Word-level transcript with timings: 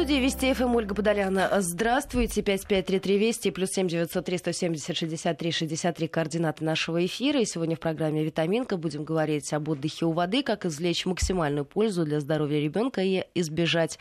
студии 0.00 0.14
Вести 0.14 0.54
ФМ 0.54 0.76
Ольга 0.76 0.94
Подоляна. 0.94 1.50
Здравствуйте. 1.60 2.40
5533 2.40 3.18
Вести 3.18 3.50
плюс 3.50 3.68
7 3.72 3.86
903 3.86 4.38
170 4.38 4.96
63 4.96 5.52
63 5.52 6.08
координаты 6.08 6.64
нашего 6.64 7.04
эфира. 7.04 7.38
И 7.38 7.44
сегодня 7.44 7.76
в 7.76 7.80
программе 7.80 8.24
«Витаминка» 8.24 8.78
будем 8.78 9.04
говорить 9.04 9.52
об 9.52 9.68
отдыхе 9.68 10.06
у 10.06 10.12
воды, 10.12 10.42
как 10.42 10.64
извлечь 10.64 11.04
максимальную 11.04 11.66
пользу 11.66 12.06
для 12.06 12.20
здоровья 12.20 12.60
ребенка 12.60 13.02
и 13.02 13.26
избежать 13.34 13.98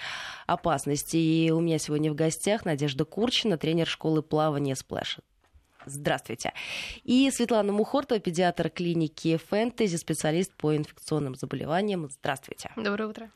опасности. 0.47 1.17
И 1.17 1.51
у 1.51 1.59
меня 1.59 1.79
сегодня 1.79 2.13
в 2.13 2.15
гостях 2.15 2.63
Надежда 2.63 3.03
Курчина, 3.03 3.57
тренер 3.57 3.85
школы 3.85 4.21
плавания 4.21 4.77
«Сплэш». 4.77 5.19
Здравствуйте. 5.85 6.53
И 7.03 7.29
Светлана 7.31 7.71
Мухортова, 7.71 8.19
педиатр 8.19 8.69
клиники 8.69 9.37
«Фэнтези», 9.37 9.95
специалист 9.95 10.53
по 10.53 10.75
инфекционным 10.75 11.35
заболеваниям. 11.35 12.09
Здравствуйте. 12.09 12.71
Доброе 12.75 13.07
утро. 13.07 13.31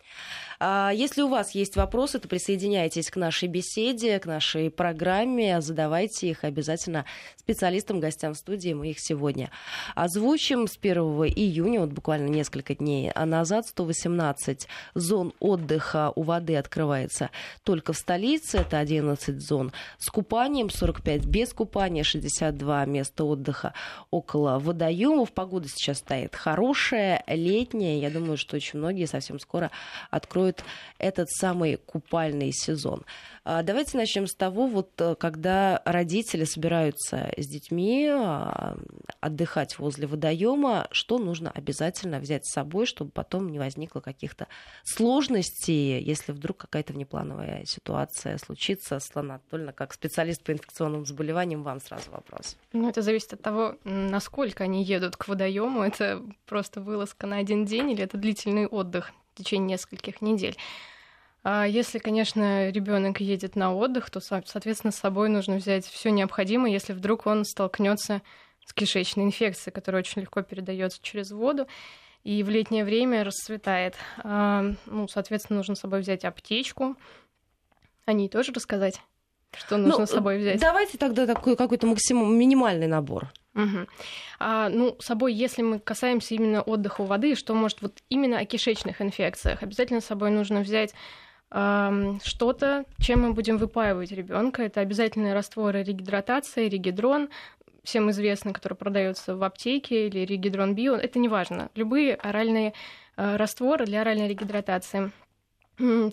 А, 0.59 0.91
если 0.93 1.21
у 1.21 1.27
вас 1.27 1.51
есть 1.51 1.75
вопросы, 1.75 2.19
то 2.19 2.27
присоединяйтесь 2.27 3.09
к 3.09 3.15
нашей 3.17 3.47
беседе, 3.47 4.19
к 4.19 4.25
нашей 4.25 4.69
программе, 4.69 5.61
задавайте 5.61 6.29
их 6.29 6.43
обязательно 6.43 7.05
специалистам, 7.37 7.99
гостям 7.99 8.35
студии. 8.35 8.73
Мы 8.73 8.91
их 8.91 8.99
сегодня 8.99 9.51
озвучим 9.95 10.67
с 10.67 10.77
1 10.77 10.97
июня, 11.35 11.81
вот 11.81 11.89
буквально 11.89 12.27
несколько 12.27 12.75
дней 12.75 13.11
назад, 13.15 13.67
118 13.67 14.67
зон 14.95 15.33
отдыха 15.39 16.11
у 16.15 16.23
воды 16.23 16.55
открывается 16.55 17.29
только 17.63 17.93
в 17.93 17.97
столице, 17.97 18.59
это 18.59 18.79
11 18.79 19.39
зон 19.39 19.71
с 19.97 20.09
купанием, 20.09 20.69
45 20.69 21.25
без 21.25 21.53
купания, 21.53 22.03
62 22.03 22.85
места 22.85 23.23
отдыха 23.23 23.73
около 24.11 24.59
водоемов. 24.59 25.31
Погода 25.33 25.67
сейчас 25.67 25.99
стоит 25.99 26.35
хорошая, 26.35 27.23
летняя. 27.27 27.99
Я 27.99 28.09
думаю, 28.09 28.37
что 28.37 28.55
очень 28.55 28.79
многие 28.79 29.05
совсем 29.05 29.39
скоро 29.39 29.71
откроют 30.11 30.52
откроет 30.53 30.63
этот 30.99 31.29
самый 31.29 31.77
купальный 31.77 32.51
сезон. 32.53 33.03
А, 33.45 33.61
давайте 33.61 33.97
начнем 33.97 34.25
с 34.25 34.35
того, 34.35 34.67
вот 34.67 34.89
э, 34.99 35.15
когда 35.15 35.81
родители 35.83 36.45
собираются 36.45 37.29
с 37.35 37.45
детьми 37.45 38.07
а, 38.09 38.77
отдыхать 39.19 39.77
возле 39.79 40.07
водоема, 40.07 40.87
что 40.91 41.17
нужно 41.17 41.51
обязательно 41.51 42.19
взять 42.19 42.45
с 42.45 42.53
собой, 42.53 42.85
чтобы 42.85 43.11
потом 43.11 43.49
не 43.49 43.59
возникло 43.59 43.99
каких-то 43.99 44.47
сложностей, 44.83 46.01
если 46.01 46.31
вдруг 46.31 46.57
какая-то 46.57 46.93
внеплановая 46.93 47.65
ситуация 47.65 48.37
случится. 48.37 48.99
Светлана 48.99 49.35
Анатольевна, 49.35 49.73
как 49.73 49.93
специалист 49.93 50.41
по 50.41 50.51
инфекционным 50.51 51.05
заболеваниям, 51.05 51.63
вам 51.63 51.81
сразу 51.81 52.11
вопрос. 52.11 52.55
Ну, 52.71 52.87
это 52.87 53.01
зависит 53.01 53.33
от 53.33 53.41
того, 53.41 53.75
насколько 53.83 54.63
они 54.63 54.83
едут 54.83 55.17
к 55.17 55.27
водоему. 55.27 55.83
Это 55.83 56.21
просто 56.45 56.79
вылазка 56.79 57.27
на 57.27 57.37
один 57.37 57.65
день 57.65 57.91
или 57.91 58.03
это 58.03 58.17
длительный 58.17 58.67
отдых 58.67 59.11
в 59.33 59.37
течение 59.37 59.69
нескольких 59.69 60.21
недель. 60.21 60.57
А 61.43 61.65
если, 61.65 61.99
конечно, 61.99 62.69
ребенок 62.69 63.19
едет 63.19 63.55
на 63.55 63.73
отдых, 63.73 64.09
то, 64.09 64.21
соответственно, 64.21 64.91
с 64.91 64.97
собой 64.97 65.27
нужно 65.27 65.57
взять 65.57 65.85
все 65.85 66.09
необходимое, 66.09 66.71
если 66.71 66.93
вдруг 66.93 67.25
он 67.25 67.43
столкнется 67.43 68.21
с 68.65 68.73
кишечной 68.73 69.25
инфекцией, 69.25 69.73
которая 69.73 70.01
очень 70.01 70.21
легко 70.21 70.41
передается 70.41 70.99
через 71.01 71.31
воду 71.31 71.67
и 72.23 72.41
в 72.43 72.49
летнее 72.49 72.85
время 72.85 73.25
расцветает. 73.25 73.95
А, 74.19 74.63
ну, 74.85 75.07
соответственно, 75.09 75.57
нужно 75.57 75.75
с 75.75 75.79
собой 75.79 75.99
взять 75.99 76.23
аптечку. 76.23 76.95
О 78.05 78.13
ней 78.13 78.29
тоже 78.29 78.53
рассказать, 78.53 79.01
что 79.57 79.77
нужно 79.77 79.99
ну, 79.99 80.05
с 80.05 80.11
собой 80.11 80.39
взять. 80.39 80.59
Давайте 80.59 80.97
тогда 80.97 81.25
такой 81.25 81.55
какой-то 81.55 81.87
максимум 81.87 82.35
минимальный 82.37 82.87
набор. 82.87 83.31
Угу. 83.55 83.87
А, 84.39 84.69
ну, 84.69 84.95
с 84.99 85.05
собой, 85.05 85.33
если 85.33 85.61
мы 85.61 85.79
касаемся 85.79 86.33
именно 86.35 86.61
отдыха 86.61 87.01
у 87.01 87.05
воды, 87.05 87.35
что 87.35 87.53
может 87.53 87.81
вот 87.81 87.99
именно 88.09 88.39
о 88.39 88.45
кишечных 88.45 89.01
инфекциях, 89.01 89.61
обязательно 89.61 90.01
с 90.01 90.05
собой 90.05 90.31
нужно 90.31 90.61
взять 90.61 90.93
э, 91.51 92.17
что-то, 92.23 92.85
чем 92.99 93.21
мы 93.21 93.33
будем 93.33 93.57
выпаивать 93.57 94.11
ребенка. 94.11 94.63
Это 94.63 94.81
обязательные 94.81 95.33
растворы 95.33 95.83
регидратации, 95.83 96.67
регидрон, 96.67 97.29
всем 97.83 98.09
известный, 98.09 98.53
который 98.53 98.75
продается 98.75 99.35
в 99.35 99.43
аптеке, 99.43 100.07
или 100.07 100.25
регидрон 100.25 100.73
био, 100.73 100.95
это 100.95 101.19
не 101.19 101.27
важно. 101.27 101.69
Любые 101.75 102.15
оральные 102.15 102.73
э, 103.17 103.35
растворы 103.35 103.85
для 103.85 104.01
оральной 104.01 104.27
регидратации. 104.27 105.11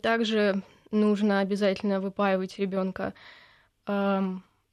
Также 0.02 0.62
нужно 0.90 1.40
обязательно 1.40 2.00
выпаивать 2.00 2.58
ребенка 2.58 3.14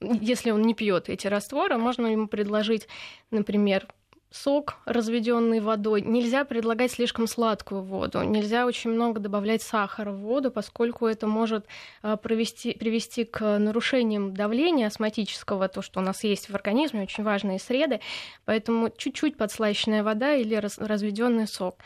если 0.02 0.52
он 0.52 0.62
не 0.62 0.74
пьет 0.74 1.10
эти 1.10 1.28
растворы, 1.28 1.78
можно 1.78 2.08
ему 2.08 2.28
предложить, 2.28 2.88
например, 3.32 3.88
сок, 4.30 4.76
разведенный 4.86 5.60
водой. 5.60 6.02
Нельзя 6.02 6.44
предлагать 6.44 6.92
слишком 6.92 7.28
сладкую 7.28 7.82
воду. 7.82 8.22
Нельзя 8.24 8.66
очень 8.66 8.92
много 8.92 9.20
добавлять 9.20 9.62
сахара 9.62 10.12
в 10.12 10.20
воду, 10.20 10.52
поскольку 10.52 11.08
это 11.08 11.28
может 11.28 11.66
а, 12.02 12.18
провести, 12.18 12.74
привести 12.74 13.24
к 13.24 13.58
нарушениям 13.58 14.34
давления 14.34 14.88
астматического, 14.88 15.70
то, 15.70 15.82
что 15.82 16.02
у 16.02 16.04
нас 16.04 16.24
есть 16.24 16.50
в 16.50 16.56
организме, 16.56 17.04
очень 17.04 17.24
важные 17.24 17.58
среды. 17.58 18.02
Поэтому 18.46 18.90
чуть-чуть 18.96 19.38
подслащенная 19.38 20.04
вода 20.04 20.36
или 20.36 20.56
разведенный 20.56 21.48
сок. 21.48 21.78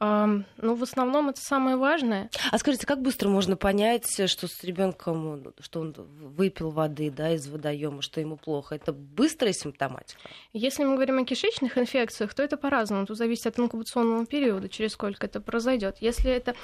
Ну, 0.00 0.74
в 0.74 0.82
основном 0.82 1.28
это 1.28 1.40
самое 1.42 1.76
важное. 1.76 2.30
А 2.50 2.58
скажите, 2.58 2.86
как 2.86 3.02
быстро 3.02 3.28
можно 3.28 3.56
понять, 3.56 4.10
что 4.30 4.48
с 4.48 4.64
ребенком, 4.64 5.52
что 5.60 5.80
он 5.80 5.92
выпил 5.92 6.70
воды 6.70 7.10
да, 7.10 7.34
из 7.34 7.46
водоема, 7.48 8.00
что 8.00 8.18
ему 8.18 8.38
плохо? 8.38 8.74
Это 8.74 8.94
быстрая 8.94 9.52
симптоматика? 9.52 10.20
Если 10.54 10.84
мы 10.84 10.94
говорим 10.94 11.18
о 11.18 11.24
кишечных 11.24 11.76
инфекциях, 11.76 12.32
то 12.32 12.42
это 12.42 12.56
по-разному. 12.56 13.04
Тут 13.06 13.18
зависит 13.18 13.46
от 13.46 13.58
инкубационного 13.58 14.24
периода, 14.24 14.70
через 14.70 14.92
сколько 14.92 15.26
это 15.26 15.38
произойдет. 15.40 15.98
Если 16.00 16.30
это 16.30 16.54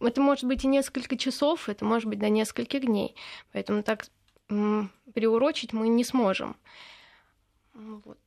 это 0.00 0.20
может 0.20 0.44
быть 0.44 0.64
и 0.64 0.68
несколько 0.68 1.16
часов, 1.16 1.68
это 1.68 1.84
может 1.84 2.08
быть 2.08 2.18
до 2.18 2.28
нескольких 2.28 2.80
дней. 2.80 3.14
Поэтому 3.52 3.84
так 3.84 4.06
переурочить 4.48 5.72
мы 5.72 5.88
не 5.88 6.04
сможем. 6.04 6.56
Вот. 7.74 8.18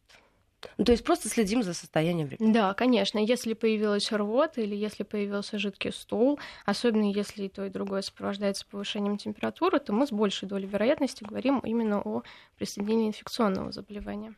Ну, 0.77 0.85
то 0.85 0.91
есть 0.91 1.03
просто 1.03 1.29
следим 1.29 1.63
за 1.63 1.73
состоянием 1.73 2.27
ребенка. 2.29 2.53
Да, 2.53 2.73
конечно. 2.73 3.19
Если 3.19 3.53
появилась 3.53 4.11
рвота 4.11 4.61
или 4.61 4.75
если 4.75 5.03
появился 5.03 5.57
жидкий 5.57 5.91
стул, 5.91 6.39
особенно 6.65 7.11
если 7.11 7.45
и 7.45 7.49
то, 7.49 7.65
и 7.65 7.69
другое 7.69 8.01
сопровождается 8.01 8.65
повышением 8.65 9.17
температуры, 9.17 9.79
то 9.79 9.93
мы 9.93 10.07
с 10.07 10.11
большей 10.11 10.47
долей 10.47 10.67
вероятности 10.67 11.23
говорим 11.23 11.59
именно 11.59 12.01
о 12.01 12.23
присоединении 12.57 13.07
инфекционного 13.07 13.71
заболевания. 13.71 14.35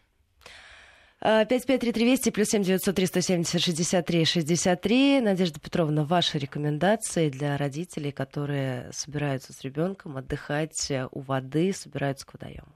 553320 1.19 2.33
плюс 2.33 2.49
7 2.49 2.61
903 2.61 3.05
170 3.07 3.61
63 3.61 4.25
63. 4.25 5.21
Надежда 5.21 5.59
Петровна, 5.59 6.03
ваши 6.03 6.37
рекомендации 6.37 7.29
для 7.29 7.57
родителей, 7.57 8.11
которые 8.11 8.91
собираются 8.93 9.51
с 9.51 9.61
ребенком 9.63 10.17
отдыхать 10.17 10.91
у 11.11 11.21
воды, 11.21 11.73
собираются 11.73 12.25
к 12.27 12.33
водоему? 12.33 12.67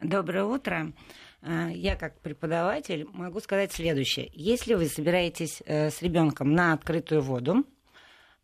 Доброе 0.00 0.44
утро. 0.44 0.92
А, 1.42 1.68
я 1.68 1.96
как 1.96 2.20
преподаватель 2.20 3.06
могу 3.12 3.40
сказать 3.40 3.72
следующее. 3.72 4.30
Если 4.32 4.74
вы 4.74 4.86
собираетесь 4.86 5.62
э, 5.64 5.90
с 5.90 6.02
ребенком 6.02 6.52
на 6.52 6.74
открытую 6.74 7.22
воду 7.22 7.64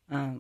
а, 0.09 0.39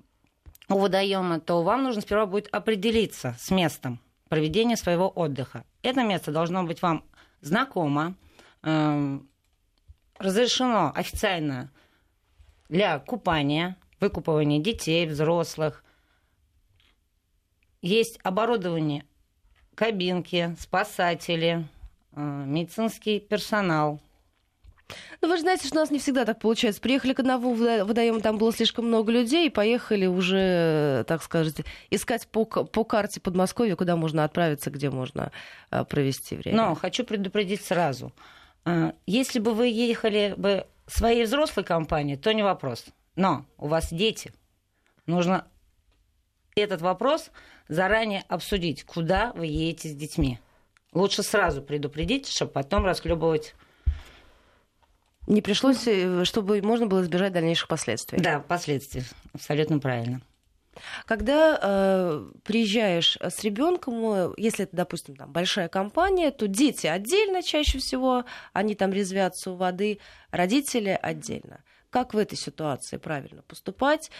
у 0.68 0.78
водоема, 0.78 1.38
то 1.40 1.62
вам 1.62 1.84
нужно 1.84 2.00
сперва 2.00 2.26
будет 2.26 2.48
определиться 2.52 3.36
с 3.38 3.50
местом 3.50 4.00
проведения 4.28 4.76
своего 4.76 5.08
отдыха. 5.08 5.64
Это 5.82 6.02
место 6.02 6.32
должно 6.32 6.64
быть 6.64 6.80
вам 6.80 7.04
знакомо, 7.42 8.14
э, 8.62 9.20
разрешено 10.18 10.92
официально 10.94 11.70
для 12.70 12.98
купания, 12.98 13.76
выкупывания 14.00 14.60
детей, 14.60 15.06
взрослых. 15.06 15.84
Есть 17.82 18.18
оборудование, 18.22 19.04
кабинки, 19.74 20.56
спасатели, 20.58 21.68
Э, 21.68 21.75
медицинский 22.16 23.20
персонал. 23.20 24.00
Ну, 25.20 25.28
вы 25.28 25.36
же 25.36 25.42
знаете, 25.42 25.66
что 25.66 25.78
у 25.78 25.80
нас 25.80 25.90
не 25.90 25.98
всегда 25.98 26.24
так 26.24 26.38
получается. 26.38 26.80
Приехали 26.80 27.12
к 27.12 27.20
одному 27.20 27.54
водоему, 27.54 28.20
там 28.20 28.38
было 28.38 28.52
слишком 28.52 28.86
много 28.86 29.10
людей, 29.10 29.46
и 29.46 29.50
поехали 29.50 30.06
уже, 30.06 31.04
так 31.08 31.22
сказать, 31.22 31.56
искать 31.90 32.28
по, 32.28 32.44
по 32.44 32.84
карте 32.84 33.20
Подмосковья, 33.20 33.76
куда 33.76 33.96
можно 33.96 34.24
отправиться, 34.24 34.70
где 34.70 34.90
можно 34.90 35.32
э, 35.70 35.84
провести 35.84 36.36
время. 36.36 36.56
Но 36.56 36.74
хочу 36.74 37.04
предупредить 37.04 37.62
сразу. 37.62 38.12
Э, 38.64 38.92
если 39.06 39.40
бы 39.40 39.54
вы 39.54 39.68
ехали 39.68 40.34
бы 40.36 40.66
своей 40.86 41.24
взрослой 41.24 41.64
компанией, 41.64 42.16
то 42.16 42.32
не 42.32 42.42
вопрос. 42.42 42.84
Но 43.16 43.44
у 43.58 43.66
вас 43.66 43.92
дети. 43.92 44.32
Нужно 45.06 45.46
этот 46.54 46.80
вопрос 46.80 47.30
заранее 47.68 48.24
обсудить, 48.28 48.84
куда 48.84 49.32
вы 49.34 49.46
едете 49.46 49.88
с 49.88 49.94
детьми. 49.94 50.38
Лучше 50.96 51.22
сразу 51.22 51.60
предупредить, 51.60 52.26
чтобы 52.26 52.52
потом 52.52 52.86
расхлебывать 52.86 53.54
не 55.26 55.42
пришлось, 55.42 55.86
э, 55.86 56.24
чтобы 56.24 56.62
можно 56.62 56.86
было 56.86 57.02
избежать 57.02 57.34
дальнейших 57.34 57.68
последствий. 57.68 58.18
Да, 58.18 58.40
последствий. 58.40 59.02
Абсолютно 59.34 59.78
правильно. 59.78 60.22
Когда 61.04 61.58
э, 61.60 62.26
приезжаешь 62.44 63.18
с 63.20 63.44
ребенком, 63.44 63.94
э, 64.04 64.32
если 64.38 64.64
это, 64.64 64.74
допустим, 64.74 65.16
там, 65.16 65.32
большая 65.32 65.68
компания, 65.68 66.30
то 66.30 66.48
дети 66.48 66.86
отдельно 66.86 67.42
чаще 67.42 67.78
всего, 67.78 68.24
они 68.54 68.74
там 68.74 68.90
резвятся 68.90 69.50
у 69.50 69.56
воды, 69.56 69.98
родители 70.30 70.98
отдельно. 71.02 71.62
Как 71.90 72.14
в 72.14 72.18
этой 72.18 72.38
ситуации 72.38 72.96
правильно 72.96 73.42
поступать? 73.42 74.10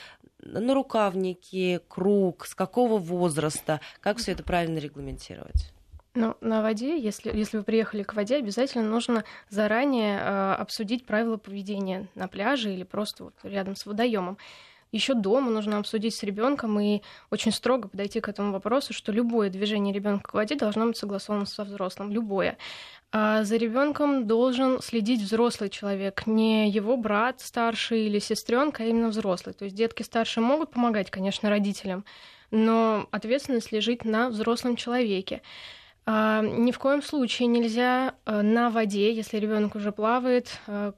На 0.40 0.74
рукавники, 0.74 1.80
круг, 1.88 2.46
с 2.46 2.54
какого 2.54 2.98
возраста? 2.98 3.80
Как 4.00 4.18
все 4.18 4.32
это 4.32 4.42
правильно 4.42 4.78
регламентировать? 4.78 5.72
Ну, 6.16 6.34
на 6.40 6.62
воде, 6.62 6.98
если, 6.98 7.30
если 7.30 7.58
вы 7.58 7.62
приехали 7.62 8.02
к 8.02 8.14
воде, 8.14 8.36
обязательно 8.36 8.88
нужно 8.88 9.24
заранее 9.50 10.18
э, 10.18 10.52
обсудить 10.54 11.04
правила 11.04 11.36
поведения 11.36 12.08
на 12.14 12.26
пляже 12.26 12.72
или 12.72 12.84
просто 12.84 13.24
вот 13.24 13.34
рядом 13.42 13.76
с 13.76 13.84
водоемом. 13.84 14.38
Еще 14.92 15.12
дома 15.12 15.50
нужно 15.50 15.76
обсудить 15.76 16.14
с 16.14 16.22
ребенком 16.22 16.80
и 16.80 17.02
очень 17.30 17.52
строго 17.52 17.86
подойти 17.86 18.20
к 18.20 18.30
этому 18.30 18.52
вопросу, 18.52 18.94
что 18.94 19.12
любое 19.12 19.50
движение 19.50 19.92
ребенка 19.92 20.30
к 20.30 20.34
воде 20.34 20.54
должно 20.54 20.86
быть 20.86 20.96
согласовано 20.96 21.44
со 21.44 21.64
взрослым, 21.64 22.10
любое. 22.10 22.56
А 23.12 23.44
за 23.44 23.56
ребенком 23.58 24.26
должен 24.26 24.80
следить 24.80 25.20
взрослый 25.20 25.68
человек, 25.68 26.26
не 26.26 26.70
его 26.70 26.96
брат 26.96 27.42
старший 27.42 28.06
или 28.06 28.20
сестренка, 28.20 28.84
а 28.84 28.86
именно 28.86 29.08
взрослый. 29.08 29.54
То 29.54 29.66
есть 29.66 29.76
детки 29.76 30.02
старшие 30.02 30.42
могут 30.42 30.70
помогать, 30.70 31.10
конечно, 31.10 31.50
родителям, 31.50 32.06
но 32.50 33.06
ответственность 33.10 33.70
лежит 33.70 34.06
на 34.06 34.30
взрослом 34.30 34.76
человеке. 34.76 35.42
А, 36.06 36.40
ни 36.40 36.70
в 36.70 36.78
коем 36.78 37.02
случае 37.02 37.48
нельзя 37.48 38.14
э, 38.24 38.40
на 38.40 38.70
воде, 38.70 39.12
если 39.12 39.38
ребенок 39.38 39.74
уже 39.74 39.90
плавает, 39.90 40.60
э, 40.68 40.92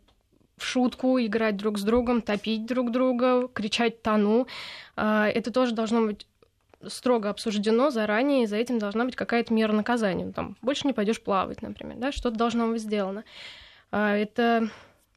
в 0.59 0.65
шутку 0.65 1.19
играть 1.19 1.57
друг 1.57 1.79
с 1.79 1.83
другом, 1.83 2.21
топить 2.21 2.67
друг 2.67 2.91
друга, 2.91 3.49
кричать 3.49 4.03
«тону». 4.03 4.47
А, 4.97 5.27
это 5.27 5.51
тоже 5.51 5.75
должно 5.75 6.07
быть 6.07 6.27
строго 6.87 7.31
обсуждено 7.31 7.91
заранее, 7.91 8.45
и 8.45 8.47
за 8.47 8.57
этим 8.57 8.79
должна 8.79 9.05
быть 9.05 9.17
какая-то 9.17 9.53
мера 9.55 9.73
наказания. 9.73 10.27
Ну, 10.27 10.33
там, 10.33 10.57
больше 10.63 10.87
не 10.87 10.93
пойдешь 10.93 11.23
плавать, 11.23 11.63
например, 11.63 11.97
да, 11.97 12.13
что-то 12.13 12.37
должно 12.37 12.69
быть 12.69 12.83
сделано. 12.83 13.25
А, 13.91 14.15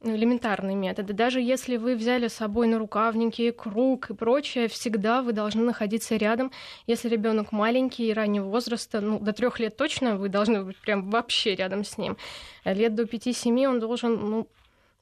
это 0.01 0.15
элементарные 0.15 0.75
методы. 0.75 1.13
Даже 1.13 1.41
если 1.41 1.77
вы 1.77 1.95
взяли 1.95 2.27
с 2.27 2.33
собой 2.33 2.67
на 2.67 2.77
рукавники, 2.79 3.51
круг 3.51 4.09
и 4.09 4.13
прочее, 4.13 4.67
всегда 4.67 5.21
вы 5.21 5.33
должны 5.33 5.63
находиться 5.63 6.15
рядом. 6.15 6.51
Если 6.87 7.09
ребенок 7.09 7.51
маленький 7.51 8.09
и 8.09 8.13
раннего 8.13 8.45
возраста, 8.45 9.01
ну, 9.01 9.19
до 9.19 9.33
трех 9.33 9.59
лет 9.59 9.77
точно 9.77 10.17
вы 10.17 10.29
должны 10.29 10.63
быть 10.63 10.77
прям 10.77 11.09
вообще 11.09 11.55
рядом 11.55 11.83
с 11.83 11.97
ним. 11.97 12.17
Лет 12.65 12.95
до 12.95 13.05
пяти-семи 13.05 13.67
он 13.67 13.79
должен, 13.79 14.15
ну, 14.15 14.47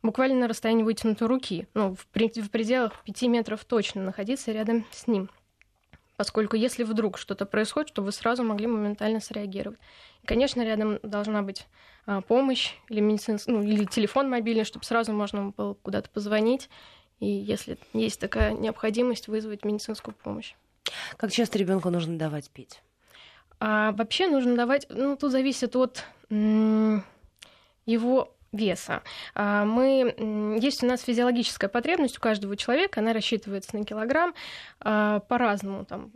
буквально 0.01 0.39
на 0.41 0.47
расстоянии 0.47 0.83
вытянутой 0.83 1.27
руки, 1.27 1.67
ну, 1.73 1.95
в, 1.95 2.01
в 2.01 2.49
пределах 2.49 3.03
пяти 3.03 3.27
метров 3.27 3.65
точно 3.65 4.03
находиться 4.03 4.51
рядом 4.51 4.85
с 4.91 5.07
ним. 5.07 5.29
Поскольку 6.17 6.57
если 6.57 6.83
вдруг 6.83 7.17
что-то 7.17 7.45
происходит, 7.45 7.89
чтобы 7.89 8.07
вы 8.07 8.11
сразу 8.11 8.43
могли 8.43 8.67
моментально 8.67 9.21
среагировать. 9.21 9.79
И, 10.21 10.27
конечно, 10.27 10.61
рядом 10.61 10.99
должна 11.01 11.41
быть 11.43 11.65
помощь 12.27 12.73
или, 12.89 12.99
медицинс... 12.99 13.47
ну, 13.47 13.61
или 13.61 13.85
телефон 13.85 14.29
мобильный, 14.29 14.63
чтобы 14.63 14.85
сразу 14.85 15.13
можно 15.13 15.53
было 15.55 15.73
куда-то 15.75 16.09
позвонить. 16.09 16.69
И 17.19 17.27
если 17.27 17.77
есть 17.93 18.19
такая 18.19 18.53
необходимость, 18.53 19.27
вызвать 19.27 19.65
медицинскую 19.65 20.15
помощь. 20.15 20.55
Как 21.17 21.31
часто 21.31 21.57
ребенку 21.57 21.89
нужно 21.89 22.17
давать 22.17 22.49
пить? 22.49 22.81
А, 23.59 23.91
вообще 23.91 24.27
нужно 24.27 24.55
давать, 24.55 24.87
ну, 24.89 25.17
тут 25.17 25.31
зависит 25.31 25.75
от 25.75 26.05
его 27.85 28.33
веса. 28.51 29.03
А, 29.35 29.65
мы, 29.65 30.57
есть 30.61 30.83
у 30.83 30.87
нас 30.87 31.01
физиологическая 31.01 31.69
потребность 31.69 32.17
у 32.17 32.21
каждого 32.21 32.55
человека, 32.55 32.99
она 32.99 33.13
рассчитывается 33.13 33.77
на 33.77 33.85
килограмм, 33.85 34.33
а, 34.81 35.19
по-разному, 35.21 35.85
там 35.85 36.11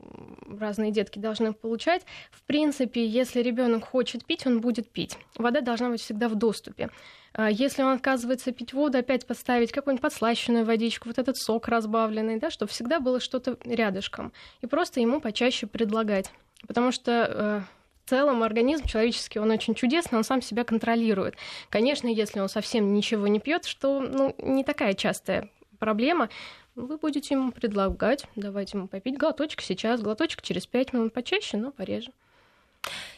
разные 0.59 0.91
детки 0.91 1.19
должны 1.19 1.53
получать. 1.53 2.03
В 2.31 2.41
принципе, 2.43 3.05
если 3.05 3.41
ребенок 3.41 3.85
хочет 3.85 4.25
пить, 4.25 4.45
он 4.47 4.61
будет 4.61 4.89
пить. 4.89 5.17
Вода 5.35 5.61
должна 5.61 5.89
быть 5.89 6.01
всегда 6.01 6.27
в 6.27 6.35
доступе. 6.35 6.89
А, 7.33 7.49
если 7.49 7.83
он 7.83 7.93
отказывается 7.93 8.51
пить 8.51 8.73
воду, 8.73 8.97
опять 8.97 9.25
поставить 9.25 9.71
какую-нибудь 9.71 10.01
подслащенную 10.01 10.65
водичку, 10.65 11.09
вот 11.09 11.19
этот 11.19 11.37
сок 11.37 11.67
разбавленный, 11.67 12.39
да, 12.39 12.49
чтобы 12.49 12.71
всегда 12.71 12.99
было 12.99 13.19
что-то 13.19 13.57
рядышком. 13.63 14.33
И 14.61 14.67
просто 14.67 14.99
ему 14.99 15.21
почаще 15.21 15.67
предлагать. 15.67 16.31
Потому 16.67 16.91
что 16.91 17.65
в 18.05 18.09
целом 18.09 18.43
организм 18.43 18.85
человеческий, 18.85 19.39
он 19.39 19.51
очень 19.51 19.75
чудесный, 19.75 20.17
он 20.17 20.23
сам 20.23 20.41
себя 20.41 20.63
контролирует. 20.63 21.35
Конечно, 21.69 22.07
если 22.07 22.39
он 22.39 22.49
совсем 22.49 22.93
ничего 22.93 23.27
не 23.27 23.39
пьет, 23.39 23.65
что 23.65 24.01
ну, 24.01 24.35
не 24.39 24.63
такая 24.63 24.93
частая 24.93 25.49
проблема, 25.79 26.29
вы 26.75 26.97
будете 26.97 27.35
ему 27.35 27.51
предлагать, 27.51 28.25
давать 28.35 28.73
ему 28.73 28.87
попить 28.87 29.17
глоточек 29.17 29.61
сейчас, 29.61 30.01
глоточек 30.01 30.41
через 30.41 30.65
5 30.65 30.93
минут, 30.93 31.13
почаще, 31.13 31.57
но 31.57 31.71
пореже. 31.71 32.11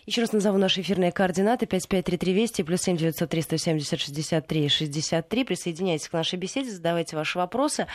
Еще 0.05 0.21
раз 0.21 0.33
назову 0.33 0.59
наши 0.59 0.81
эфирные 0.81 1.11
координаты. 1.11 1.65
553320 1.65 2.65
плюс 2.65 2.81
7 2.81 2.97
903 2.97 3.41
170 3.41 3.99
63 3.99 4.69
63. 4.69 5.43
Присоединяйтесь 5.43 6.09
к 6.09 6.13
нашей 6.13 6.37
беседе, 6.37 6.69
задавайте 6.69 7.15
ваши 7.15 7.39
вопросы. 7.39 7.87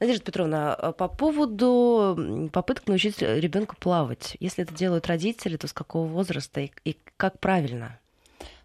Надежда 0.00 0.24
Петровна, 0.24 0.74
а 0.74 0.92
по 0.92 1.06
поводу 1.06 2.50
попыток 2.52 2.88
научить 2.88 3.22
ребенка 3.22 3.76
плавать. 3.76 4.36
Если 4.40 4.64
это 4.64 4.74
делают 4.74 5.06
родители, 5.06 5.56
то 5.56 5.68
с 5.68 5.72
какого 5.72 6.08
возраста 6.08 6.60
и, 6.60 6.72
и 6.84 6.96
как 7.16 7.38
правильно? 7.38 8.00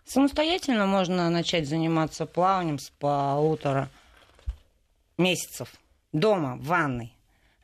Самостоятельно 0.05 0.87
можно 0.87 1.29
начать 1.29 1.67
заниматься 1.67 2.25
плаванием 2.25 2.79
с 2.79 2.89
полутора 2.89 3.89
месяцев 5.19 5.71
дома, 6.11 6.55
в 6.55 6.63
ванной. 6.63 7.13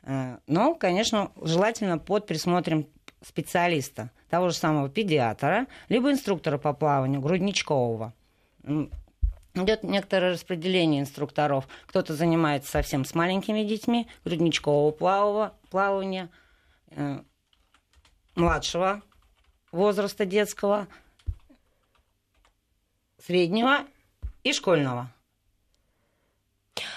Э, 0.02 0.38
но, 0.46 0.76
конечно, 0.76 1.32
желательно 1.42 1.98
под 1.98 2.28
присмотром 2.28 2.86
специалиста, 3.26 4.10
того 4.30 4.50
же 4.50 4.54
самого 4.54 4.88
педиатра, 4.88 5.66
либо 5.88 6.10
инструктора 6.10 6.58
по 6.58 6.72
плаванию, 6.72 7.20
грудничкового. 7.20 8.12
Идет 9.54 9.82
некоторое 9.84 10.32
распределение 10.32 11.00
инструкторов. 11.00 11.66
Кто-то 11.86 12.14
занимается 12.14 12.70
совсем 12.70 13.04
с 13.04 13.14
маленькими 13.14 13.62
детьми, 13.62 14.06
грудничкового 14.24 14.90
плавания, 14.90 15.52
плавания 15.70 16.30
э, 16.90 17.20
младшего 18.34 19.02
возраста 19.72 20.26
детского, 20.26 20.88
среднего 23.18 23.86
и 24.44 24.52
школьного. 24.52 25.10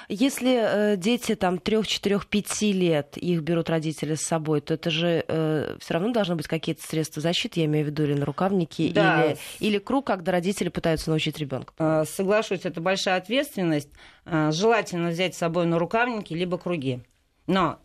Если 0.07 0.93
э, 0.93 0.97
дети 0.97 1.35
там 1.35 1.59
3, 1.59 1.83
4, 1.83 2.19
5 2.29 2.61
лет, 2.61 3.17
их 3.17 3.41
берут 3.41 3.69
родители 3.69 4.15
с 4.15 4.21
собой, 4.21 4.61
то 4.61 4.73
это 4.73 4.89
же 4.89 5.23
э, 5.27 5.77
все 5.79 5.93
равно 5.93 6.11
должны 6.11 6.35
быть 6.35 6.47
какие-то 6.47 6.85
средства 6.85 7.21
защиты, 7.21 7.61
я 7.61 7.65
имею 7.65 7.85
в 7.85 7.89
виду 7.89 8.03
или 8.03 8.13
нарукавники, 8.13 8.91
да. 8.91 9.25
или, 9.25 9.37
или 9.59 9.77
круг, 9.77 10.07
когда 10.07 10.31
родители 10.31 10.69
пытаются 10.69 11.09
научить 11.09 11.37
ребенка. 11.37 11.73
Э, 11.77 12.05
соглашусь, 12.05 12.61
это 12.65 12.81
большая 12.81 13.17
ответственность. 13.17 13.89
Э, 14.25 14.51
желательно 14.51 15.09
взять 15.09 15.35
с 15.35 15.37
собой 15.37 15.65
нарукавники 15.65 16.33
либо 16.33 16.57
круги. 16.57 17.01
Но 17.47 17.79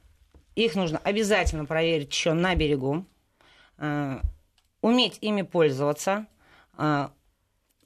их 0.56 0.74
нужно 0.74 0.98
обязательно 0.98 1.64
проверить 1.64 2.12
еще 2.12 2.32
на 2.32 2.54
берегу, 2.54 3.04
э, 3.78 4.20
уметь 4.80 5.18
ими 5.20 5.42
пользоваться, 5.42 6.26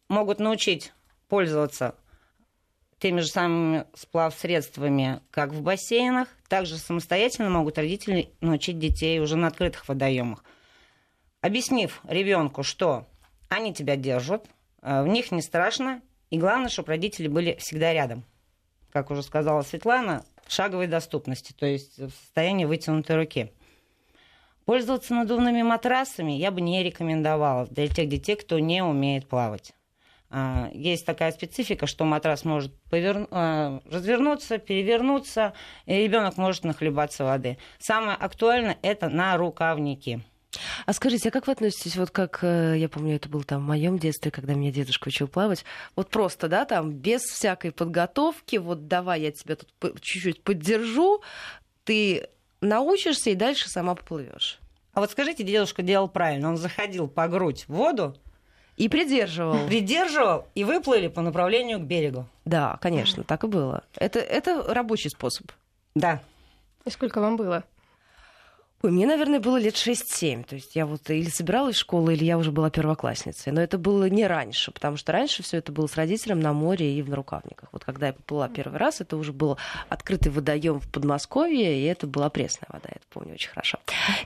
могут 0.09 0.41
научить 0.41 0.95
пользоваться 1.29 1.95
теми 2.99 3.21
же 3.21 3.29
самыми 3.29 3.85
сплав-средствами, 3.95 5.21
как 5.31 5.53
в 5.53 5.63
бассейнах. 5.63 6.29
Также 6.49 6.79
самостоятельно 6.79 7.51
могут 7.51 7.79
родители 7.79 8.31
научить 8.41 8.79
детей 8.79 9.21
уже 9.21 9.37
на 9.37 9.49
открытых 9.49 9.89
водоемах. 9.89 10.45
Объяснив 11.41 12.01
ребенку, 12.05 12.63
что 12.63 13.07
они 13.49 13.73
тебя 13.73 13.97
держат, 13.97 14.47
э, 14.83 15.03
в 15.03 15.07
них 15.07 15.31
не 15.31 15.43
страшно, 15.43 16.03
и 16.31 16.39
главное, 16.39 16.69
чтобы 16.69 16.89
родители 16.89 17.29
были 17.29 17.57
всегда 17.57 17.93
рядом. 17.93 18.25
Как 18.93 19.11
уже 19.11 19.23
сказала 19.23 19.63
Светлана, 19.63 20.25
шаговой 20.49 20.87
доступности, 20.87 21.53
то 21.53 21.67
есть 21.67 21.99
в 21.99 22.11
состоянии 22.11 22.65
вытянутой 22.65 23.17
руки. 23.17 23.53
Пользоваться 24.65 25.15
надувными 25.15 25.63
матрасами 25.63 26.33
я 26.33 26.51
бы 26.51 26.61
не 26.61 26.83
рекомендовала 26.83 27.67
для 27.69 27.89
тех 27.89 28.09
детей, 28.09 28.37
кто 28.37 28.59
не 28.59 28.83
умеет 28.83 29.27
плавать. 29.29 29.73
А, 30.31 30.69
есть 30.73 31.07
такая 31.07 31.33
специфика, 31.33 31.87
что 31.87 32.05
матрас 32.05 32.45
может 32.45 32.75
повер... 32.91 33.27
А, 33.31 33.81
развернуться, 33.91 34.59
перевернуться, 34.59 35.55
и 35.87 35.95
ребенок 35.95 36.37
может 36.37 36.65
нахлебаться 36.65 37.25
воды. 37.25 37.59
Самое 37.79 38.17
актуальное 38.17 38.79
это 38.83 39.09
на 39.09 39.37
рукавники. 39.37 40.23
А 40.87 40.93
скажите, 40.93 41.29
а 41.29 41.33
как 41.33 41.47
вы 41.47 41.53
относитесь, 41.53 41.97
вот 41.97 42.11
как, 42.11 42.41
э, 42.43 42.75
я 42.79 42.89
помню, 42.89 43.17
это 43.17 43.29
было 43.29 43.45
там 43.45 43.63
в 43.63 43.67
моем 43.67 43.99
детстве, 43.99 44.31
когда 44.31 44.55
меня 44.55 44.73
дедушка 44.73 45.09
учил 45.09 45.29
плавать, 45.29 45.65
вот 45.95 46.09
просто, 46.09 46.49
да, 46.49 46.65
там, 46.65 46.91
без 46.91 47.23
всякой 47.23 47.71
подготовки, 47.71 48.57
вот 48.57 48.89
давай 48.89 49.23
я 49.23 49.33
тебя 49.33 49.57
тут 49.57 50.01
чуть-чуть 50.01 50.43
поддержу, 50.43 51.23
ты 51.85 52.29
научишься 52.61 53.31
и 53.31 53.35
дальше 53.35 53.69
сама 53.69 53.95
поплывешь. 53.95 54.59
А 54.95 55.01
вот 55.01 55.11
скажите, 55.11 55.45
дедушка 55.45 55.83
делал 55.83 56.09
правильно, 56.09 56.49
он 56.49 56.57
заходил 56.57 57.09
по 57.09 57.29
грудь 57.29 57.65
в 57.69 57.75
воду, 57.75 58.17
и 58.79 58.89
придерживал. 58.89 59.67
Придерживал, 59.67 60.47
и 60.55 60.65
выплыли 60.65 61.09
по 61.09 61.21
направлению 61.21 61.81
к 61.81 61.83
берегу. 61.83 62.27
Да, 62.45 62.79
конечно, 62.81 63.25
так 63.25 63.45
и 63.45 63.49
было. 63.49 63.83
Это, 63.97 64.21
это 64.21 64.63
рабочий 64.73 65.11
способ. 65.11 65.51
Да. 65.95 66.23
И 66.85 66.91
сколько 66.91 67.21
вам 67.21 67.37
было? 67.37 67.65
Ой, 68.81 68.93
мне, 68.93 69.09
наверное, 69.09 69.41
было 69.41 69.57
лет 69.57 69.75
6-7. 69.75 70.45
То 70.45 70.55
есть 70.55 70.77
я 70.77 70.87
вот 70.87 71.11
или 71.11 71.29
собиралась 71.29 71.75
в 71.75 71.81
школу, 71.81 72.11
или 72.11 72.25
я 72.25 72.39
уже 72.39 72.53
была 72.53 72.71
первоклассницей. 72.71 73.53
Но 73.53 73.61
это 73.61 73.77
было 73.77 74.09
не 74.09 74.25
раньше, 74.25 74.71
потому 74.71 74.97
что 74.97 75.11
раньше 75.11 75.43
все 75.43 75.57
это 75.57 75.73
было 75.73 75.89
с 75.89 75.97
родителем 75.97 76.39
на 76.39 76.53
море 76.53 76.97
и 76.97 77.03
в 77.03 77.11
нарукавниках. 77.11 77.71
Вот 77.73 77.85
когда 77.85 78.07
я 78.07 78.13
поплыла 78.13 78.49
первый 78.49 78.79
раз, 78.79 79.01
это 79.01 79.17
уже 79.17 79.33
был 79.33 79.59
открытый 79.89 80.31
водоем 80.31 80.79
в 80.79 80.89
Подмосковье, 80.93 81.81
и 81.81 81.85
это 81.87 82.07
была 82.07 82.31
пресная 82.31 82.69
вода, 82.69 82.89
я 82.89 82.97
это 82.97 83.07
помню 83.11 83.35
очень 83.35 83.51
хорошо. 83.51 83.79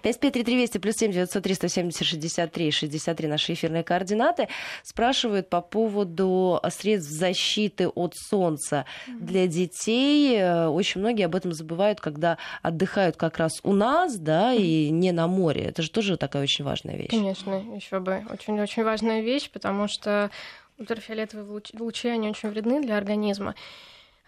553320 0.03 0.83
плюс 0.83 0.97
7 0.97 1.13
903 1.13 1.55
170 1.55 2.07
63 2.07 2.71
63 2.71 3.29
наши 3.29 3.55
эфирные 3.55 3.85
координаты. 3.85 4.49
Спрашивают 4.83 5.49
по 5.49 5.63
поводу 5.63 6.61
средств 6.69 7.11
защиты 7.11 7.89
от 7.89 8.17
солнца 8.17 8.85
для 9.07 9.47
детей. 9.47 10.37
Э, 10.37 10.67
очень 10.67 11.01
многие 11.01 11.25
об 11.25 11.35
этом 11.35 11.55
забывают, 11.55 12.03
когда 12.03 12.37
отдыхают 12.61 13.17
как 13.17 13.39
раз 13.39 13.53
у 13.63 13.73
нас, 13.73 14.19
да, 14.19 14.42
и 14.51 14.91
не 14.91 15.13
на 15.13 15.29
море. 15.29 15.63
Это 15.63 15.83
же 15.83 15.91
тоже 15.91 16.17
такая 16.17 16.43
очень 16.43 16.65
важная 16.65 16.97
вещь. 16.97 17.11
Конечно, 17.11 17.63
еще 17.75 18.01
бы. 18.01 18.25
Очень-очень 18.31 18.83
важная 18.83 19.21
вещь, 19.21 19.51
потому 19.51 19.87
что 19.87 20.31
ультрафиолетовые 20.79 21.63
лучи, 21.79 22.09
они 22.09 22.29
очень 22.29 22.49
вредны 22.49 22.83
для 22.83 22.97
организма. 22.97 23.55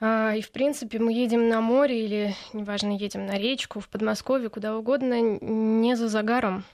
А, 0.00 0.34
и, 0.34 0.40
в 0.40 0.50
принципе, 0.50 0.98
мы 0.98 1.12
едем 1.12 1.48
на 1.48 1.60
море 1.60 2.04
или, 2.04 2.34
неважно, 2.52 2.96
едем 2.96 3.26
на 3.26 3.38
речку, 3.38 3.80
в 3.80 3.88
Подмосковье, 3.88 4.50
куда 4.50 4.76
угодно, 4.76 5.20
не 5.20 5.96
за 5.96 6.08
загаром. 6.08 6.64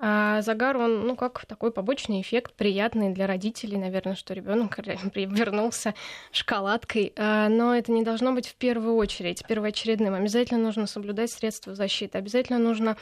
А 0.00 0.42
загар, 0.42 0.76
он, 0.76 1.06
ну, 1.08 1.16
как 1.16 1.44
такой 1.46 1.72
побочный 1.72 2.20
эффект, 2.20 2.52
приятный 2.54 3.10
для 3.10 3.26
родителей, 3.26 3.76
наверное, 3.76 4.14
что 4.14 4.32
ребенок 4.32 4.78
вернулся 5.14 5.94
шоколадкой. 6.30 7.12
А, 7.16 7.48
но 7.48 7.74
это 7.74 7.90
не 7.90 8.04
должно 8.04 8.32
быть 8.32 8.46
в 8.46 8.54
первую 8.54 8.94
очередь, 8.94 9.42
первоочередным. 9.48 10.14
Обязательно 10.14 10.60
нужно 10.60 10.86
соблюдать 10.86 11.32
средства 11.32 11.74
защиты, 11.74 12.16
обязательно 12.16 12.60
нужно 12.60 12.96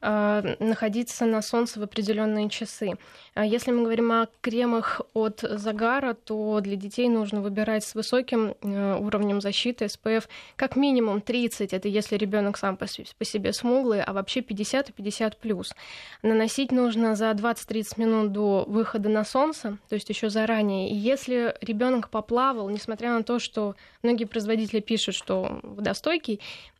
э, 0.00 0.56
находиться 0.58 1.26
на 1.26 1.42
солнце 1.42 1.80
в 1.80 1.82
определенные 1.82 2.48
часы. 2.48 2.92
А 3.34 3.44
если 3.44 3.70
мы 3.70 3.82
говорим 3.82 4.10
о 4.10 4.28
кремах 4.40 5.02
от 5.12 5.40
загара, 5.40 6.14
то 6.14 6.60
для 6.60 6.76
детей 6.76 7.08
нужно 7.08 7.42
выбирать 7.42 7.84
с 7.84 7.94
высоким 7.94 8.54
э, 8.62 8.96
уровнем 8.98 9.42
защиты 9.42 9.84
SPF 9.84 10.24
как 10.56 10.76
минимум 10.76 11.20
30, 11.20 11.74
это 11.74 11.88
если 11.88 12.16
ребенок 12.16 12.56
сам 12.56 12.78
по, 12.78 12.86
себе 12.86 13.52
смуглый, 13.52 14.02
а 14.02 14.14
вообще 14.14 14.40
50 14.40 14.88
и 14.88 14.92
50 14.92 15.36
плюс. 15.36 15.74
Наносить 16.38 16.70
нужно 16.70 17.16
за 17.16 17.32
20-30 17.32 17.94
минут 17.96 18.30
до 18.30 18.64
выхода 18.68 19.08
на 19.08 19.24
солнце, 19.24 19.76
то 19.88 19.96
есть 19.96 20.08
еще 20.08 20.30
заранее. 20.30 20.88
И 20.88 20.94
если 20.94 21.56
ребенок 21.60 22.10
поплавал, 22.10 22.70
несмотря 22.70 23.12
на 23.12 23.24
то, 23.24 23.40
что 23.40 23.74
многие 24.04 24.24
производители 24.24 24.78
пишут, 24.78 25.16
что 25.16 25.58
водостойкий, 25.64 26.38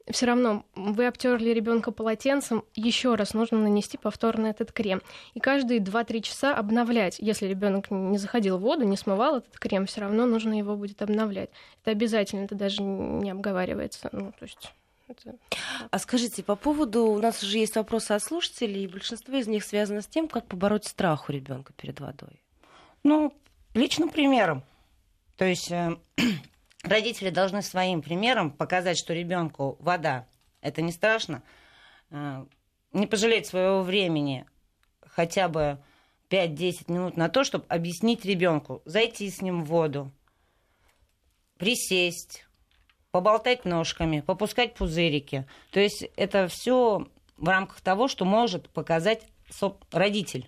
все 0.09 0.27
равно 0.27 0.65
вы 0.77 1.09
обтерли 1.09 1.51
ребенка 1.51 1.91
полотенцем, 1.91 2.63
еще 2.77 3.17
раз 3.17 3.35
нужно 3.35 3.59
нанести 3.59 3.99
повторно 3.99 4.47
этот 4.47 4.71
крем. 4.71 5.03
И 5.35 5.41
каждые 5.41 5.81
2-3 5.81 6.21
часа 6.21 6.55
обновлять. 6.55 7.17
Если 7.19 7.49
ребенок 7.49 7.91
не 7.91 8.17
заходил 8.17 8.59
в 8.59 8.61
воду, 8.61 8.85
не 8.85 8.97
смывал 8.97 9.39
этот 9.39 9.59
крем, 9.59 9.87
все 9.87 10.03
равно 10.03 10.25
нужно 10.25 10.57
его 10.57 10.77
будет 10.77 11.03
обновлять. 11.03 11.51
Это 11.83 11.91
обязательно, 11.91 12.45
это 12.45 12.55
даже 12.55 12.81
не 12.81 13.33
обговаривается. 13.33 14.09
Ну, 14.13 14.31
то 14.39 14.45
есть 14.45 14.73
это... 15.09 15.37
А 15.91 15.99
скажите, 15.99 16.43
по 16.43 16.57
поводу, 16.57 17.07
у 17.07 17.19
нас 17.19 17.43
уже 17.43 17.59
есть 17.59 17.77
вопросы 17.77 18.13
от 18.13 18.23
слушателей, 18.23 18.85
и 18.85 18.89
большинство 18.89 19.37
из 19.37 19.47
них 19.47 19.65
связано 19.65 20.03
с 20.03 20.07
тем, 20.07 20.29
как 20.29 20.47
побороть 20.47 20.87
страх 20.87 21.29
у 21.29 21.33
ребенка 21.33 21.73
перед 21.73 22.01
водой. 22.01 22.43
Ну, 23.03 23.35
личным 23.75 24.11
примером. 24.11 24.63
То 25.37 25.45
есть 25.45 25.71
э, 25.71 25.97
родители 26.83 27.31
должны 27.31 27.63
своим 27.63 28.03
примером 28.03 28.51
показать, 28.51 28.99
что 28.99 29.15
ребенку 29.15 29.77
вода 29.81 30.27
это 30.61 30.83
не 30.83 30.93
страшно. 30.93 31.43
Э, 32.11 32.45
не 32.93 33.07
пожалеть 33.07 33.47
своего 33.47 33.83
времени 33.83 34.47
хотя 35.01 35.49
бы 35.49 35.79
5-10 36.31 36.93
минут 36.93 37.17
на 37.17 37.29
то, 37.29 37.45
чтобы 37.45 37.65
объяснить 37.69 38.25
ребенку, 38.25 38.83
зайти 38.85 39.31
с 39.31 39.41
ним 39.41 39.65
в 39.65 39.69
воду, 39.69 40.13
присесть, 41.57 42.48
поболтать 43.19 43.65
ножками, 43.65 44.21
попускать 44.21 44.75
пузырики. 44.75 45.45
То 45.73 45.81
есть 45.81 46.09
это 46.15 46.47
все 46.47 47.09
в 47.37 47.49
рамках 47.49 47.81
того, 47.81 48.07
что 48.07 48.25
может 48.25 48.71
показать 48.71 49.23
родитель. 49.91 50.47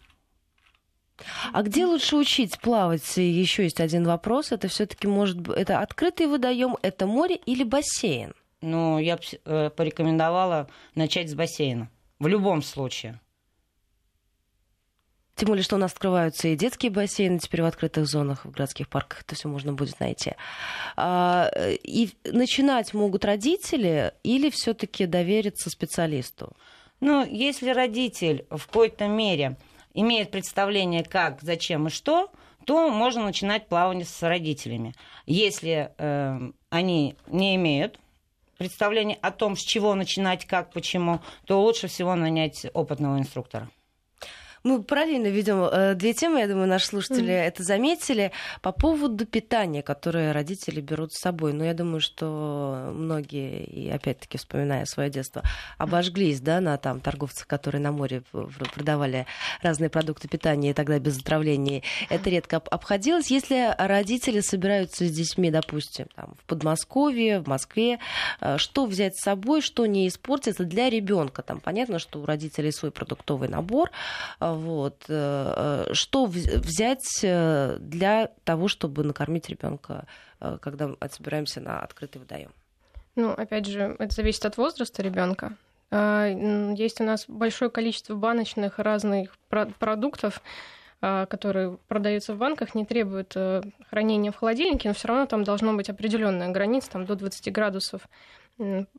А 1.53 1.63
где 1.63 1.85
лучше 1.85 2.15
учить 2.15 2.61
плавать? 2.61 3.17
Еще 3.17 3.65
есть 3.65 3.81
один 3.81 4.05
вопрос. 4.05 4.53
Это 4.53 4.69
все-таки 4.69 5.09
может 5.09 5.49
это 5.49 5.81
открытый 5.81 6.29
водоем, 6.29 6.77
это 6.81 7.09
море 7.09 7.35
или 7.45 7.65
бассейн? 7.65 8.35
Ну, 8.61 9.01
я 9.01 9.17
бы 9.17 9.23
э, 9.45 9.71
порекомендовала 9.71 10.71
начать 10.95 11.29
с 11.29 11.35
бассейна. 11.35 11.91
В 12.21 12.29
любом 12.29 12.63
случае. 12.63 13.19
Тем 15.41 15.47
более, 15.47 15.65
что 15.65 15.77
у 15.77 15.79
нас 15.79 15.93
открываются 15.93 16.49
и 16.49 16.55
детские 16.55 16.93
бассейны 16.93 17.39
теперь 17.39 17.63
в 17.63 17.65
открытых 17.65 18.07
зонах, 18.07 18.45
в 18.45 18.51
городских 18.51 18.91
парках 18.91 19.23
это 19.23 19.35
все 19.35 19.49
можно 19.49 19.73
будет 19.73 19.99
найти. 19.99 20.35
А, 20.99 21.51
и 21.57 22.11
начинать 22.27 22.93
могут 22.93 23.25
родители 23.25 24.13
или 24.23 24.51
все-таки 24.51 25.07
довериться 25.07 25.71
специалисту? 25.71 26.55
Ну, 27.01 27.25
если 27.25 27.71
родитель 27.71 28.45
в 28.51 28.67
какой-то 28.67 29.09
мере 29.09 29.57
имеет 29.95 30.31
представление, 30.31 31.05
как, 31.05 31.41
зачем 31.41 31.87
и 31.87 31.91
что, 31.91 32.31
то 32.67 32.91
можно 32.91 33.25
начинать 33.25 33.67
плавание 33.67 34.05
с 34.05 34.23
родителями. 34.23 34.95
Если 35.25 35.91
э, 35.97 36.51
они 36.69 37.17
не 37.29 37.57
имеют 37.57 37.99
представления 38.59 39.17
о 39.23 39.31
том, 39.31 39.57
с 39.57 39.63
чего 39.63 39.95
начинать, 39.95 40.45
как, 40.45 40.71
почему, 40.71 41.21
то 41.47 41.63
лучше 41.63 41.89
всего 41.89 42.15
нанять 42.15 42.67
опытного 42.75 43.19
инструктора. 43.19 43.71
Мы 44.63 44.83
параллельно 44.83 45.29
ведем 45.29 45.63
э, 45.63 45.95
две 45.95 46.13
темы, 46.13 46.41
я 46.41 46.47
думаю, 46.47 46.69
наши 46.69 46.87
слушатели 46.87 47.33
mm-hmm. 47.33 47.47
это 47.47 47.63
заметили, 47.63 48.33
по 48.61 48.73
поводу 48.73 49.25
питания, 49.25 49.83
которое 49.83 50.35
родители 50.35 50.83
берут 50.83 51.15
с 51.15 51.21
собой. 51.21 51.55
Но 51.55 51.65
я 51.65 51.73
думаю, 51.73 52.01
что 52.01 52.91
многие, 52.95 53.65
и 53.65 53.89
опять-таки 53.89 54.37
вспоминая 54.37 54.85
свое 54.85 55.09
детство, 55.09 55.43
обожглись 55.79 56.41
да, 56.41 56.61
на 56.61 56.77
там, 56.77 57.01
торговцах, 57.01 57.47
которые 57.47 57.81
на 57.81 57.91
море 57.91 58.23
продавали 58.75 59.27
разные 59.63 59.89
продукты 59.89 60.29
питания 60.29 60.71
и 60.71 60.75
тогда 60.75 60.99
без 60.99 61.19
отравлений. 61.19 61.83
Это 62.11 62.29
редко 62.29 62.59
обходилось. 62.59 63.31
Если 63.31 63.75
родители 63.79 64.41
собираются 64.41 65.07
с 65.07 65.11
детьми, 65.11 65.51
допустим, 65.51 66.07
там, 66.15 66.35
в 66.39 66.45
Подмосковье, 66.45 67.41
в 67.41 67.47
Москве, 67.47 67.99
э, 68.43 68.59
что 68.59 68.85
взять 68.85 69.17
с 69.17 69.23
собой, 69.23 69.63
что 69.63 69.87
не 69.87 70.07
испортится 70.07 70.65
для 70.65 70.91
ребенка? 70.91 71.41
Там 71.43 71.61
понятно, 71.61 71.99
что 71.99 72.21
у 72.21 72.27
родителей 72.27 72.73
свой 72.73 72.91
продуктовый 72.91 73.49
набор, 73.49 73.91
э, 74.39 74.50
вот. 74.55 75.05
Э, 75.09 75.87
э, 75.91 75.95
что 75.95 76.27
взять 76.27 77.21
э, 77.23 77.77
для 77.81 78.31
того, 78.45 78.69
чтобы 78.69 79.05
накормить 79.05 79.49
ребенка, 79.49 80.07
когда 80.61 80.89
мы 80.89 80.97
собираемся 81.11 81.61
на 81.61 81.81
открытый 81.81 82.21
водоем? 82.21 82.51
Ну, 83.15 83.31
опять 83.31 83.67
же, 83.67 83.97
это 83.99 84.15
зависит 84.15 84.47
от 84.47 84.57
возраста 84.57 85.03
ребенка. 85.03 85.57
А, 85.91 86.27
есть 86.27 87.01
у 87.01 87.05
нас 87.05 87.27
большое 87.29 87.71
количество 87.71 88.15
баночных 88.15 88.79
разных 88.79 89.37
продуктов, 89.49 90.41
а, 91.03 91.27
которые 91.27 91.77
продаются 91.89 92.35
в 92.35 92.39
банках, 92.39 92.75
не 92.75 92.87
требуют 92.87 93.37
хранения 93.91 94.33
в 94.33 94.37
холодильнике, 94.37 94.89
но 94.89 94.95
все 94.95 95.09
равно 95.09 95.27
там 95.27 95.45
должно 95.45 95.75
быть 95.75 95.91
определенная 95.91 96.49
граница, 96.49 96.91
там 96.93 97.05
до 97.05 97.17
20 97.17 97.53
градусов 97.53 98.03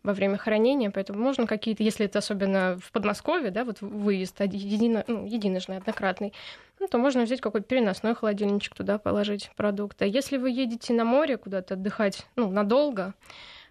во 0.04 0.14
время 0.14 0.38
хранения, 0.38 0.92
поэтому 0.92 1.20
можно 1.20 1.46
какие-то, 1.46 1.84
если 1.84 2.06
это 2.06 2.20
особенно 2.20 2.80
в 2.82 2.92
Подмосковье, 2.92 3.52
да, 3.52 3.64
вот 3.64 3.82
выезд 3.82 4.40
едино, 4.42 5.04
ну, 5.08 5.26
единожный, 5.26 5.78
однократный, 5.78 6.34
ну, 6.80 6.88
то 6.88 6.98
можно 6.98 7.24
взять 7.24 7.42
какой-то 7.42 7.68
переносной 7.68 8.16
холодильничек 8.16 8.74
туда 8.74 8.98
положить 8.98 9.52
продукты. 9.56 10.06
Если 10.08 10.38
вы 10.38 10.50
едете 10.50 10.94
на 10.94 11.06
море 11.06 11.38
куда-то 11.38 11.76
отдыхать, 11.76 12.26
ну, 12.36 12.50
надолго, 12.50 13.14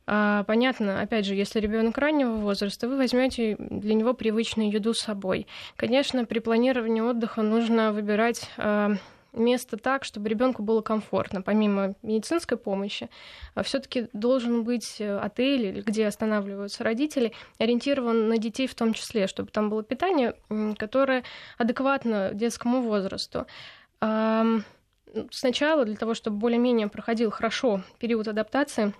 а, 0.06 0.44
понятно, 0.44 1.00
опять 1.00 1.25
же, 1.25 1.35
если 1.35 1.61
ребенок 1.61 1.99
раннего 1.99 2.32
возраста, 2.32 2.88
вы 2.88 2.97
возьмете 2.97 3.56
для 3.59 3.94
него 3.94 4.14
привычную 4.14 4.70
еду 4.70 4.94
с 4.94 5.00
собой. 5.00 5.47
Конечно, 5.76 6.25
при 6.25 6.38
планировании 6.38 7.00
отдыха 7.00 7.42
нужно 7.42 7.92
выбирать 7.92 8.49
а, 8.56 8.92
место 9.32 9.76
так, 9.76 10.04
чтобы 10.04 10.28
ребенку 10.28 10.62
было 10.62 10.82
комфортно. 10.82 11.42
Помимо 11.42 11.94
медицинской 12.02 12.58
помощи, 12.58 13.08
а 13.54 13.62
все-таки 13.62 14.08
должен 14.12 14.64
быть 14.64 15.00
э, 15.00 15.18
отель, 15.18 15.82
где 15.82 16.06
останавливаются 16.06 16.84
родители, 16.84 17.32
ориентирован 17.58 18.28
на 18.28 18.38
детей 18.38 18.66
в 18.66 18.75
том 18.75 18.92
числе, 18.92 19.26
чтобы 19.26 19.50
там 19.50 19.70
было 19.70 19.82
питание, 19.82 20.34
которое 20.78 21.25
адекватно 21.58 22.30
детскому 22.32 22.82
возрасту. 22.82 23.46
Сначала 25.30 25.84
для 25.84 25.96
того, 25.96 26.14
чтобы 26.14 26.37
более-менее 26.37 26.88
проходил 26.88 27.30
хорошо 27.30 27.82
период 27.99 28.28
адаптации, 28.28 28.94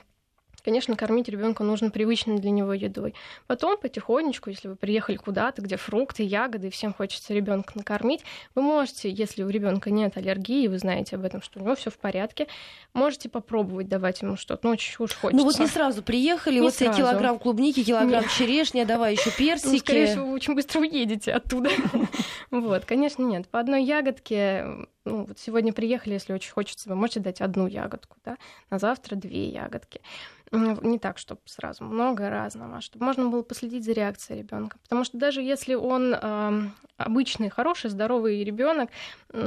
Конечно, 0.64 0.96
кормить 0.96 1.28
ребенка 1.28 1.64
нужно 1.64 1.90
привычной 1.90 2.38
для 2.38 2.50
него 2.50 2.72
едой. 2.72 3.14
Потом 3.46 3.78
потихонечку, 3.78 4.50
если 4.50 4.68
вы 4.68 4.76
приехали 4.76 5.16
куда-то, 5.16 5.62
где 5.62 5.76
фрукты, 5.76 6.22
ягоды, 6.22 6.68
и 6.68 6.70
всем 6.70 6.92
хочется 6.92 7.34
ребенка 7.34 7.72
накормить, 7.74 8.22
вы 8.54 8.62
можете, 8.62 9.10
если 9.10 9.42
у 9.42 9.48
ребенка 9.48 9.90
нет 9.90 10.16
аллергии, 10.16 10.68
вы 10.68 10.78
знаете 10.78 11.16
об 11.16 11.24
этом, 11.24 11.42
что 11.42 11.60
у 11.60 11.62
него 11.62 11.74
все 11.74 11.90
в 11.90 11.98
порядке, 11.98 12.46
можете 12.92 13.28
попробовать 13.28 13.88
давать 13.88 14.22
ему 14.22 14.36
что-то. 14.36 14.66
Ну, 14.66 14.72
очень 14.72 14.94
уж 14.98 15.14
хочется. 15.14 15.36
Ну 15.36 15.44
вот 15.44 15.58
не 15.58 15.66
сразу 15.66 16.02
приехали, 16.02 16.56
не 16.56 16.60
вот 16.60 16.74
сразу. 16.74 16.98
килограмм 16.98 17.38
клубники, 17.38 17.82
килограмм 17.82 18.22
нет. 18.22 18.30
черешни, 18.30 18.80
а 18.80 18.86
давай 18.86 19.12
еще 19.14 19.30
персики. 19.30 19.70
Ну, 19.70 19.78
скорее 19.78 20.06
всего, 20.06 20.26
вы 20.26 20.32
очень 20.34 20.54
быстро 20.54 20.80
уедете 20.80 21.32
оттуда. 21.32 21.70
Вот, 22.50 22.84
конечно, 22.84 23.22
нет. 23.22 23.48
По 23.48 23.60
одной 23.60 23.84
ягодке 23.84 24.88
ну, 25.04 25.25
вот 25.25 25.38
сегодня 25.38 25.73
приехали, 25.73 26.14
если 26.14 26.33
очень 26.33 26.52
хочется, 26.52 26.88
вы 26.88 26.95
можете 26.95 27.21
дать 27.21 27.40
одну 27.40 27.66
ягодку, 27.66 28.16
да, 28.25 28.37
на 28.71 28.78
завтра 28.78 29.16
две 29.16 29.49
ягодки. 29.49 30.00
Не 30.52 30.99
так, 30.99 31.19
чтобы 31.19 31.40
сразу 31.45 31.85
много 31.85 32.28
разного, 32.28 32.78
а 32.78 32.80
чтобы 32.80 33.04
можно 33.04 33.28
было 33.28 33.42
последить 33.42 33.85
за 33.85 33.92
реакцией 33.92 34.40
ребенка. 34.40 34.78
Потому 34.83 35.04
что 35.04 35.16
даже 35.16 35.42
если 35.42 35.75
он 35.75 36.12
э, 36.12 36.62
обычный, 36.97 37.50
хороший, 37.50 37.88
здоровый 37.88 38.42
ребенок, 38.42 38.90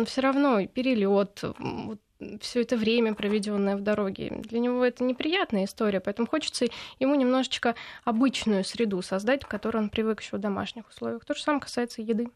все 0.05 0.21
равно 0.21 0.65
перелет, 0.65 1.43
вот, 1.43 1.99
все 2.39 2.61
это 2.61 2.77
время, 2.77 3.13
проведенное 3.13 3.75
в 3.75 3.81
дороге, 3.81 4.41
для 4.43 4.59
него 4.59 4.83
это 4.83 5.03
неприятная 5.03 5.65
история, 5.65 5.99
поэтому 5.99 6.27
хочется 6.27 6.67
ему 6.99 7.15
немножечко 7.15 7.75
обычную 8.05 8.63
среду 8.63 9.01
создать, 9.01 9.43
в 9.43 9.47
которой 9.47 9.77
он 9.77 9.89
привык 9.89 10.21
еще 10.21 10.37
в 10.37 10.39
домашних 10.39 10.87
условиях. 10.87 11.25
То 11.25 11.33
же 11.33 11.41
самое 11.43 11.61
касается 11.61 12.01
еды. 12.01 12.29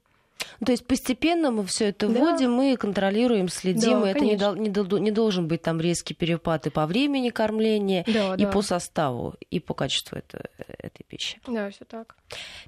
То 0.65 0.72
есть 0.72 0.86
постепенно 0.86 1.51
мы 1.51 1.65
все 1.65 1.89
это 1.89 2.08
да. 2.08 2.20
вводим, 2.20 2.51
мы 2.53 2.75
контролируем, 2.77 3.50
следим. 3.50 4.01
Да, 4.01 4.08
и 4.08 4.12
это 4.12 4.25
не, 4.25 4.36
дол- 4.36 4.56
не, 4.56 4.70
дол- 4.70 5.00
не 5.00 5.12
должен 5.12 5.48
быть 5.48 5.62
там 5.62 5.79
резкий 5.79 6.13
перепад 6.13 6.67
и 6.67 6.70
по 6.70 6.86
времени 6.86 7.29
кормления, 7.29 8.03
да, 8.08 8.36
и 8.36 8.44
да. 8.44 8.51
по 8.51 8.62
составу, 8.62 9.36
и 9.51 9.60
по 9.60 9.74
качеству 9.74 10.17
это, 10.17 10.50
этой 10.58 11.03
пищи. 11.08 11.39
Да, 11.48 11.70
все 11.70 11.86
так. 11.86 12.15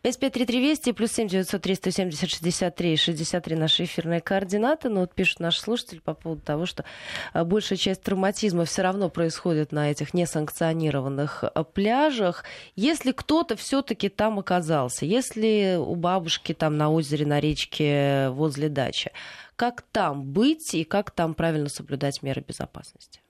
553320 0.03 0.95
плюс 0.95 1.11
7 1.11 1.27
903 1.27 1.75
170 1.75 2.29
63 2.29 2.95
63 2.95 3.55
наши 3.55 3.83
эфирные 3.83 4.21
координаты. 4.21 4.89
Но 4.89 5.01
вот 5.01 5.13
пишут 5.13 5.39
наши 5.39 5.59
слушатели 5.59 5.99
по 5.99 6.13
поводу 6.13 6.41
того, 6.41 6.65
что 6.65 6.85
а, 7.33 7.43
большая 7.43 7.77
часть 7.77 8.01
травматизма 8.03 8.65
все 8.65 8.81
равно 8.81 9.09
происходит 9.09 9.71
на 9.71 9.91
этих 9.91 10.13
несанкционированных 10.13 11.43
а, 11.43 11.63
пляжах. 11.63 12.45
Если 12.75 13.11
кто-то 13.11 13.55
все-таки 13.55 14.09
там 14.09 14.39
оказался, 14.39 15.05
если 15.05 15.77
у 15.77 15.95
бабушки 15.95 16.53
там 16.53 16.77
на 16.77 16.89
озере, 16.89 17.25
на 17.25 17.39
речке 17.39 17.58
речке 17.59 18.29
возле 18.29 18.69
дачи. 18.69 19.11
Как 19.55 19.81
там 19.81 20.23
быть 20.23 20.73
и 20.73 20.83
как 20.83 21.11
там 21.11 21.33
правильно 21.33 21.69
соблюдать 21.69 22.23
меры 22.23 22.43
безопасности? 22.47 23.21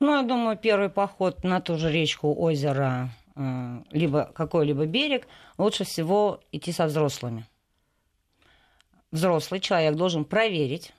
Ну, 0.00 0.14
я 0.16 0.22
думаю, 0.22 0.56
первый 0.56 0.88
поход 0.88 1.44
на 1.44 1.60
ту 1.60 1.76
же 1.76 1.90
речку, 1.90 2.32
озеро, 2.34 3.10
э, 3.34 3.82
либо 3.90 4.30
какой-либо 4.34 4.86
берег, 4.86 5.26
лучше 5.58 5.84
всего 5.84 6.40
идти 6.52 6.72
со 6.72 6.86
взрослыми. 6.86 7.46
Взрослый 9.10 9.60
человек 9.60 9.96
должен 9.96 10.24
проверить 10.24 10.92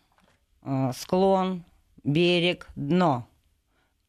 э, 0.64 0.92
склон, 0.96 1.64
берег, 2.04 2.68
дно. 2.76 3.26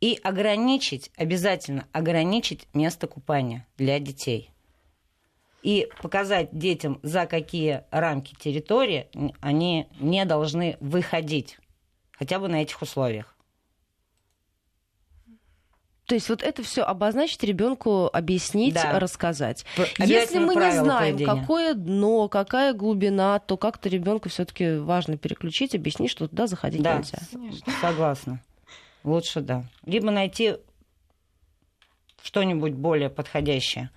И 0.01 0.19
ограничить, 0.23 1.13
обязательно 1.17 1.87
ограничить 1.93 2.67
место 2.75 3.07
купания 3.07 3.67
для 3.77 4.01
детей 4.01 4.51
и 5.63 5.89
показать 6.01 6.49
детям, 6.53 7.01
за 7.03 7.27
какие 7.27 7.85
рамки 7.91 8.35
территории 8.35 9.09
они 9.41 9.89
не 9.99 10.25
должны 10.25 10.77
выходить, 10.81 11.59
хотя 12.13 12.39
бы 12.39 12.49
на 12.49 12.63
этих 12.63 12.81
условиях. 12.83 13.37
То 16.11 16.15
есть 16.15 16.29
вот 16.29 16.43
это 16.43 16.65
все 16.65 16.83
обозначить 16.83 17.41
ребенку, 17.45 18.11
объяснить, 18.13 18.75
да. 18.75 18.99
рассказать. 18.99 19.65
Если 19.97 20.39
мы 20.39 20.57
не 20.57 20.73
знаем, 20.73 21.17
поведения. 21.17 21.41
какое 21.41 21.75
дно, 21.75 22.27
какая 22.29 22.73
глубина, 22.73 23.39
то 23.39 23.57
как-то 23.57 23.89
ребенку 23.89 24.29
все-таки 24.29 24.79
важно 24.79 25.17
переключить, 25.19 25.77
объяснить, 25.77 26.11
что 26.11 26.27
туда 26.27 26.49
заходить 26.49 26.83
да, 26.83 26.99
нельзя. 26.99 27.19
Конечно. 27.31 27.73
Согласна. 27.81 28.43
Лучше 29.05 29.41
да. 29.41 29.63
Либо 29.87 30.11
найти 30.11 30.57
что-нибудь 32.25 32.73
более 32.73 33.09
подходящее. 33.09 33.91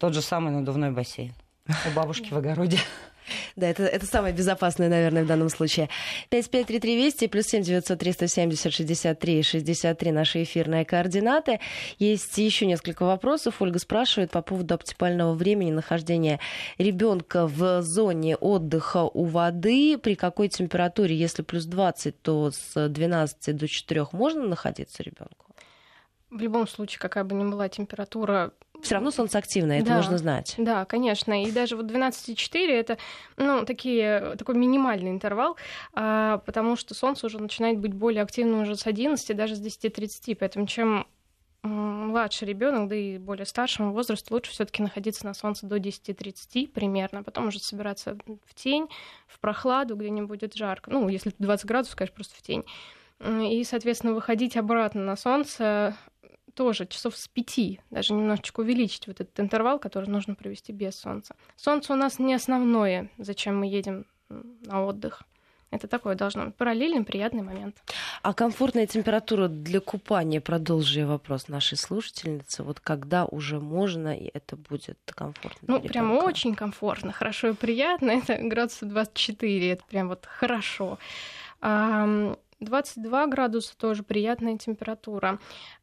Тот 0.00 0.14
же 0.14 0.22
самый 0.22 0.50
надувной 0.50 0.90
бассейн 0.90 1.34
у 1.68 1.90
бабушки 1.94 2.32
в 2.32 2.36
огороде. 2.36 2.78
Да, 3.54 3.68
это, 3.68 3.84
это 3.84 4.06
самое 4.06 4.34
безопасное, 4.34 4.88
наверное, 4.88 5.22
в 5.22 5.26
данном 5.26 5.50
случае. 5.50 5.88
553320 6.30 7.30
плюс 7.30 7.46
7 7.46 7.62
903 7.62 8.12
170 8.12 8.72
63 8.72 9.42
63 9.42 10.10
наши 10.10 10.42
эфирные 10.42 10.84
координаты. 10.84 11.60
Есть 11.98 12.36
еще 12.38 12.66
несколько 12.66 13.04
вопросов. 13.04 13.62
Ольга 13.62 13.78
спрашивает 13.78 14.32
по 14.32 14.42
поводу 14.42 14.74
оптимального 14.74 15.34
времени 15.34 15.70
нахождения 15.70 16.40
ребенка 16.78 17.46
в 17.46 17.82
зоне 17.82 18.34
отдыха 18.34 19.04
у 19.04 19.24
воды. 19.26 19.96
При 19.98 20.16
какой 20.16 20.48
температуре? 20.48 21.14
Если 21.14 21.42
плюс 21.42 21.66
20, 21.66 22.20
то 22.22 22.50
с 22.50 22.88
12 22.88 23.56
до 23.56 23.68
4 23.68 24.06
можно 24.12 24.42
находиться 24.44 25.04
ребенку? 25.04 25.46
В 26.30 26.40
любом 26.40 26.66
случае, 26.66 26.98
какая 26.98 27.22
бы 27.22 27.36
ни 27.36 27.44
была 27.48 27.68
температура, 27.68 28.52
все 28.82 28.94
равно 28.94 29.10
солнце 29.10 29.38
активное, 29.38 29.80
это 29.80 29.88
да, 29.88 29.96
нужно 29.96 30.18
знать. 30.18 30.54
Да, 30.58 30.84
конечно. 30.84 31.44
И 31.44 31.50
даже 31.50 31.76
вот 31.76 31.86
12,4 31.86 32.68
это 32.68 32.98
ну, 33.36 33.64
такие, 33.64 34.36
такой 34.36 34.56
минимальный 34.56 35.10
интервал, 35.10 35.56
а, 35.92 36.38
потому 36.38 36.76
что 36.76 36.94
солнце 36.94 37.26
уже 37.26 37.38
начинает 37.40 37.78
быть 37.78 37.94
более 37.94 38.22
активным 38.22 38.62
уже 38.62 38.76
с 38.76 38.86
11, 38.86 39.36
даже 39.36 39.56
с 39.56 39.60
10.30. 39.60 40.36
Поэтому 40.38 40.66
чем 40.66 41.06
младший 41.62 42.48
ребенок, 42.48 42.88
да 42.88 42.96
и 42.96 43.18
более 43.18 43.44
старшему 43.44 43.92
возрасту 43.92 44.34
лучше 44.34 44.50
все-таки 44.50 44.82
находиться 44.82 45.26
на 45.26 45.34
солнце 45.34 45.66
до 45.66 45.76
10-30 45.76 46.68
примерно, 46.68 47.22
потом 47.22 47.48
уже 47.48 47.58
собираться 47.58 48.16
в 48.44 48.54
тень, 48.54 48.88
в 49.26 49.38
прохладу, 49.40 49.96
где 49.96 50.10
не 50.10 50.22
будет 50.22 50.54
жарко. 50.54 50.90
Ну, 50.90 51.08
если 51.08 51.32
20 51.38 51.66
градусов, 51.66 51.96
конечно, 51.96 52.14
просто 52.14 52.36
в 52.36 52.42
тень. 52.42 52.64
И, 53.22 53.62
соответственно, 53.64 54.14
выходить 54.14 54.56
обратно 54.56 55.02
на 55.02 55.14
солнце 55.16 55.94
тоже 56.54 56.86
часов 56.86 57.16
с 57.16 57.28
пяти, 57.28 57.80
даже 57.90 58.12
немножечко 58.12 58.60
увеличить 58.60 59.06
вот 59.06 59.20
этот 59.20 59.38
интервал, 59.40 59.78
который 59.78 60.08
нужно 60.08 60.34
провести 60.34 60.72
без 60.72 60.96
солнца. 60.96 61.34
Солнце 61.56 61.92
у 61.92 61.96
нас 61.96 62.18
не 62.18 62.34
основное, 62.34 63.10
зачем 63.18 63.58
мы 63.58 63.66
едем 63.66 64.06
на 64.28 64.84
отдых. 64.84 65.22
Это 65.70 65.86
такое 65.86 66.16
должно 66.16 66.46
быть 66.46 66.56
параллельный 66.56 67.04
приятный 67.04 67.42
момент. 67.42 67.76
А 68.22 68.34
комфортная 68.34 68.86
температура 68.86 69.46
для 69.46 69.78
купания, 69.80 70.40
продолжи 70.40 71.06
вопрос 71.06 71.46
нашей 71.46 71.78
слушательницы, 71.78 72.64
вот 72.64 72.80
когда 72.80 73.24
уже 73.24 73.60
можно, 73.60 74.16
и 74.16 74.30
это 74.34 74.56
будет 74.56 74.98
комфортно? 75.14 75.60
Ну, 75.68 75.80
прям 75.80 76.10
очень 76.12 76.56
комфортно, 76.56 77.12
хорошо 77.12 77.48
и 77.48 77.52
приятно. 77.52 78.10
Это 78.26 78.36
градуса 78.38 78.86
24, 78.86 79.70
это 79.70 79.84
прям 79.88 80.08
вот 80.08 80.26
хорошо. 80.26 80.98
22 82.60 83.26
градуса 83.26 83.76
тоже 83.76 84.02
приятная 84.02 84.58
температура. 84.58 85.38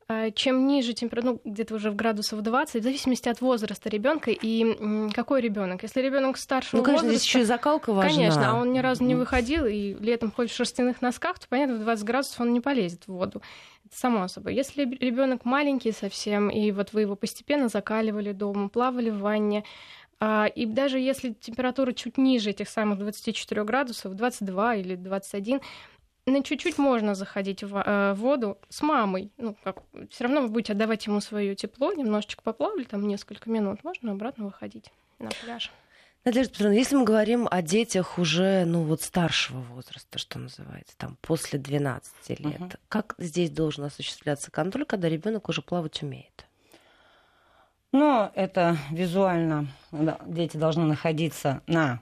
А, 0.09 0.31
чем 0.31 0.67
ниже 0.67 0.93
температура, 0.93 1.33
ну, 1.33 1.51
где-то 1.51 1.75
уже 1.75 1.91
в 1.91 1.95
градусов 1.95 2.41
20, 2.41 2.79
в 2.79 2.83
зависимости 2.83 3.27
от 3.27 3.41
возраста 3.41 3.89
ребенка 3.89 4.31
и 4.31 5.11
какой 5.11 5.41
ребенок. 5.41 5.83
Если 5.83 5.99
ребенок 6.01 6.37
старшего 6.37 6.79
ну, 6.79 6.85
конечно, 6.85 7.07
возраста, 7.07 7.19
здесь 7.19 7.29
еще 7.29 7.41
и 7.41 7.45
закалка 7.45 7.91
важна. 7.91 8.09
Конечно, 8.09 8.51
а 8.51 8.53
он 8.55 8.71
ни 8.71 8.79
разу 8.79 9.03
не 9.03 9.15
выходил 9.15 9.65
и 9.65 9.95
летом 9.95 10.31
ходит 10.31 10.51
в 10.51 10.55
шерстяных 10.55 11.01
носках, 11.01 11.39
то 11.39 11.47
понятно, 11.49 11.75
в 11.75 11.79
20 11.79 12.05
градусов 12.05 12.39
он 12.39 12.53
не 12.53 12.61
полезет 12.61 13.03
в 13.03 13.09
воду. 13.09 13.41
Это 13.85 13.97
само 13.97 14.27
собой. 14.29 14.55
Если 14.55 14.85
ребенок 14.85 15.43
маленький 15.43 15.91
совсем, 15.91 16.49
и 16.49 16.71
вот 16.71 16.93
вы 16.93 17.01
его 17.01 17.17
постепенно 17.17 17.67
закаливали 17.67 18.31
дома, 18.31 18.69
плавали 18.69 19.09
в 19.09 19.19
ванне, 19.19 19.65
а, 20.19 20.45
и 20.47 20.65
даже 20.65 20.99
если 20.99 21.33
температура 21.33 21.91
чуть 21.91 22.17
ниже 22.17 22.49
этих 22.49 22.69
самых 22.69 22.97
24 22.97 23.63
градусов, 23.65 24.15
22 24.15 24.75
или 24.75 24.95
21, 24.95 25.61
на 26.31 26.43
чуть-чуть 26.43 26.77
можно 26.77 27.15
заходить 27.15 27.63
в 27.63 27.75
э, 27.77 28.13
воду 28.13 28.57
с 28.69 28.81
мамой. 28.81 29.31
Ну, 29.37 29.55
как, 29.63 29.77
все 30.09 30.25
равно 30.25 30.41
вы 30.41 30.49
будете 30.49 30.73
отдавать 30.73 31.05
ему 31.05 31.21
свое 31.21 31.55
тепло, 31.55 31.93
немножечко 31.93 32.41
поплавали, 32.43 32.83
там 32.83 33.07
несколько 33.07 33.49
минут, 33.49 33.83
можно 33.83 34.11
обратно 34.11 34.45
выходить 34.45 34.91
на 35.19 35.29
пляж. 35.29 35.71
Надежда 36.25 36.51
Петровна, 36.51 36.75
если 36.75 36.95
мы 36.97 37.05
говорим 37.05 37.47
о 37.49 37.61
детях 37.61 38.19
уже, 38.19 38.65
ну 38.65 38.83
вот 38.83 39.01
старшего 39.01 39.59
возраста, 39.59 40.19
что 40.19 40.39
называется, 40.39 40.97
там 40.97 41.17
после 41.21 41.57
12 41.57 42.39
лет, 42.41 42.61
угу. 42.61 42.71
как 42.89 43.15
здесь 43.17 43.49
должен 43.49 43.85
осуществляться 43.85 44.51
контроль, 44.51 44.85
когда 44.85 45.07
ребенок 45.07 45.47
уже 45.47 45.61
плавать 45.61 46.03
умеет? 46.03 46.45
Ну, 47.93 48.29
это 48.35 48.77
визуально. 48.91 49.67
Дети 50.25 50.57
должны 50.57 50.83
находиться 50.83 51.61
на 51.67 52.01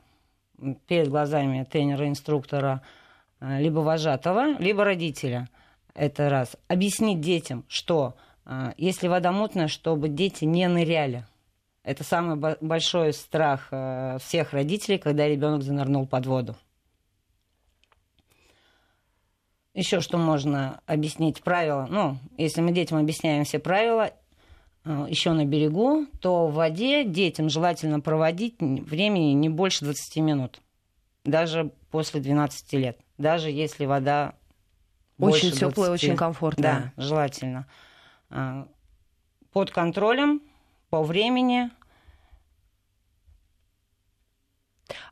перед 0.88 1.10
глазами 1.10 1.64
тренера-инструктора 1.64 2.82
либо 3.60 3.80
вожатого, 3.80 4.58
либо 4.60 4.84
родителя. 4.84 5.50
Это 5.94 6.30
раз. 6.30 6.56
Объяснить 6.68 7.22
детям, 7.22 7.64
что 7.68 8.16
э, 8.46 8.74
если 8.78 9.08
вода 9.08 9.32
мутная, 9.32 9.68
чтобы 9.68 10.10
дети 10.10 10.46
не 10.46 10.68
ныряли. 10.68 11.26
Это 11.84 12.04
самый 12.04 12.36
большой 12.62 13.14
страх 13.14 13.68
э, 13.72 14.18
всех 14.20 14.54
родителей, 14.54 14.98
когда 14.98 15.28
ребенок 15.28 15.64
занырнул 15.64 16.08
под 16.08 16.26
воду. 16.26 16.56
еще 19.76 20.00
что 20.00 20.18
можно 20.18 20.82
объяснить 20.88 21.44
правила? 21.44 21.86
Ну, 21.90 22.18
если 22.38 22.62
мы 22.62 22.72
детям 22.72 22.98
объясняем 22.98 23.44
все 23.44 23.60
правила, 23.60 24.12
э, 24.86 25.06
еще 25.10 25.34
на 25.34 25.46
берегу, 25.46 26.08
то 26.22 26.48
в 26.48 26.54
воде 26.54 27.04
детям 27.04 27.50
желательно 27.50 28.00
проводить 28.00 28.56
времени 28.60 29.34
не 29.34 29.50
больше 29.50 29.84
20 29.84 30.18
минут. 30.18 30.62
Даже 31.26 31.72
после 31.92 32.22
12 32.22 32.74
лет. 32.74 33.00
Даже 33.18 33.50
если 33.50 33.86
вода 33.86 34.36
очень 35.18 35.52
теплая, 35.52 35.92
очень 35.92 36.16
комфортная. 36.16 36.94
Да, 36.96 37.04
желательно. 37.04 37.68
А, 38.30 38.68
под 39.52 39.72
контролем, 39.72 40.42
по 40.90 41.04
времени. 41.04 41.72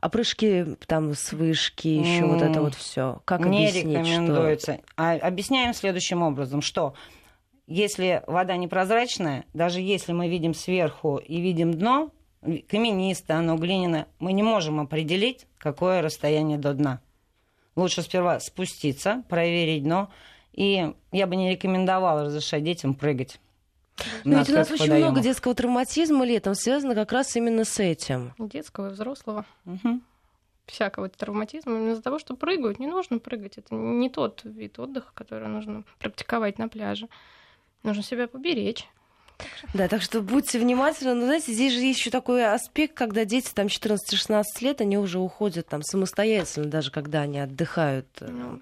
А 0.00 0.08
прыжки 0.08 0.76
там 0.86 1.14
с 1.14 1.32
вышки, 1.32 1.88
еще 1.88 2.26
вот 2.26 2.42
это 2.42 2.62
вот 2.62 2.74
все. 2.74 3.22
Как 3.24 3.40
не 3.40 3.66
объяснить, 3.66 3.84
рекомендуется. 3.86 4.74
Что... 4.74 4.82
А, 4.96 5.14
объясняем 5.14 5.74
следующим 5.74 6.22
образом, 6.22 6.62
что 6.62 6.94
если 7.66 8.22
вода 8.26 8.56
непрозрачная, 8.56 9.46
даже 9.52 9.80
если 9.80 10.12
мы 10.12 10.28
видим 10.28 10.54
сверху 10.54 11.16
и 11.16 11.40
видим 11.40 11.72
дно, 11.72 12.12
каменистое, 12.68 13.38
оно 13.38 13.56
глиняное, 13.56 14.06
мы 14.18 14.32
не 14.32 14.42
можем 14.42 14.80
определить, 14.80 15.46
какое 15.58 16.02
расстояние 16.02 16.58
до 16.58 16.74
дна 16.74 17.00
лучше 17.76 18.02
сперва 18.02 18.40
спуститься, 18.40 19.22
проверить 19.28 19.82
дно. 19.82 20.10
И 20.52 20.94
я 21.12 21.26
бы 21.26 21.36
не 21.36 21.50
рекомендовала 21.50 22.24
разрешать 22.24 22.62
детям 22.62 22.94
прыгать. 22.94 23.40
Но 24.24 24.38
ведь 24.38 24.50
у 24.50 24.54
нас 24.54 24.70
очень 24.70 24.92
много 24.92 25.20
детского 25.20 25.54
травматизма 25.54 26.24
летом 26.24 26.54
связано 26.54 26.94
как 26.94 27.12
раз 27.12 27.34
именно 27.36 27.64
с 27.64 27.78
этим. 27.78 28.34
Детского 28.38 28.88
и 28.88 28.92
взрослого. 28.92 29.44
Угу. 29.66 30.00
Всякого 30.66 31.08
травматизма. 31.08 31.72
Именно 31.72 31.92
из-за 31.92 32.02
того, 32.02 32.18
что 32.18 32.36
прыгают, 32.36 32.78
не 32.78 32.86
нужно 32.86 33.18
прыгать. 33.18 33.58
Это 33.58 33.74
не 33.74 34.10
тот 34.10 34.42
вид 34.44 34.78
отдыха, 34.78 35.10
который 35.14 35.48
нужно 35.48 35.84
практиковать 35.98 36.58
на 36.58 36.68
пляже. 36.68 37.08
Нужно 37.82 38.02
себя 38.02 38.26
поберечь. 38.28 38.88
Да, 39.72 39.88
так 39.88 40.02
что 40.02 40.20
будьте 40.22 40.58
внимательны. 40.58 41.14
Но, 41.14 41.26
знаете, 41.26 41.52
здесь 41.52 41.72
же 41.72 41.80
есть 41.80 41.98
еще 41.98 42.10
такой 42.10 42.46
аспект, 42.46 42.94
когда 42.94 43.24
дети 43.24 43.50
там 43.54 43.66
14-16 43.66 44.44
лет, 44.60 44.80
они 44.80 44.98
уже 44.98 45.18
уходят 45.18 45.66
там 45.68 45.82
самостоятельно, 45.82 46.66
даже 46.66 46.90
когда 46.90 47.22
они 47.22 47.40
отдыхают. 47.40 48.06
Ну 48.20 48.60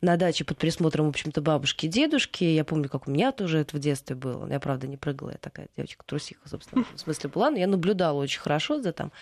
на 0.00 0.16
даче 0.16 0.44
под 0.44 0.58
присмотром, 0.58 1.06
в 1.06 1.10
общем-то, 1.10 1.40
бабушки 1.40 1.86
и 1.86 1.88
дедушки. 1.88 2.44
Я 2.44 2.64
помню, 2.64 2.88
как 2.88 3.08
у 3.08 3.10
меня 3.10 3.32
тоже 3.32 3.58
это 3.58 3.76
в 3.76 3.80
детстве 3.80 4.16
было. 4.16 4.48
Я, 4.50 4.60
правда, 4.60 4.86
не 4.86 4.96
прыгала, 4.96 5.30
я 5.30 5.38
такая 5.38 5.68
девочка-трусиха, 5.76 6.48
собственно, 6.48 6.84
в 6.94 6.98
смысле 6.98 7.30
была, 7.30 7.50
но 7.50 7.58
я 7.58 7.66
наблюдала 7.66 8.20
очень 8.20 8.40
хорошо 8.40 8.80
за 8.80 8.92
там 8.92 9.12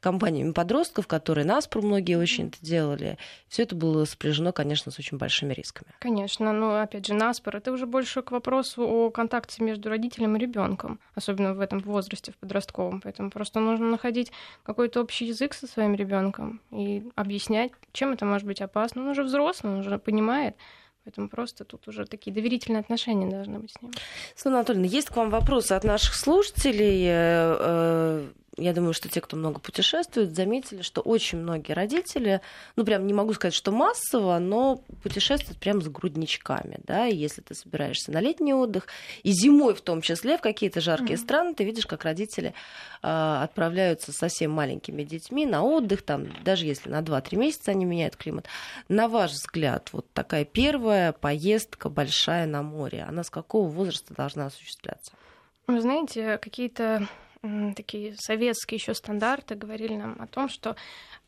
компаниями 0.00 0.52
подростков, 0.52 1.06
которые 1.06 1.44
нас 1.44 1.66
про 1.66 1.80
многие 1.82 2.16
очень 2.16 2.48
это 2.48 2.58
делали. 2.60 3.18
Все 3.48 3.62
это 3.62 3.74
было 3.74 4.04
сопряжено, 4.04 4.52
конечно, 4.52 4.90
с 4.92 4.98
очень 4.98 5.18
большими 5.18 5.52
рисками. 5.52 5.92
Конечно, 6.00 6.52
но, 6.52 6.80
опять 6.80 7.06
же, 7.06 7.14
наспор, 7.14 7.56
это 7.56 7.72
уже 7.72 7.86
больше 7.86 8.22
к 8.22 8.30
вопросу 8.30 8.82
о 8.82 9.10
контакте 9.10 9.62
между 9.62 9.88
родителем 9.88 10.36
и 10.36 10.40
ребенком, 10.40 10.98
особенно 11.14 11.54
в 11.54 11.60
этом 11.60 11.80
возрасте, 11.80 12.32
в 12.32 12.36
подростковом. 12.36 13.00
Поэтому 13.00 13.30
просто 13.30 13.60
нужно 13.60 13.90
находить 13.90 14.32
какой-то 14.62 15.00
общий 15.00 15.26
язык 15.26 15.54
со 15.54 15.66
своим 15.66 15.94
ребенком 15.94 16.60
и 16.70 17.04
объяснять, 17.14 17.72
чем 17.92 18.12
это 18.12 18.24
может 18.24 18.46
быть 18.46 18.60
опасно. 18.60 19.02
Он 19.02 19.08
уже 19.08 19.22
взрослый, 19.22 19.72
он 19.72 19.80
уже 19.80 19.98
понимает, 19.98 20.23
понимает. 20.24 20.56
Поэтому 21.04 21.28
просто 21.28 21.64
тут 21.64 21.86
уже 21.86 22.06
такие 22.06 22.32
доверительные 22.32 22.80
отношения 22.80 23.28
должны 23.28 23.58
быть 23.58 23.72
с 23.72 23.82
ним. 23.82 23.92
Светлана 24.34 24.58
Анатольевна, 24.58 24.86
есть 24.86 25.08
к 25.08 25.16
вам 25.16 25.28
вопросы 25.28 25.72
от 25.72 25.84
наших 25.84 26.14
слушателей. 26.14 28.32
Я 28.56 28.72
думаю, 28.72 28.92
что 28.92 29.08
те, 29.08 29.20
кто 29.20 29.36
много 29.36 29.58
путешествует, 29.58 30.34
заметили, 30.36 30.82
что 30.82 31.00
очень 31.00 31.38
многие 31.38 31.72
родители, 31.72 32.40
ну, 32.76 32.84
прям 32.84 33.06
не 33.06 33.12
могу 33.12 33.32
сказать, 33.32 33.54
что 33.54 33.72
массово, 33.72 34.38
но 34.38 34.76
путешествуют 35.02 35.58
прям 35.58 35.82
с 35.82 35.88
грудничками, 35.88 36.78
да, 36.84 37.08
и 37.08 37.16
если 37.16 37.40
ты 37.40 37.54
собираешься 37.54 38.12
на 38.12 38.20
летний 38.20 38.54
отдых, 38.54 38.86
и 39.24 39.32
зимой 39.32 39.74
в 39.74 39.80
том 39.80 40.02
числе, 40.02 40.38
в 40.38 40.40
какие-то 40.40 40.80
жаркие 40.80 41.14
mm-hmm. 41.14 41.22
страны, 41.22 41.54
ты 41.54 41.64
видишь, 41.64 41.86
как 41.86 42.04
родители 42.04 42.54
э, 43.02 43.38
отправляются 43.42 44.12
с 44.12 44.16
совсем 44.16 44.52
маленькими 44.52 45.02
детьми 45.02 45.46
на 45.46 45.64
отдых, 45.64 46.02
там, 46.02 46.28
даже 46.44 46.64
если 46.66 46.90
на 46.90 47.00
2-3 47.00 47.36
месяца 47.36 47.72
они 47.72 47.84
меняют 47.84 48.14
климат. 48.16 48.46
На 48.88 49.08
ваш 49.08 49.32
взгляд, 49.32 49.88
вот 49.92 50.06
такая 50.12 50.44
первая 50.44 51.12
поездка 51.12 51.88
большая 51.88 52.46
на 52.46 52.62
море, 52.62 53.04
она 53.08 53.24
с 53.24 53.30
какого 53.30 53.68
возраста 53.68 54.14
должна 54.14 54.46
осуществляться? 54.46 55.12
Вы 55.66 55.80
знаете, 55.80 56.38
какие-то 56.38 57.08
такие 57.76 58.14
советские 58.16 58.76
еще 58.76 58.94
стандарты 58.94 59.54
говорили 59.54 59.96
нам 59.96 60.16
о 60.20 60.26
том, 60.26 60.48
что 60.48 60.76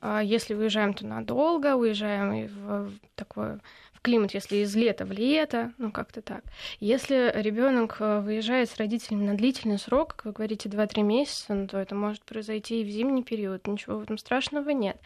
э, 0.00 0.20
если 0.24 0.54
уезжаем, 0.54 0.94
то 0.94 1.06
надолго, 1.06 1.76
уезжаем 1.76 2.46
в, 2.48 2.92
такое 3.14 3.60
климат, 4.06 4.34
если 4.34 4.58
из 4.58 4.76
лета 4.76 5.04
в 5.04 5.10
лето, 5.10 5.72
ну 5.78 5.90
как-то 5.90 6.22
так. 6.22 6.44
Если 6.78 7.32
ребенок 7.34 7.96
э, 7.98 8.20
выезжает 8.20 8.70
с 8.70 8.76
родителями 8.76 9.24
на 9.24 9.34
длительный 9.34 9.80
срок, 9.80 10.14
как 10.14 10.26
вы 10.26 10.32
говорите, 10.32 10.68
2-3 10.68 11.02
месяца, 11.02 11.54
ну, 11.54 11.66
то 11.66 11.76
это 11.76 11.96
может 11.96 12.22
произойти 12.22 12.80
и 12.80 12.84
в 12.84 12.88
зимний 12.88 13.24
период, 13.24 13.66
ничего 13.66 13.98
в 13.98 14.02
этом 14.02 14.16
страшного 14.16 14.70
нет. 14.70 14.96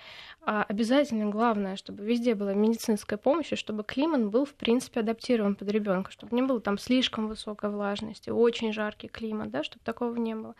А 0.42 0.64
обязательно 0.64 1.30
главное, 1.30 1.76
чтобы 1.76 2.04
везде 2.04 2.34
была 2.34 2.52
медицинская 2.52 3.16
помощь, 3.16 3.54
и 3.54 3.56
чтобы 3.56 3.84
климат 3.84 4.26
был, 4.26 4.44
в 4.44 4.52
принципе, 4.52 5.00
адаптирован 5.00 5.54
под 5.54 5.70
ребенка, 5.70 6.12
чтобы 6.12 6.36
не 6.36 6.42
было 6.42 6.60
там 6.60 6.76
слишком 6.76 7.26
высокой 7.26 7.70
влажности, 7.70 8.28
очень 8.28 8.74
жаркий 8.74 9.08
климат, 9.08 9.50
да, 9.50 9.64
чтобы 9.64 9.82
такого 9.82 10.14
не 10.16 10.34
было. 10.34 10.54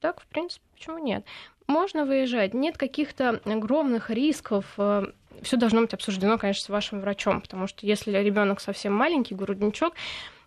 Так, 0.00 0.20
в 0.20 0.26
принципе, 0.26 0.66
почему 0.74 0.98
нет? 0.98 1.24
Можно 1.66 2.04
выезжать, 2.04 2.52
нет 2.52 2.76
каких-то 2.76 3.40
огромных 3.44 4.10
рисков. 4.10 4.78
Все 5.42 5.56
должно 5.56 5.82
быть 5.82 5.94
обсуждено, 5.94 6.38
конечно, 6.38 6.64
с 6.64 6.68
вашим 6.68 7.00
врачом, 7.00 7.40
потому 7.40 7.66
что 7.66 7.86
если 7.86 8.16
ребенок 8.18 8.60
совсем 8.60 8.92
маленький, 8.92 9.34
грудничок, 9.34 9.94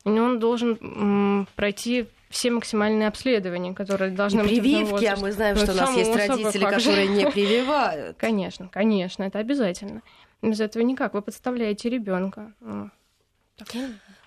он 0.04 0.39
должен 0.39 1.47
пройти 1.56 2.08
все 2.30 2.52
максимальные 2.52 3.08
обследования, 3.08 3.73
которые 3.73 4.12
должны 4.12 4.41
и 4.41 4.43
быть. 4.43 4.60
Прививки, 4.60 5.06
а 5.06 5.15
мы 5.17 5.32
знаем, 5.32 5.58
ну, 5.58 5.63
что 5.63 5.73
у 5.73 5.75
нас 5.75 5.95
есть 5.95 6.15
родители, 6.15 6.63
которые 6.63 7.08
не 7.08 7.30
прививают. 7.30 8.17
Конечно, 8.17 8.69
конечно, 8.71 9.23
это 9.23 9.39
обязательно. 9.39 10.02
Без 10.41 10.60
этого 10.60 10.84
никак. 10.84 11.13
Вы 11.15 11.21
подставляете 11.21 11.89
ребенка. 11.89 12.54
Ну, 12.62 12.89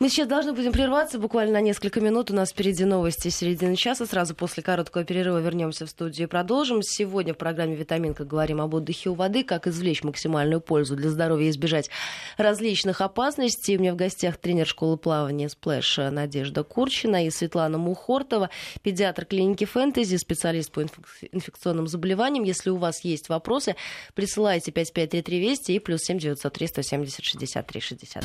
мы 0.03 0.09
сейчас 0.09 0.27
должны 0.27 0.53
будем 0.53 0.73
прерваться 0.73 1.21
буквально 1.21 1.53
на 1.53 1.61
несколько 1.61 2.01
минут. 2.01 2.29
У 2.33 2.35
нас 2.35 2.51
впереди 2.51 2.85
новости 2.85 3.29
середины 3.29 3.77
часа. 3.77 4.05
Сразу 4.05 4.35
после 4.35 4.61
короткого 4.61 5.05
перерыва 5.05 5.39
вернемся 5.39 5.87
в 5.87 5.91
студию 5.91 6.27
и 6.27 6.29
продолжим. 6.29 6.83
Сегодня 6.83 7.35
в 7.35 7.37
программе 7.37 7.77
«Витаминка» 7.77 8.25
говорим 8.25 8.61
об 8.61 8.75
отдыхе 8.75 9.11
у 9.11 9.15
воды, 9.15 9.45
как 9.45 9.69
извлечь 9.69 10.03
максимальную 10.03 10.61
пользу 10.61 10.97
для 10.97 11.09
здоровья 11.09 11.47
и 11.47 11.51
избежать 11.51 11.89
различных 12.37 13.01
опасностей. 13.01 13.77
У 13.77 13.81
меня 13.81 13.93
в 13.93 13.97
гостях 13.97 14.39
тренер 14.39 14.67
школы 14.67 14.97
плавания 14.97 15.49
«Сплэш» 15.49 15.99
Надежда 16.11 16.65
Курчина 16.65 17.25
и 17.25 17.31
Светлана 17.31 17.79
Мухортова, 17.79 18.51
педиатр 18.83 19.25
клиники 19.25 19.67
«Фэнтези», 19.67 20.17
специалист 20.17 20.73
по 20.73 20.83
инфекционным 20.83 21.87
заболеваниям. 21.87 22.43
Если 22.43 22.71
у 22.71 22.77
вас 22.77 23.05
есть 23.05 23.29
вопросы, 23.29 23.77
присылайте 24.15 24.73
5533 24.73 25.39
Вести 25.39 25.73
и 25.77 25.79
плюс 25.79 26.01
7 26.03 26.19
903 26.19 26.67
170 26.67 27.25
63 27.25 27.81
60. 27.81 28.25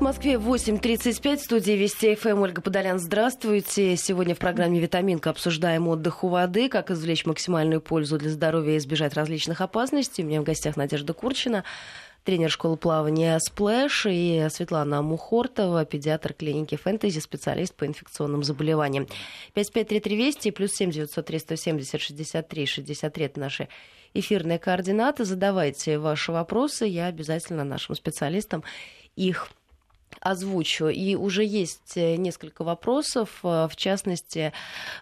В 0.00 0.02
Москве 0.02 0.36
8.35, 0.36 1.36
в 1.36 1.40
студии 1.42 1.72
Вести 1.72 2.14
ФМ 2.14 2.40
Ольга 2.40 2.62
Подолян. 2.62 2.98
Здравствуйте. 2.98 3.98
Сегодня 3.98 4.34
в 4.34 4.38
программе 4.38 4.80
«Витаминка» 4.80 5.28
обсуждаем 5.28 5.88
отдых 5.88 6.24
у 6.24 6.28
воды, 6.28 6.70
как 6.70 6.90
извлечь 6.90 7.26
максимальную 7.26 7.82
пользу 7.82 8.16
для 8.16 8.30
здоровья 8.30 8.76
и 8.76 8.78
избежать 8.78 9.12
различных 9.12 9.60
опасностей. 9.60 10.24
У 10.24 10.26
меня 10.26 10.40
в 10.40 10.44
гостях 10.44 10.78
Надежда 10.78 11.12
Курчина, 11.12 11.64
тренер 12.24 12.48
школы 12.48 12.78
плавания 12.78 13.38
«Сплэш», 13.38 14.06
и 14.08 14.46
Светлана 14.48 15.02
Мухортова, 15.02 15.84
педиатр 15.84 16.32
клиники 16.32 16.76
«Фэнтези», 16.76 17.18
специалист 17.18 17.74
по 17.74 17.84
инфекционным 17.84 18.42
заболеваниям. 18.42 19.06
5533 19.52 20.16
Вести 20.16 20.50
плюс 20.50 20.72
7 20.72 20.92
903 20.92 21.38
170 21.40 22.00
63 22.00 22.66
63 22.66 23.24
это 23.26 23.38
наши 23.38 23.68
эфирные 24.14 24.58
координаты. 24.58 25.26
Задавайте 25.26 25.98
ваши 25.98 26.32
вопросы, 26.32 26.86
я 26.86 27.04
обязательно 27.04 27.64
нашим 27.64 27.94
специалистам 27.94 28.64
их 29.14 29.50
озвучу. 30.20 30.88
И 30.88 31.14
уже 31.14 31.44
есть 31.44 31.96
э, 31.96 32.16
несколько 32.16 32.64
вопросов. 32.64 33.40
Э, 33.42 33.68
в 33.70 33.76
частности, 33.76 34.52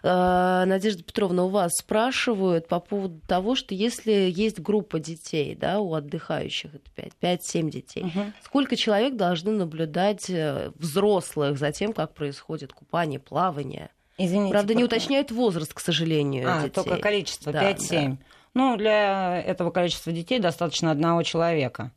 э, 0.03 0.63
Надежда 0.65 1.03
Петровна, 1.03 1.45
у 1.45 1.49
вас 1.49 1.73
спрашивают 1.77 2.67
по 2.67 2.79
поводу 2.79 3.19
того, 3.27 3.55
что 3.55 3.73
если 3.73 4.11
есть 4.11 4.59
группа 4.59 4.99
детей 4.99 5.55
да, 5.55 5.79
у 5.79 5.93
отдыхающих, 5.93 6.71
это 6.75 7.17
5-7 7.21 7.69
детей, 7.69 8.03
угу. 8.03 8.31
сколько 8.43 8.75
человек 8.75 9.15
должны 9.15 9.51
наблюдать 9.51 10.29
взрослых 10.75 11.57
за 11.57 11.71
тем, 11.71 11.93
как 11.93 12.13
происходит 12.13 12.73
купание, 12.73 13.19
плавание? 13.19 13.89
Извините, 14.17 14.51
Правда, 14.51 14.73
не 14.73 14.83
уточняют 14.83 15.31
возраст, 15.31 15.73
к 15.73 15.79
сожалению. 15.79 16.49
А, 16.51 16.63
детей. 16.63 16.71
только 16.71 16.97
количество, 16.97 17.53
да, 17.53 17.71
5-7. 17.71 18.09
Да. 18.09 18.17
Ну, 18.53 18.75
для 18.77 19.41
этого 19.41 19.71
количества 19.71 20.11
детей 20.11 20.39
достаточно 20.39 20.91
одного 20.91 21.23
человека. 21.23 21.91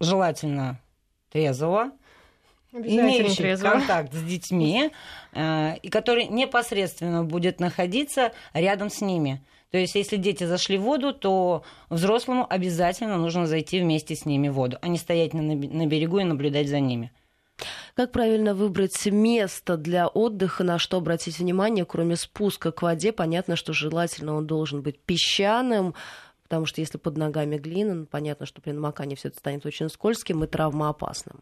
Желательно 0.00 0.80
трезвого, 1.32 1.90
имеющий 2.72 3.36
трезво. 3.36 3.70
контакт 3.70 4.12
с 4.12 4.22
детьми, 4.22 4.90
э, 5.32 5.76
и 5.82 5.88
который 5.88 6.26
непосредственно 6.26 7.24
будет 7.24 7.60
находиться 7.60 8.32
рядом 8.54 8.90
с 8.90 9.00
ними. 9.00 9.42
То 9.70 9.78
есть, 9.78 9.94
если 9.94 10.16
дети 10.16 10.44
зашли 10.44 10.76
в 10.76 10.82
воду, 10.82 11.14
то 11.14 11.64
взрослому 11.88 12.46
обязательно 12.48 13.16
нужно 13.16 13.46
зайти 13.46 13.80
вместе 13.80 14.14
с 14.14 14.26
ними 14.26 14.48
в 14.48 14.54
воду, 14.54 14.76
а 14.82 14.88
не 14.88 14.98
стоять 14.98 15.32
на, 15.32 15.42
на 15.42 15.86
берегу 15.86 16.18
и 16.18 16.24
наблюдать 16.24 16.68
за 16.68 16.78
ними. 16.78 17.10
Как 17.94 18.12
правильно 18.12 18.54
выбрать 18.54 19.06
место 19.06 19.76
для 19.76 20.08
отдыха, 20.08 20.64
на 20.64 20.78
что 20.78 20.98
обратить 20.98 21.38
внимание, 21.38 21.84
кроме 21.84 22.16
спуска 22.16 22.70
к 22.72 22.82
воде? 22.82 23.12
Понятно, 23.12 23.56
что 23.56 23.72
желательно 23.72 24.34
он 24.34 24.46
должен 24.46 24.82
быть 24.82 24.98
песчаным, 24.98 25.94
потому 26.52 26.66
что 26.66 26.82
если 26.82 26.98
под 26.98 27.16
ногами 27.16 27.56
глина, 27.56 27.94
ну, 27.94 28.04
понятно, 28.04 28.44
что 28.44 28.60
при 28.60 28.72
намокании 28.72 29.14
все 29.14 29.28
это 29.28 29.38
станет 29.38 29.64
очень 29.64 29.88
скользким 29.88 30.44
и 30.44 30.46
травмоопасным. 30.46 31.40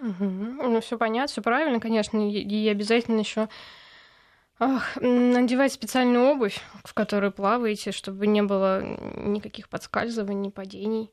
Угу. 0.00 0.24
Ну, 0.24 0.80
все 0.80 0.96
понятно, 0.96 1.26
все 1.26 1.42
правильно, 1.42 1.80
конечно, 1.80 2.30
и 2.30 2.68
обязательно 2.68 3.18
еще 3.18 3.48
надевать 5.00 5.72
специальную 5.72 6.24
обувь, 6.24 6.60
в 6.84 6.94
которой 6.94 7.32
плаваете, 7.32 7.90
чтобы 7.90 8.28
не 8.28 8.42
было 8.42 8.80
никаких 9.16 9.68
подскальзываний, 9.68 10.52
падений. 10.52 11.10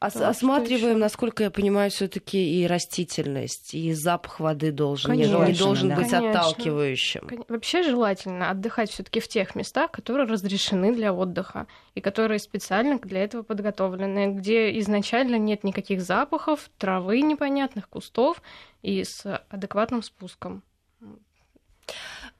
Ос- 0.00 0.14
да, 0.14 0.28
осматриваем, 0.28 1.00
насколько 1.00 1.42
я 1.42 1.50
понимаю, 1.50 1.90
все-таки 1.90 2.60
и 2.60 2.66
растительность, 2.68 3.74
и 3.74 3.92
запах 3.92 4.38
воды 4.38 4.70
должен 4.70 5.10
Конечно, 5.10 5.38
не, 5.38 5.52
не 5.52 5.58
должен 5.58 5.88
да. 5.88 5.96
быть 5.96 6.10
Конечно. 6.10 6.40
отталкивающим. 6.40 7.28
Вообще 7.48 7.82
желательно 7.82 8.50
отдыхать 8.50 8.90
все-таки 8.90 9.18
в 9.18 9.26
тех 9.26 9.56
местах, 9.56 9.90
которые 9.90 10.28
разрешены 10.28 10.94
для 10.94 11.12
отдыха 11.12 11.66
и 11.96 12.00
которые 12.00 12.38
специально 12.38 12.98
для 13.00 13.24
этого 13.24 13.42
подготовлены, 13.42 14.34
где 14.34 14.78
изначально 14.78 15.36
нет 15.36 15.64
никаких 15.64 16.00
запахов, 16.00 16.70
травы 16.78 17.20
непонятных, 17.22 17.88
кустов 17.88 18.40
и 18.82 19.02
с 19.02 19.42
адекватным 19.48 20.04
спуском. 20.04 20.62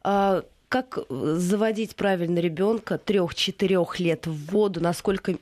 А 0.05 0.45
как 0.69 0.99
заводить 1.09 1.97
правильно 1.97 2.39
ребенка 2.39 2.99
трех-четырех 2.99 3.99
лет 3.99 4.27
в 4.27 4.53
воду, 4.53 4.81
насколько 4.81 5.37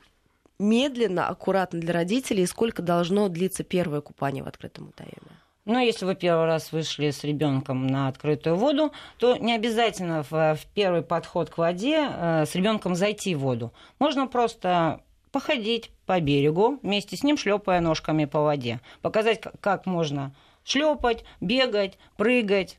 медленно, 0.58 1.28
аккуратно 1.28 1.80
для 1.80 1.92
родителей, 1.92 2.44
и 2.44 2.46
сколько 2.46 2.82
должно 2.82 3.28
длиться 3.28 3.64
первое 3.64 4.00
купание 4.00 4.42
в 4.42 4.48
открытом 4.48 4.86
водоеме? 4.86 5.36
Ну, 5.66 5.80
если 5.80 6.04
вы 6.04 6.14
первый 6.14 6.46
раз 6.46 6.70
вышли 6.70 7.10
с 7.10 7.24
ребенком 7.24 7.88
на 7.88 8.06
открытую 8.06 8.54
воду, 8.54 8.92
то 9.18 9.36
не 9.36 9.52
обязательно 9.52 10.22
в, 10.22 10.30
в 10.30 10.60
первый 10.74 11.02
подход 11.02 11.50
к 11.50 11.58
воде 11.58 12.08
э, 12.08 12.46
с 12.46 12.54
ребенком 12.54 12.94
зайти 12.94 13.34
в 13.34 13.40
воду. 13.40 13.72
Можно 13.98 14.28
просто 14.28 15.00
походить 15.32 15.90
по 16.06 16.20
берегу, 16.20 16.78
вместе 16.82 17.16
с 17.16 17.24
ним 17.24 17.36
шлепая 17.36 17.80
ножками 17.80 18.26
по 18.26 18.42
воде. 18.42 18.80
Показать, 19.02 19.40
как, 19.40 19.60
как 19.60 19.86
можно 19.86 20.32
шлепать, 20.62 21.24
бегать, 21.40 21.98
прыгать. 22.16 22.78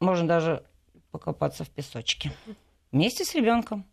Можно 0.00 0.26
даже 0.26 0.64
покопаться 1.10 1.64
в 1.64 1.68
песочке 1.68 2.32
вместе 2.92 3.26
с 3.26 3.34
ребенком. 3.34 3.84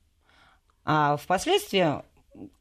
А 0.86 1.18
впоследствии 1.18 2.02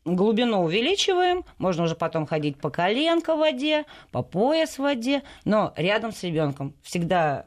глубину 0.05 0.63
увеличиваем, 0.63 1.45
можно 1.59 1.85
уже 1.85 1.95
потом 1.95 2.27
ходить 2.27 2.59
по 2.59 2.71
коленко 2.71 3.35
в 3.35 3.39
воде, 3.39 3.85
по 4.11 4.23
пояс 4.23 4.77
в 4.77 4.81
воде, 4.81 5.23
но 5.45 5.73
рядом 5.77 6.13
с 6.13 6.23
ребенком 6.23 6.75
всегда 6.83 7.47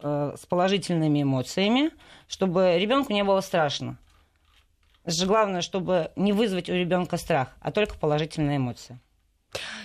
э, 0.00 0.34
с 0.38 0.46
положительными 0.46 1.22
эмоциями, 1.22 1.90
чтобы 2.28 2.78
ребенку 2.78 3.12
не 3.12 3.24
было 3.24 3.40
страшно. 3.40 3.98
Это 5.04 5.16
же 5.16 5.26
главное, 5.26 5.62
чтобы 5.62 6.12
не 6.16 6.32
вызвать 6.32 6.70
у 6.70 6.74
ребенка 6.74 7.16
страх, 7.16 7.48
а 7.60 7.72
только 7.72 7.98
положительные 7.98 8.58
эмоции. 8.58 8.98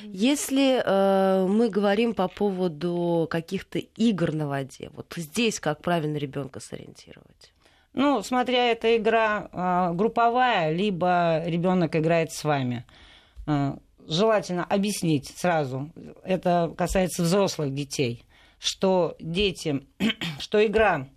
Если 0.04 0.82
э, 0.84 1.48
мы 1.48 1.70
говорим 1.70 2.14
по 2.14 2.28
поводу 2.28 3.28
каких-то 3.30 3.80
игр 3.80 4.34
на 4.34 4.48
воде, 4.48 4.90
вот 4.94 5.14
здесь 5.18 5.60
как 5.60 5.82
правильно 5.82 6.18
ребенка 6.18 6.60
сориентировать? 6.60 7.54
Ну, 7.98 8.22
смотря 8.22 8.70
эта 8.70 8.96
игра 8.96 9.50
э, 9.52 9.94
групповая, 9.96 10.72
либо 10.72 11.42
ребенок 11.44 11.96
играет 11.96 12.32
с 12.32 12.44
вами. 12.44 12.86
Э, 13.48 13.76
желательно 14.08 14.64
объяснить 14.64 15.36
сразу, 15.36 15.90
это 16.24 16.72
касается 16.78 17.24
взрослых 17.24 17.74
детей, 17.74 18.24
что 18.60 19.16
дети, 19.20 19.82
что 20.40 20.64
игра 20.64 21.08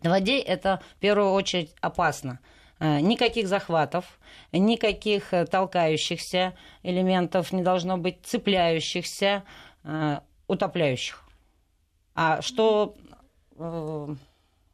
в 0.00 0.08
воде 0.08 0.38
это 0.38 0.80
в 0.96 1.00
первую 1.00 1.32
очередь 1.32 1.74
опасно. 1.82 2.40
Э, 2.78 3.00
никаких 3.00 3.46
захватов, 3.46 4.18
никаких 4.52 5.34
толкающихся 5.50 6.54
элементов, 6.82 7.52
не 7.52 7.62
должно 7.62 7.98
быть 7.98 8.20
цепляющихся, 8.24 9.44
э, 9.84 10.20
утопляющих. 10.46 11.24
А 12.14 12.40
что 12.40 12.96
э, 13.58 14.14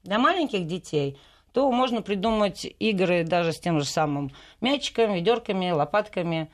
для 0.05 0.19
маленьких 0.21 0.65
детей– 0.65 1.19
то 1.59 1.73
можно 1.73 2.03
придумать 2.03 2.73
игры 2.79 3.25
даже 3.25 3.53
с 3.53 3.59
тем 3.59 3.81
же 3.81 3.85
самым 3.85 4.31
мячиком, 4.61 5.15
ведерками, 5.15 5.73
лопатками, 5.73 6.53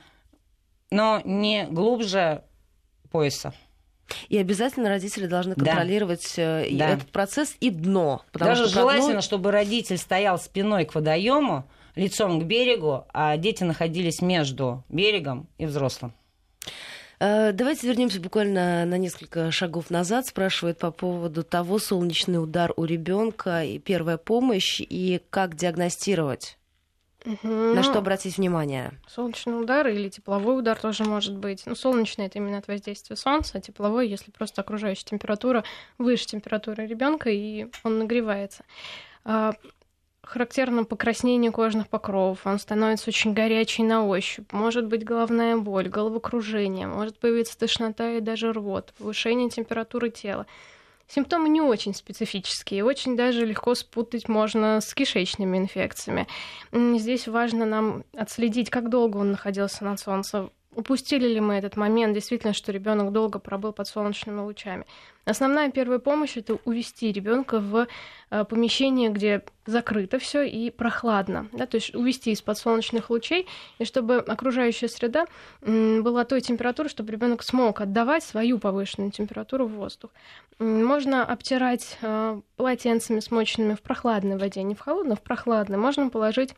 но 0.91 1.21
не 1.27 1.67
глубже 1.67 2.43
пояса. 3.11 3.53
И 4.31 4.39
обязательно 4.39 4.89
родители 4.89 5.27
должны 5.27 5.57
контролировать 5.57 6.33
да. 6.39 6.65
Да. 6.71 6.89
этот 6.89 7.13
процесс 7.13 7.55
и 7.61 7.69
дно. 7.69 8.23
Даже 8.33 8.65
что 8.65 8.81
желательно, 8.81 9.13
дно... 9.13 9.21
чтобы 9.21 9.51
родитель 9.51 9.99
стоял 9.99 10.39
спиной 10.39 10.87
к 10.87 10.95
водоему, 10.95 11.69
лицом 11.97 12.41
к 12.41 12.45
берегу, 12.45 13.05
а 13.13 13.37
дети 13.37 13.63
находились 13.63 14.23
между 14.23 14.85
берегом 14.89 15.49
и 15.59 15.67
взрослым. 15.67 16.15
Э, 17.21 17.53
давайте 17.53 17.87
вернемся 17.87 18.21
буквально 18.21 18.85
на 18.85 18.99
несколько 18.99 19.51
шагов 19.51 19.91
назад. 19.91 20.27
Спрашивают 20.27 20.79
по 20.79 20.91
поводу 20.91 21.43
того, 21.43 21.79
солнечный 21.79 22.43
удар 22.43 22.73
у 22.77 22.85
ребенка 22.85 23.65
и 23.65 23.79
первая 23.79 24.17
помощь, 24.17 24.81
и 24.81 25.21
как 25.31 25.55
диагностировать. 25.55 26.59
Угу. 27.25 27.49
На 27.49 27.83
что 27.83 27.99
обратить 27.99 28.37
внимание? 28.37 28.93
Солнечный 29.09 29.59
удар 29.59 29.89
или 29.89 30.11
тепловой 30.11 30.59
удар 30.59 30.79
тоже 30.79 31.05
может 31.05 31.37
быть. 31.37 31.63
Ну, 31.65 31.75
солнечный 31.75 32.27
это 32.27 32.39
именно 32.39 32.59
от 32.59 32.69
воздействия 32.69 33.17
солнца, 33.17 33.59
а 33.59 33.61
тепловой, 33.61 34.09
если 34.09 34.31
просто 34.31 34.61
окружающая 34.61 35.07
температура 35.07 35.65
выше 35.97 36.27
температуры 36.27 36.87
ребенка 36.87 37.31
и 37.31 37.67
он 37.83 37.99
нагревается. 37.99 38.65
Характерно 40.25 40.85
покраснение 40.85 41.51
кожных 41.51 41.89
покровов, 41.89 42.41
он 42.45 42.59
становится 42.59 43.11
очень 43.11 43.35
горячий 43.35 43.83
на 43.83 44.07
ощупь, 44.07 44.53
может 44.53 44.87
быть 44.87 45.05
головная 45.05 45.57
боль, 45.57 45.89
головокружение, 45.89 46.87
может 46.87 47.19
появиться 47.19 47.59
тошнота 47.59 48.13
и 48.13 48.21
даже 48.21 48.53
рвот, 48.53 48.95
повышение 48.97 49.51
температуры 49.51 50.11
тела. 50.11 50.47
Симптомы 51.07 51.51
не 51.51 51.61
очень 51.61 51.95
специфические, 51.95 52.85
очень 52.85 53.17
даже 53.17 53.45
легко 53.45 53.75
спутать 53.75 54.29
можно 54.29 54.81
с 54.81 54.95
кишечными 54.95 55.59
инфекциями. 55.59 56.27
Здесь 56.73 57.29
важно 57.29 57.67
нам 57.67 58.05
отследить, 58.17 58.71
как 58.71 58.89
долго 58.89 59.19
он 59.19 59.33
находился 59.33 59.85
на 59.85 59.99
солнце, 59.99 60.49
упустили 60.75 61.29
ли 61.29 61.41
мы 61.41 61.55
этот 61.55 61.77
момент, 61.77 62.15
действительно, 62.15 62.53
что 62.53 62.73
ребенок 62.73 63.13
долго 63.13 63.39
пробыл 63.39 63.73
под 63.73 63.89
солнечными 63.89 64.41
лучами. 64.41 64.87
Основная 65.25 65.71
первая 65.71 65.99
помощь 65.99 66.37
это 66.37 66.59
увести 66.65 67.11
ребенка 67.11 67.59
в 67.59 67.87
э, 68.31 68.45
помещение, 68.45 69.09
где 69.09 69.43
закрыто 69.65 70.19
все 70.19 70.43
и 70.43 70.71
прохладно, 70.71 71.49
да, 71.53 71.67
то 71.67 71.77
есть 71.77 71.95
увести 71.95 72.33
из-под 72.33 72.59
солнечных 72.59 73.09
лучей, 73.09 73.47
и 73.79 73.87
чтобы 73.87 74.19
окружающая 74.19 74.89
среда 74.89 75.25
была 75.63 76.25
той 76.25 76.43
температуры, 76.43 76.91
чтобы 76.91 77.11
ребенок 77.13 77.43
смог 77.43 77.81
отдавать 77.81 78.23
свою 78.23 78.59
повышенную 78.59 79.13
температуру 79.13 79.67
в 79.67 79.73
воздух. 79.73 80.11
Можно 80.59 81.25
обтирать 81.25 81.97
э, 82.03 82.41
полотенцами 82.57 83.21
смоченными 83.21 83.75
в 83.75 83.81
прохладной 83.81 84.37
воде, 84.37 84.63
не 84.63 84.75
в 84.75 84.81
холодной, 84.81 85.17
в 85.17 85.23
прохладной. 85.23 85.79
Можно 85.79 86.11
положить 86.11 86.55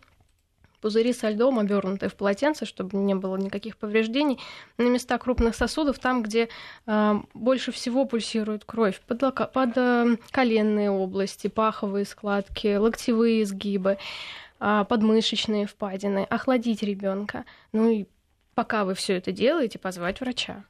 пузыри 0.81 1.13
со 1.13 1.31
льдом, 1.31 1.59
обернутые 1.59 2.11
в 2.11 2.15
полотенце, 2.15 2.65
чтобы 2.67 2.97
не 2.97 3.15
было 3.15 3.37
никаких 3.37 3.77
повреждений, 3.77 4.39
на 4.79 4.89
места 4.89 5.19
крупных 5.19 5.55
сосудов, 5.55 5.99
там, 5.99 6.23
где 6.23 6.49
э, 6.87 7.15
больше 7.35 7.73
всего 7.73 8.05
пульсирует 8.05 8.65
кровь, 8.65 9.01
под, 9.07 9.23
лока- 9.23 9.47
под 9.47 9.77
э, 9.77 10.17
коленные 10.31 10.91
области, 10.91 11.49
паховые 11.49 12.05
складки, 12.05 12.77
локтевые 12.77 13.43
изгибы, 13.43 13.99
э, 14.61 14.85
подмышечные 14.89 15.67
впадины, 15.67 16.27
охладить 16.29 16.83
ребенка. 16.83 17.45
Ну 17.73 17.91
и 17.91 18.07
пока 18.55 18.85
вы 18.85 18.95
все 18.95 19.17
это 19.17 19.33
делаете, 19.33 19.79
позвать 19.79 20.21
врача. 20.21 20.65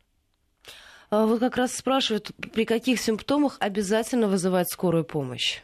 А 1.11 1.27
вот 1.27 1.39
как 1.41 1.57
раз 1.57 1.73
спрашивают, 1.73 2.33
при 2.53 2.65
каких 2.65 3.01
симптомах 3.01 3.57
обязательно 3.61 4.27
вызывать 4.27 4.69
скорую 4.71 5.05
помощь? 5.05 5.63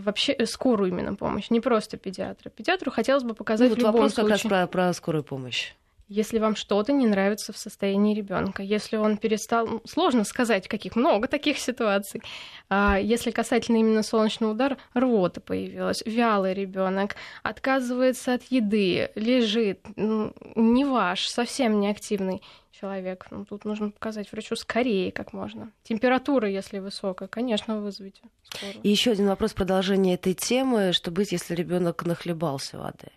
Вообще 0.00 0.32
э, 0.32 0.46
скорую 0.46 0.90
именно 0.90 1.14
помощь, 1.14 1.50
не 1.50 1.60
просто 1.60 1.96
педиатра. 1.96 2.50
Педиатру 2.50 2.90
хотелось 2.90 3.24
бы 3.24 3.34
показать 3.34 3.68
ну, 3.68 3.74
вот 3.74 3.76
в 3.76 3.80
любом 3.80 3.92
вопрос 3.92 4.14
случае. 4.14 4.38
как 4.38 4.50
раз 4.50 4.50
про, 4.50 4.66
про 4.66 4.92
скорую 4.92 5.24
помощь. 5.24 5.74
Если 6.12 6.38
вам 6.38 6.56
что-то 6.56 6.92
не 6.92 7.06
нравится 7.06 7.52
в 7.52 7.56
состоянии 7.56 8.14
ребенка, 8.14 8.62
если 8.62 8.96
он 8.96 9.16
перестал, 9.16 9.66
ну, 9.66 9.82
сложно 9.86 10.24
сказать, 10.24 10.68
каких 10.68 10.94
много 10.94 11.26
таких 11.26 11.58
ситуаций. 11.58 12.22
А 12.68 12.98
если 13.00 13.30
касательно 13.30 13.78
именно 13.78 14.02
солнечного 14.02 14.52
удара, 14.52 14.76
рвота 14.94 15.40
появилась, 15.40 16.02
вялый 16.04 16.54
ребенок, 16.54 17.16
отказывается 17.42 18.34
от 18.34 18.42
еды, 18.44 19.10
лежит, 19.14 19.80
ну, 19.96 20.34
не 20.54 20.84
ваш, 20.84 21.26
совсем 21.26 21.80
не 21.80 21.90
активный 21.90 22.42
человек. 22.78 23.26
Ну, 23.30 23.44
тут 23.44 23.64
нужно 23.64 23.90
показать 23.90 24.30
врачу 24.32 24.56
скорее, 24.56 25.12
как 25.12 25.32
можно. 25.32 25.72
Температура, 25.82 26.48
если 26.48 26.78
высокая, 26.78 27.28
конечно, 27.28 27.80
вызовите 27.80 28.22
скорую. 28.42 28.82
И 28.82 28.88
еще 28.88 29.12
один 29.12 29.28
вопрос 29.28 29.54
продолжение 29.54 30.16
этой 30.16 30.34
темы. 30.34 30.92
Что 30.92 31.10
быть, 31.10 31.32
если 31.32 31.54
ребенок 31.54 32.04
нахлебался 32.04 32.78
воды? 32.78 33.08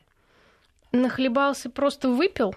Нахлебался, 0.92 1.70
просто 1.70 2.10
выпил? 2.10 2.56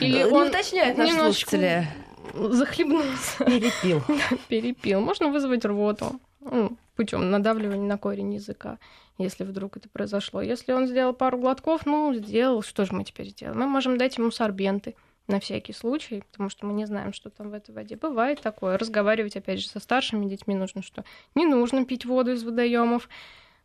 Или 0.00 0.24
ну, 0.24 0.34
он 0.34 0.48
уточняет 0.48 0.96
наши 0.96 1.12
слушатели. 1.12 1.86
Захлебнулся. 2.34 3.44
Перепил. 3.44 4.02
перепил. 4.48 5.00
Можно 5.00 5.28
вызвать 5.28 5.64
рвоту. 5.64 6.20
Ну, 6.40 6.76
путем 6.96 7.30
надавливания 7.30 7.86
на 7.86 7.98
корень 7.98 8.34
языка, 8.34 8.78
если 9.18 9.44
вдруг 9.44 9.76
это 9.76 9.88
произошло. 9.88 10.40
Если 10.40 10.72
он 10.72 10.86
сделал 10.86 11.12
пару 11.12 11.38
глотков, 11.38 11.86
ну, 11.86 12.12
сделал, 12.14 12.62
что 12.62 12.84
же 12.84 12.92
мы 12.94 13.04
теперь 13.04 13.28
сделаем? 13.28 13.58
Мы 13.58 13.66
можем 13.66 13.98
дать 13.98 14.16
ему 14.16 14.30
сорбенты 14.30 14.94
на 15.28 15.40
всякий 15.40 15.72
случай, 15.72 16.22
потому 16.30 16.48
что 16.48 16.66
мы 16.66 16.72
не 16.72 16.86
знаем, 16.86 17.12
что 17.12 17.30
там 17.30 17.50
в 17.50 17.54
этой 17.54 17.74
воде. 17.74 17.96
Бывает 17.96 18.40
такое. 18.40 18.78
Разговаривать, 18.78 19.36
опять 19.36 19.60
же, 19.60 19.68
со 19.68 19.80
старшими 19.80 20.26
детьми 20.26 20.54
нужно, 20.54 20.82
что 20.82 21.04
не 21.34 21.46
нужно 21.46 21.84
пить 21.84 22.04
воду 22.04 22.32
из 22.32 22.44
водоемов, 22.44 23.08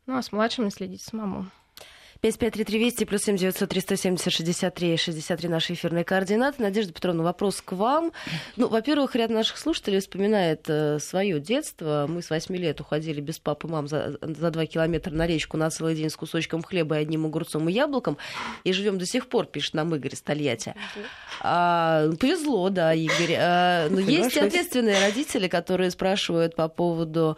ну 0.08 0.18
а 0.18 0.22
с 0.22 0.32
младшими 0.32 0.70
следить 0.70 1.04
самому. 1.04 1.48
553320 2.22 3.10
плюс 3.10 3.24
7 3.24 3.36
900 3.36 3.68
370 3.68 4.32
63 4.32 4.98
63 4.98 5.50
наши 5.50 5.74
эфирные 5.74 6.04
координаты. 6.04 6.62
Надежда 6.62 6.94
Петровна, 6.94 7.24
вопрос 7.24 7.62
к 7.62 7.72
вам. 7.72 8.12
Ну, 8.58 8.68
во-первых, 8.68 9.16
ряд 9.16 9.32
наших 9.32 9.58
слушателей 9.58 10.00
вспоминает 10.00 10.66
э, 10.68 11.00
свое 11.00 11.40
детство. 11.40 12.06
Мы 12.08 12.22
с 12.22 12.30
8 12.30 12.56
лет 12.56 12.80
уходили 12.80 13.22
без 13.22 13.40
папы 13.40 13.68
и 13.68 13.72
мам 13.72 13.88
за, 13.88 14.20
за 14.22 14.52
2 14.52 14.66
километра 14.68 15.12
на 15.12 15.26
речку 15.26 15.58
на 15.58 15.72
целый 15.72 15.96
день 15.96 16.12
с 16.12 16.16
кусочком 16.16 16.62
хлеба 16.62 17.00
и 17.00 17.02
одним 17.02 17.26
огурцом 17.26 17.68
и 17.70 17.74
яблоком. 17.74 18.18
И 18.66 18.72
живем 18.72 19.00
до 19.00 19.08
сих 19.08 19.28
пор, 19.28 19.48
пишет 19.48 19.74
нам 19.74 19.96
Игорь 19.96 20.14
из 20.14 20.22
Тольятти. 20.22 20.76
А, 21.40 22.08
повезло, 22.20 22.70
да, 22.70 22.94
Игорь. 22.94 23.36
А, 23.40 23.90
но 23.90 24.00
есть 24.00 24.38
ответственные 24.38 25.00
родители, 25.00 25.48
которые 25.48 25.90
спрашивают 25.90 26.56
по 26.56 26.68
поводу 26.68 27.36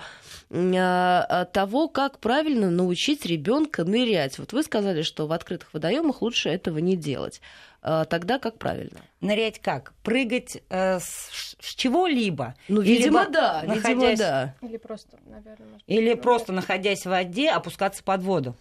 того, 0.53 1.87
как 1.87 2.19
правильно 2.19 2.69
научить 2.69 3.25
ребенка 3.25 3.83
нырять. 3.83 4.37
Вот 4.37 4.53
вы 4.53 4.61
сказали, 4.61 5.01
что 5.01 5.25
в 5.25 5.31
открытых 5.31 5.73
водоемах 5.73 6.21
лучше 6.21 6.49
этого 6.49 6.77
не 6.77 6.95
делать. 6.95 7.41
А, 7.85 8.05
тогда 8.05 8.39
как 8.39 8.57
правильно? 8.57 8.99
Нырять 9.19 9.59
как? 9.59 9.93
Прыгать 10.03 10.61
э, 10.69 10.99
с, 10.99 11.55
с 11.59 11.75
чего-либо? 11.75 12.55
Ну, 12.69 12.79
видимо, 12.79 13.27
да. 13.27 13.63
Находясь... 13.65 13.87
Видимо, 13.89 14.17
да. 14.17 14.55
Или 14.61 14.77
просто, 14.77 15.17
наверное, 15.25 15.67
может, 15.67 15.83
Или 15.87 16.13
просто, 16.13 16.53
находясь 16.53 17.01
в 17.01 17.07
воде, 17.07 17.49
опускаться 17.49 18.01
под 18.03 18.21
воду. 18.21 18.55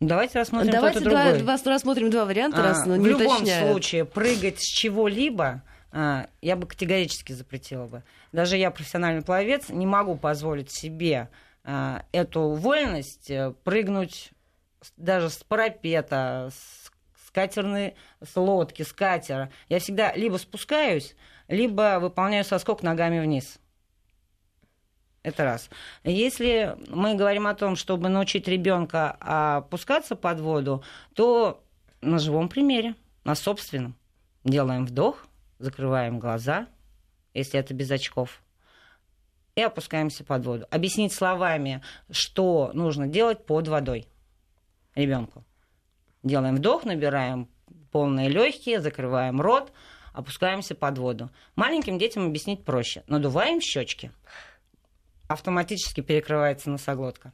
Давайте 0.00 0.40
рассмотрим 0.40 0.72
Давайте 0.72 1.00
два, 1.00 1.32
два, 1.34 1.56
рассмотрим 1.64 2.10
два 2.10 2.24
варианта, 2.26 2.58
а, 2.58 2.62
раз, 2.64 2.84
но 2.84 2.94
В 2.96 3.06
любом 3.06 3.36
уточняют. 3.36 3.70
случае, 3.70 4.04
прыгать 4.04 4.58
с 4.58 4.66
чего-либо 4.66 5.62
а, 5.92 6.26
я 6.40 6.56
бы 6.56 6.66
категорически 6.66 7.32
запретила 7.32 7.86
бы. 7.86 8.02
Даже 8.32 8.56
я, 8.56 8.70
профессиональный 8.70 9.22
пловец, 9.22 9.68
не 9.68 9.86
могу 9.86 10.16
позволить 10.16 10.70
себе 10.70 11.28
а, 11.64 12.04
эту 12.12 12.50
вольность 12.50 13.30
э, 13.30 13.52
прыгнуть 13.62 14.32
даже 14.96 15.28
с 15.30 15.44
парапета, 15.44 16.50
с 16.50 16.92
катерной, 17.32 17.94
с 18.22 18.36
лодки, 18.36 18.82
с 18.82 18.92
катера. 18.92 19.50
Я 19.68 19.78
всегда 19.78 20.12
либо 20.14 20.36
спускаюсь, 20.36 21.16
либо 21.48 21.98
выполняю 22.00 22.44
соскок 22.44 22.82
ногами 22.82 23.20
вниз. 23.20 23.58
Это 25.22 25.44
раз. 25.44 25.70
Если 26.02 26.76
мы 26.88 27.14
говорим 27.14 27.46
о 27.46 27.54
том, 27.54 27.76
чтобы 27.76 28.08
научить 28.08 28.48
ребенка 28.48 29.12
опускаться 29.20 30.16
под 30.16 30.40
воду, 30.40 30.82
то 31.14 31.62
на 32.00 32.18
живом 32.18 32.48
примере, 32.48 32.96
на 33.24 33.34
собственном. 33.34 33.96
Делаем 34.42 34.84
вдох, 34.84 35.24
закрываем 35.60 36.18
глаза, 36.18 36.66
если 37.34 37.58
это 37.58 37.74
без 37.74 37.90
очков, 37.90 38.42
и 39.54 39.62
опускаемся 39.62 40.24
под 40.24 40.44
воду. 40.46 40.66
Объяснить 40.70 41.12
словами, 41.12 41.82
что 42.10 42.70
нужно 42.72 43.06
делать 43.06 43.44
под 43.44 43.68
водой 43.68 44.06
ребенку. 44.94 45.44
Делаем 46.22 46.56
вдох, 46.56 46.84
набираем 46.84 47.48
полные 47.90 48.28
легкие, 48.28 48.80
закрываем 48.80 49.40
рот, 49.40 49.72
опускаемся 50.12 50.74
под 50.74 50.98
воду. 50.98 51.30
Маленьким 51.56 51.98
детям 51.98 52.26
объяснить 52.26 52.64
проще. 52.64 53.02
Надуваем 53.08 53.60
щечки, 53.60 54.12
автоматически 55.28 56.00
перекрывается 56.00 56.70
носоглотка. 56.70 57.32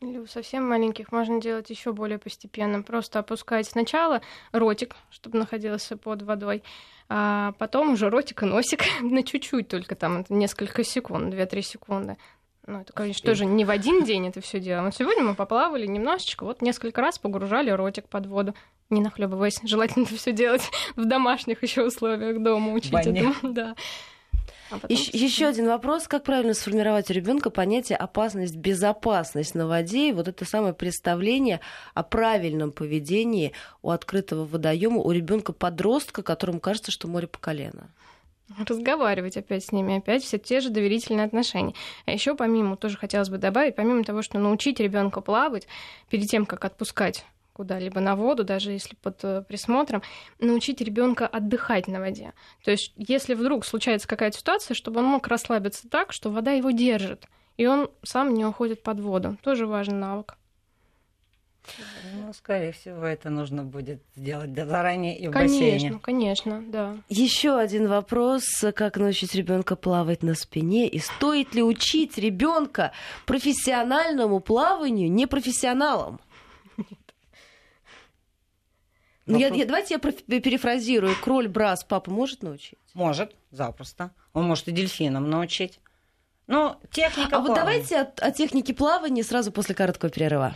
Или 0.00 0.18
у 0.18 0.26
совсем 0.26 0.68
маленьких 0.68 1.10
можно 1.10 1.40
делать 1.40 1.70
еще 1.70 1.92
более 1.92 2.18
постепенно. 2.18 2.82
Просто 2.82 3.18
опускать 3.18 3.66
сначала 3.66 4.22
ротик, 4.52 4.94
чтобы 5.10 5.38
находился 5.38 5.96
под 5.96 6.22
водой, 6.22 6.62
а 7.08 7.52
потом 7.58 7.92
уже 7.92 8.08
ротик 8.08 8.42
и 8.42 8.46
носик 8.46 8.84
на 9.00 9.22
чуть-чуть 9.22 9.68
только 9.68 9.96
там, 9.96 10.18
это 10.18 10.32
несколько 10.32 10.84
секунд, 10.84 11.34
2-3 11.34 11.62
секунды. 11.62 12.16
Ну, 12.66 12.82
это, 12.82 12.92
конечно, 12.92 13.26
тоже 13.26 13.46
не 13.46 13.64
в 13.64 13.70
один 13.70 14.04
день 14.04 14.28
это 14.28 14.42
все 14.42 14.60
делаем. 14.60 14.84
Вот 14.84 14.94
сегодня 14.94 15.24
мы 15.24 15.34
поплавали 15.34 15.86
немножечко, 15.86 16.44
вот 16.44 16.60
несколько 16.60 17.00
раз 17.00 17.18
погружали 17.18 17.70
ротик 17.70 18.08
под 18.08 18.26
воду, 18.26 18.54
не 18.90 19.00
нахлебываясь. 19.00 19.58
Желательно 19.64 20.04
это 20.04 20.14
все 20.16 20.32
делать 20.32 20.70
в 20.96 21.06
домашних 21.06 21.62
еще 21.62 21.86
условиях 21.86 22.42
дома, 22.42 22.74
учить 22.74 22.92
этому. 22.92 23.34
Да. 23.42 23.74
А 24.70 24.80
Еще, 24.88 25.16
еще 25.16 25.46
один 25.46 25.66
вопрос. 25.66 26.08
Как 26.08 26.24
правильно 26.24 26.54
сформировать 26.54 27.10
у 27.10 27.12
ребенка 27.14 27.50
понятие 27.50 27.96
опасность, 27.96 28.56
безопасность 28.56 29.54
на 29.54 29.66
воде? 29.66 30.10
И 30.10 30.12
вот 30.12 30.28
это 30.28 30.44
самое 30.44 30.74
представление 30.74 31.60
о 31.94 32.02
правильном 32.02 32.72
поведении 32.72 33.52
у 33.82 33.90
открытого 33.90 34.44
водоема 34.44 35.00
у 35.00 35.10
ребенка 35.10 35.52
подростка, 35.52 36.22
которому 36.22 36.60
кажется, 36.60 36.90
что 36.90 37.08
море 37.08 37.26
по 37.26 37.38
колено 37.38 37.88
разговаривать 38.66 39.36
опять 39.36 39.64
с 39.64 39.72
ними, 39.72 39.98
опять 39.98 40.24
все 40.24 40.38
те 40.38 40.60
же 40.60 40.70
доверительные 40.70 41.26
отношения. 41.26 41.74
А 42.06 42.12
еще 42.12 42.34
помимо, 42.34 42.76
тоже 42.76 42.96
хотелось 42.96 43.28
бы 43.28 43.38
добавить, 43.38 43.76
помимо 43.76 44.04
того, 44.04 44.22
что 44.22 44.38
научить 44.38 44.80
ребенка 44.80 45.20
плавать 45.20 45.66
перед 46.08 46.28
тем, 46.28 46.46
как 46.46 46.64
отпускать 46.64 47.26
куда-либо 47.58 47.98
на 47.98 48.14
воду, 48.14 48.44
даже 48.44 48.70
если 48.70 48.94
под 48.94 49.24
э, 49.24 49.42
присмотром, 49.42 50.00
научить 50.38 50.80
ребенка 50.80 51.26
отдыхать 51.26 51.88
на 51.88 51.98
воде. 51.98 52.32
То 52.64 52.70
есть, 52.70 52.92
если 52.96 53.34
вдруг 53.34 53.66
случается 53.66 54.06
какая-то 54.06 54.38
ситуация, 54.38 54.76
чтобы 54.76 55.00
он 55.00 55.06
мог 55.06 55.26
расслабиться 55.26 55.88
так, 55.88 56.12
что 56.12 56.30
вода 56.30 56.52
его 56.52 56.70
держит, 56.70 57.26
и 57.56 57.66
он 57.66 57.90
сам 58.04 58.32
не 58.32 58.46
уходит 58.46 58.84
под 58.84 59.00
воду. 59.00 59.36
Тоже 59.42 59.66
важный 59.66 59.96
навык. 59.96 60.38
Ну, 62.14 62.32
скорее 62.32 62.70
всего, 62.70 63.04
это 63.04 63.28
нужно 63.28 63.64
будет 63.64 64.00
сделать 64.14 64.54
заранее 64.54 65.18
и 65.18 65.26
в 65.26 65.32
конечно, 65.32 65.58
бассейне. 65.58 65.78
Конечно, 65.78 65.98
конечно, 65.98 66.62
да. 66.68 66.96
Еще 67.08 67.58
один 67.58 67.88
вопрос: 67.88 68.44
как 68.72 68.98
научить 68.98 69.34
ребенка 69.34 69.74
плавать 69.74 70.22
на 70.22 70.34
спине 70.34 70.88
и 70.88 71.00
стоит 71.00 71.56
ли 71.56 71.62
учить 71.64 72.18
ребенка 72.18 72.92
профессиональному 73.26 74.38
плаванию 74.38 75.10
непрофессионалам? 75.10 76.20
Ну, 79.28 79.38
я, 79.38 79.48
я, 79.48 79.66
давайте 79.66 79.94
я 79.94 80.40
перефразирую. 80.40 81.14
Кроль 81.22 81.48
брас 81.48 81.84
папа 81.84 82.10
может 82.10 82.42
научить? 82.42 82.78
Может, 82.94 83.36
запросто. 83.50 84.10
Он 84.32 84.44
может 84.44 84.68
и 84.68 84.72
дельфинам 84.72 85.28
научить. 85.28 85.80
Ну, 86.46 86.76
техника 86.90 87.36
А 87.36 87.40
плавания. 87.42 87.48
вот 87.48 87.54
давайте 87.56 87.96
о, 88.00 88.12
о 88.20 88.30
технике 88.30 88.72
плавания 88.72 89.22
сразу 89.22 89.52
после 89.52 89.74
короткого 89.74 90.10
перерыва. 90.10 90.54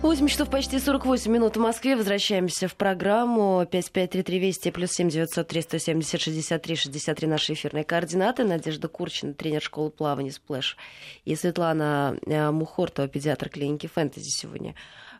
8 0.00 0.26
часов 0.26 0.50
почти 0.50 0.80
48 0.80 1.30
минут 1.30 1.56
в 1.56 1.60
Москве. 1.60 1.94
Возвращаемся 1.94 2.66
в 2.66 2.74
программу 2.74 3.64
5533 3.70 4.38
Вести 4.40 4.70
плюс 4.70 4.90
7 4.92 5.10
900 5.10 5.46
370 5.46 6.20
63 6.20 6.76
63 6.76 7.28
наши 7.28 7.52
эфирные 7.52 7.84
координаты. 7.84 8.42
Надежда 8.42 8.88
Курчина, 8.88 9.34
тренер 9.34 9.62
школы 9.62 9.90
плавания 9.90 10.32
«Сплэш». 10.32 10.76
И 11.24 11.36
Светлана 11.36 12.16
э, 12.26 12.50
Мухортова, 12.50 13.06
педиатр 13.06 13.48
клиники 13.48 13.86
«Фэнтези» 13.86 14.28
сегодня 14.28 14.74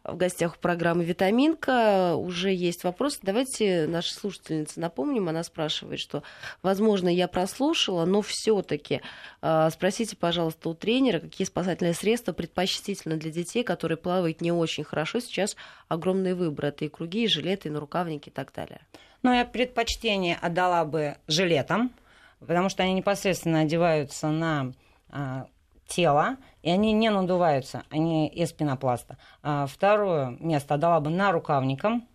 в 0.04 0.16
гостях 0.16 0.56
у 0.56 0.58
программы 0.58 1.04
«Витаминка». 1.04 2.14
Уже 2.16 2.52
есть 2.52 2.84
вопрос. 2.84 3.18
Давайте 3.22 3.86
нашей 3.86 4.12
слушательнице 4.12 4.80
напомним. 4.80 5.28
Она 5.28 5.42
спрашивает, 5.44 6.00
что, 6.00 6.22
возможно, 6.62 7.08
я 7.08 7.28
прослушала, 7.28 8.04
но 8.04 8.20
все 8.22 8.62
таки 8.62 9.00
э, 9.42 9.70
спросите, 9.70 10.16
пожалуйста, 10.16 10.68
у 10.68 10.74
тренера, 10.74 11.20
какие 11.20 11.46
спасательные 11.46 11.94
средства 11.94 12.32
предпочтительны 12.32 13.16
для 13.16 13.30
детей, 13.30 13.62
которые 13.62 13.96
плавают 13.96 14.40
не 14.40 14.52
очень 14.52 14.84
хорошо. 14.84 15.20
Сейчас 15.20 15.56
огромный 15.88 16.34
выбор. 16.34 16.66
Это 16.66 16.84
и 16.84 16.88
круги, 16.88 17.24
и 17.24 17.28
жилеты, 17.28 17.68
и 17.68 17.72
нарукавники 17.72 18.28
и 18.28 18.32
так 18.32 18.52
далее. 18.52 18.80
Ну, 19.22 19.32
я 19.32 19.44
предпочтение 19.44 20.36
отдала 20.36 20.84
бы 20.84 21.16
жилетам, 21.28 21.92
потому 22.40 22.68
что 22.68 22.82
они 22.82 22.94
непосредственно 22.94 23.60
одеваются 23.60 24.28
на 24.28 24.72
а, 25.10 25.46
тело, 25.86 26.36
и 26.62 26.70
они 26.70 26.92
не 26.92 27.10
надуваются, 27.10 27.84
они 27.90 28.28
из 28.28 28.52
пенопласта. 28.52 29.18
А 29.42 29.66
второе 29.66 30.36
место 30.40 30.76
дала 30.76 31.00
бы 31.00 31.10
на 31.10 31.32
рукавникам, 31.32 32.06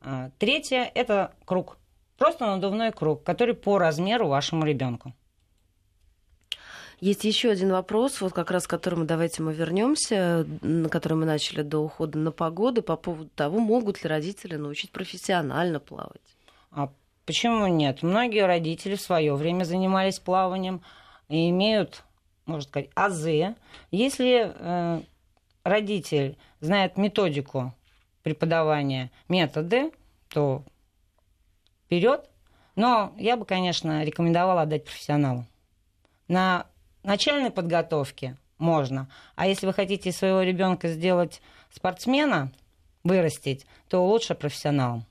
А, 0.00 0.30
третье– 0.38 0.90
это 0.94 1.32
круг. 1.44 1.76
Просто 2.18 2.46
надувной 2.46 2.92
круг, 2.92 3.22
который 3.24 3.54
по 3.54 3.78
размеру 3.78 4.28
вашему 4.28 4.64
ребенку. 4.64 5.12
Есть 7.00 7.24
еще 7.24 7.50
один 7.50 7.70
вопрос, 7.70 8.20
вот 8.20 8.32
как 8.32 8.50
раз 8.50 8.66
к 8.66 8.70
которому 8.70 9.04
давайте 9.04 9.40
мы 9.40 9.54
вернемся, 9.54 10.44
на 10.62 10.88
который 10.88 11.14
мы 11.14 11.26
начали 11.26 11.62
до 11.62 11.78
ухода 11.78 12.18
на 12.18 12.32
погоду, 12.32 12.82
по 12.82 12.96
поводу 12.96 13.30
того, 13.36 13.60
могут 13.60 14.02
ли 14.02 14.08
родители 14.08 14.56
научить 14.56 14.90
профессионально 14.90 15.78
плавать. 15.78 16.20
А 16.72 16.90
почему 17.24 17.68
нет? 17.68 18.02
Многие 18.02 18.46
родители 18.46 18.96
в 18.96 19.00
свое 19.00 19.34
время 19.34 19.62
занимались 19.62 20.18
плаванием 20.18 20.82
и 21.28 21.50
имеют, 21.50 22.02
можно 22.48 22.68
сказать, 22.68 22.90
азы. 22.94 23.54
Если 23.90 24.52
э, 24.54 25.02
родитель 25.62 26.36
знает 26.60 26.96
методику 26.96 27.74
преподавания, 28.22 29.10
методы, 29.28 29.92
то 30.28 30.64
вперед. 31.84 32.28
Но 32.74 33.12
я 33.16 33.36
бы, 33.36 33.44
конечно, 33.44 34.04
рекомендовала 34.04 34.62
отдать 34.62 34.84
профессионалу. 34.84 35.46
На 36.26 36.66
начальной 37.02 37.50
подготовке 37.50 38.36
можно. 38.58 39.08
А 39.34 39.46
если 39.46 39.66
вы 39.66 39.72
хотите 39.72 40.12
своего 40.12 40.42
ребенка 40.42 40.88
сделать 40.88 41.40
спортсмена, 41.70 42.52
вырастить, 43.04 43.66
то 43.88 44.06
лучше 44.06 44.34
профессионалом. 44.34 45.04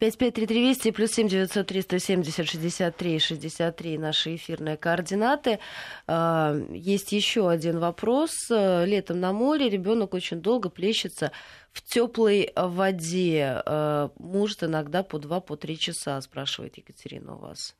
553320 0.00 0.94
плюс 0.96 1.10
7 1.12 1.28
903 1.28 1.82
170 1.82 2.48
63 2.48 3.18
63 3.18 3.98
наши 3.98 4.34
эфирные 4.36 4.78
координаты. 4.78 5.58
А, 6.06 6.56
есть 6.70 7.12
еще 7.12 7.50
один 7.50 7.78
вопрос. 7.78 8.48
Летом 8.50 9.20
на 9.20 9.32
море 9.32 9.68
ребенок 9.68 10.14
очень 10.14 10.40
долго 10.40 10.70
плещется 10.70 11.32
в 11.70 11.82
теплой 11.82 12.50
воде. 12.56 13.62
А, 13.66 14.10
может 14.18 14.62
иногда 14.62 15.02
по 15.02 15.16
2-3 15.16 15.40
по 15.40 15.76
часа, 15.76 16.20
спрашивает 16.22 16.78
Екатерина 16.78 17.34
у 17.34 17.38
вас. 17.38 17.76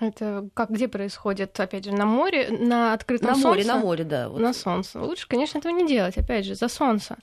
Это 0.00 0.48
как 0.54 0.70
где 0.70 0.88
происходит, 0.88 1.58
опять 1.60 1.84
же, 1.84 1.92
на 1.92 2.06
море, 2.06 2.48
на 2.50 2.94
открытом 2.94 3.28
на 3.28 3.34
солнце? 3.34 3.46
На 3.46 3.50
море, 3.50 3.64
на 3.66 3.76
море, 3.76 4.04
да. 4.04 4.28
Вот. 4.28 4.40
На 4.40 4.52
солнце. 4.52 5.00
Лучше, 5.00 5.28
конечно, 5.28 5.58
этого 5.58 5.72
не 5.72 5.86
делать, 5.86 6.16
опять 6.16 6.46
же, 6.46 6.54
за 6.54 6.68
солнце. 6.68 7.18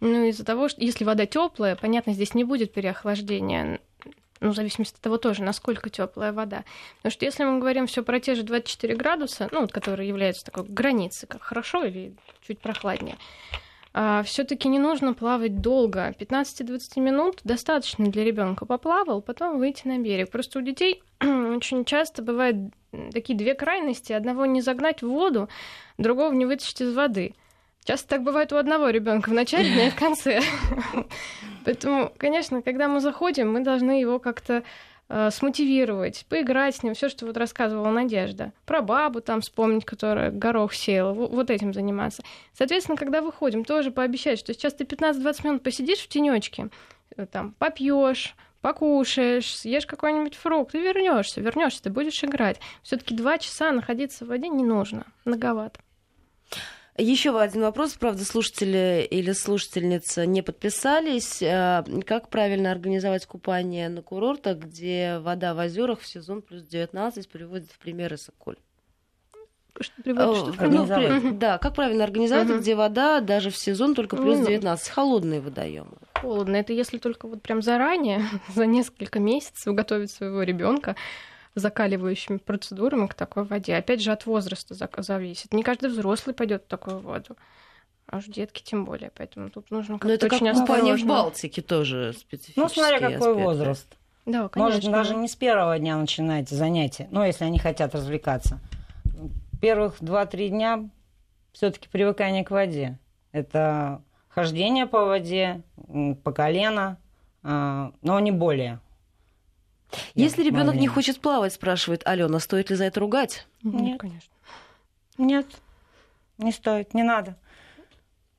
Ну, 0.00 0.24
из-за 0.24 0.44
того, 0.44 0.68
что 0.68 0.80
если 0.80 1.04
вода 1.04 1.26
теплая, 1.26 1.74
понятно, 1.74 2.12
здесь 2.12 2.34
не 2.34 2.44
будет 2.44 2.72
переохлаждения. 2.72 3.80
Ну, 4.40 4.50
в 4.50 4.56
зависимости 4.56 4.96
от 4.96 5.00
того 5.00 5.18
тоже, 5.18 5.42
насколько 5.42 5.88
теплая 5.90 6.32
вода. 6.32 6.64
Потому 6.96 7.12
что 7.12 7.24
если 7.24 7.44
мы 7.44 7.58
говорим 7.60 7.86
все 7.86 8.02
про 8.02 8.18
те 8.18 8.34
же 8.34 8.42
24 8.42 8.96
градуса, 8.96 9.48
ну, 9.52 9.68
которые 9.68 10.08
являются 10.08 10.44
такой 10.44 10.64
границей, 10.64 11.28
как 11.28 11.42
хорошо 11.42 11.84
или 11.84 12.14
чуть 12.46 12.60
прохладнее, 12.60 13.16
а, 13.52 13.56
все-таки 14.24 14.68
не 14.68 14.78
нужно 14.78 15.12
плавать 15.14 15.60
долго. 15.60 16.14
15-20 16.18 17.00
минут 17.00 17.40
достаточно 17.44 18.08
для 18.08 18.24
ребенка. 18.24 18.64
Поплавал, 18.64 19.20
потом 19.20 19.58
выйти 19.58 19.86
на 19.86 19.98
берег. 19.98 20.30
Просто 20.30 20.58
у 20.58 20.62
детей 20.62 21.02
очень 21.20 21.84
часто 21.84 22.22
бывают 22.22 22.56
такие 23.12 23.38
две 23.38 23.54
крайности. 23.54 24.12
Одного 24.12 24.46
не 24.46 24.62
загнать 24.62 25.02
в 25.02 25.08
воду, 25.08 25.48
другого 25.98 26.32
не 26.32 26.46
вытащить 26.46 26.80
из 26.80 26.94
воды. 26.94 27.34
Часто 27.84 28.08
так 28.08 28.22
бывает 28.22 28.52
у 28.52 28.56
одного 28.56 28.90
ребенка 28.90 29.30
в 29.30 29.32
начале, 29.32 29.74
но 29.74 29.82
и 29.82 29.90
в 29.90 29.96
конце. 29.96 30.40
Поэтому, 31.64 32.12
конечно, 32.16 32.62
когда 32.62 32.88
мы 32.88 33.00
заходим, 33.00 33.52
мы 33.52 33.60
должны 33.60 34.00
его 34.00 34.18
как-то 34.18 34.62
Э, 35.14 35.30
смотивировать, 35.30 36.24
поиграть 36.30 36.76
с 36.76 36.82
ним, 36.82 36.94
все, 36.94 37.10
что 37.10 37.26
вот 37.26 37.36
рассказывала 37.36 37.90
Надежда. 37.90 38.54
Про 38.64 38.80
бабу 38.80 39.20
там 39.20 39.42
вспомнить, 39.42 39.84
которая 39.84 40.30
горох 40.30 40.72
сеяла, 40.72 41.12
вот 41.12 41.50
этим 41.50 41.74
заниматься. 41.74 42.22
Соответственно, 42.54 42.96
когда 42.96 43.20
выходим, 43.20 43.62
тоже 43.62 43.90
пообещать, 43.90 44.38
что 44.38 44.54
сейчас 44.54 44.72
ты 44.72 44.84
15-20 44.84 45.46
минут 45.46 45.62
посидишь 45.62 45.98
в 45.98 46.08
тенечке, 46.08 46.70
э, 47.14 47.26
там, 47.26 47.52
попьешь, 47.58 48.34
покушаешь, 48.62 49.54
съешь 49.54 49.84
какой-нибудь 49.84 50.34
фрукт 50.34 50.74
и 50.74 50.80
вернешься, 50.80 51.42
вернешься, 51.42 51.82
ты 51.82 51.90
будешь 51.90 52.24
играть. 52.24 52.58
Все-таки 52.82 53.14
два 53.14 53.36
часа 53.36 53.70
находиться 53.70 54.24
в 54.24 54.28
воде 54.28 54.48
не 54.48 54.64
нужно, 54.64 55.04
многовато. 55.26 55.78
Еще 56.98 57.38
один 57.38 57.62
вопрос, 57.62 57.94
правда, 57.94 58.22
слушатели 58.24 59.06
или 59.10 59.32
слушательница 59.32 60.26
не 60.26 60.42
подписались. 60.42 61.42
А, 61.42 61.84
как 62.06 62.28
правильно 62.28 62.70
организовать 62.70 63.24
купание 63.24 63.88
на 63.88 64.02
курортах, 64.02 64.58
где 64.58 65.18
вода 65.18 65.54
в 65.54 65.58
озерах 65.58 66.00
в 66.00 66.06
сезон 66.06 66.42
плюс 66.42 66.62
19 66.64 67.28
приводит 67.30 67.70
в 67.70 67.78
пример 67.78 68.12
Исаколь? 68.14 68.56
Что 69.80 70.02
приводит, 70.02 70.54
что 70.54 70.68
ну, 70.68 71.32
да, 71.32 71.56
как 71.56 71.74
правильно 71.74 72.04
организовать, 72.04 72.50
угу. 72.50 72.58
где 72.58 72.74
вода 72.74 73.20
даже 73.20 73.48
в 73.48 73.56
сезон 73.56 73.94
только 73.94 74.16
плюс 74.16 74.46
19, 74.46 74.86
ну, 74.86 74.94
холодные 74.94 75.40
водоемы. 75.40 75.96
Холодно. 76.20 76.56
Это 76.56 76.74
если 76.74 76.98
только 76.98 77.26
вот 77.26 77.42
прям 77.42 77.62
заранее, 77.62 78.20
за 78.54 78.66
несколько 78.66 79.18
месяцев 79.18 79.74
готовить 79.74 80.10
своего 80.10 80.42
ребенка 80.42 80.94
закаливающими 81.54 82.38
процедурами 82.38 83.06
к 83.06 83.14
такой 83.14 83.44
воде. 83.44 83.76
Опять 83.76 84.00
же, 84.02 84.12
от 84.12 84.26
возраста 84.26 84.74
зависит. 84.98 85.52
Не 85.52 85.62
каждый 85.62 85.90
взрослый 85.90 86.34
пойдет 86.34 86.64
в 86.64 86.66
такую 86.66 86.98
воду. 86.98 87.36
А 88.06 88.18
уж 88.18 88.26
детки 88.26 88.62
тем 88.62 88.84
более, 88.84 89.10
поэтому 89.14 89.48
тут 89.48 89.70
нужно 89.70 89.94
как-то 89.94 90.08
Но 90.08 90.14
это 90.14 90.26
очень 90.26 90.46
как 90.46 90.56
купание 90.56 90.96
в 90.96 91.06
Балтике 91.06 91.62
тоже 91.62 92.12
специфический 92.12 92.60
Ну, 92.60 92.68
смотря 92.68 92.98
какой 92.98 93.16
аспект. 93.16 93.36
возраст. 93.36 93.96
Да, 94.26 94.48
конечно. 94.48 94.76
Может, 94.76 94.90
даже 94.90 95.14
не 95.14 95.28
с 95.28 95.36
первого 95.36 95.78
дня 95.78 95.96
начинать 95.96 96.48
занятия, 96.48 97.08
ну, 97.10 97.24
если 97.24 97.44
они 97.44 97.58
хотят 97.58 97.94
развлекаться. 97.94 98.58
Первых 99.60 99.96
два-три 100.00 100.48
дня 100.50 100.90
все 101.52 101.70
таки 101.70 101.88
привыкание 101.88 102.44
к 102.44 102.50
воде. 102.50 102.98
Это 103.30 104.02
хождение 104.28 104.86
по 104.86 105.04
воде, 105.06 105.62
по 106.24 106.32
колено, 106.32 106.98
а, 107.42 107.92
но 108.02 108.20
не 108.20 108.30
более. 108.32 108.80
Если 110.14 110.42
ребенок 110.42 110.74
не 110.74 110.88
хочет 110.88 111.20
плавать, 111.20 111.52
спрашивает 111.52 112.02
Алена, 112.06 112.38
стоит 112.38 112.70
ли 112.70 112.76
за 112.76 112.84
это 112.84 113.00
ругать? 113.00 113.46
Нет, 113.62 114.00
конечно. 114.00 114.32
Нет, 115.18 115.46
не 116.38 116.52
стоит, 116.52 116.94
не 116.94 117.02
надо. 117.02 117.36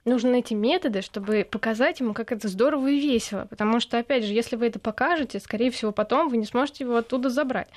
Нужно 0.06 0.32
найти 0.32 0.54
методы, 0.54 1.02
чтобы 1.02 1.48
показать 1.50 2.02
ему, 2.02 2.14
как 2.14 2.34
это 2.34 2.50
здорово 2.50 2.88
и 2.88 3.00
весело. 3.00 3.48
Потому 3.50 3.80
что, 3.80 3.98
опять 3.98 4.26
же, 4.26 4.34
если 4.34 4.58
вы 4.58 4.68
это 4.68 4.80
покажете, 4.80 5.40
скорее 5.40 5.72
всего, 5.72 5.94
потом 5.94 6.28
вы 6.28 6.38
не 6.38 6.46
сможете 6.46 6.84
его 6.84 6.98
оттуда 6.98 7.30
забрать. 7.30 7.70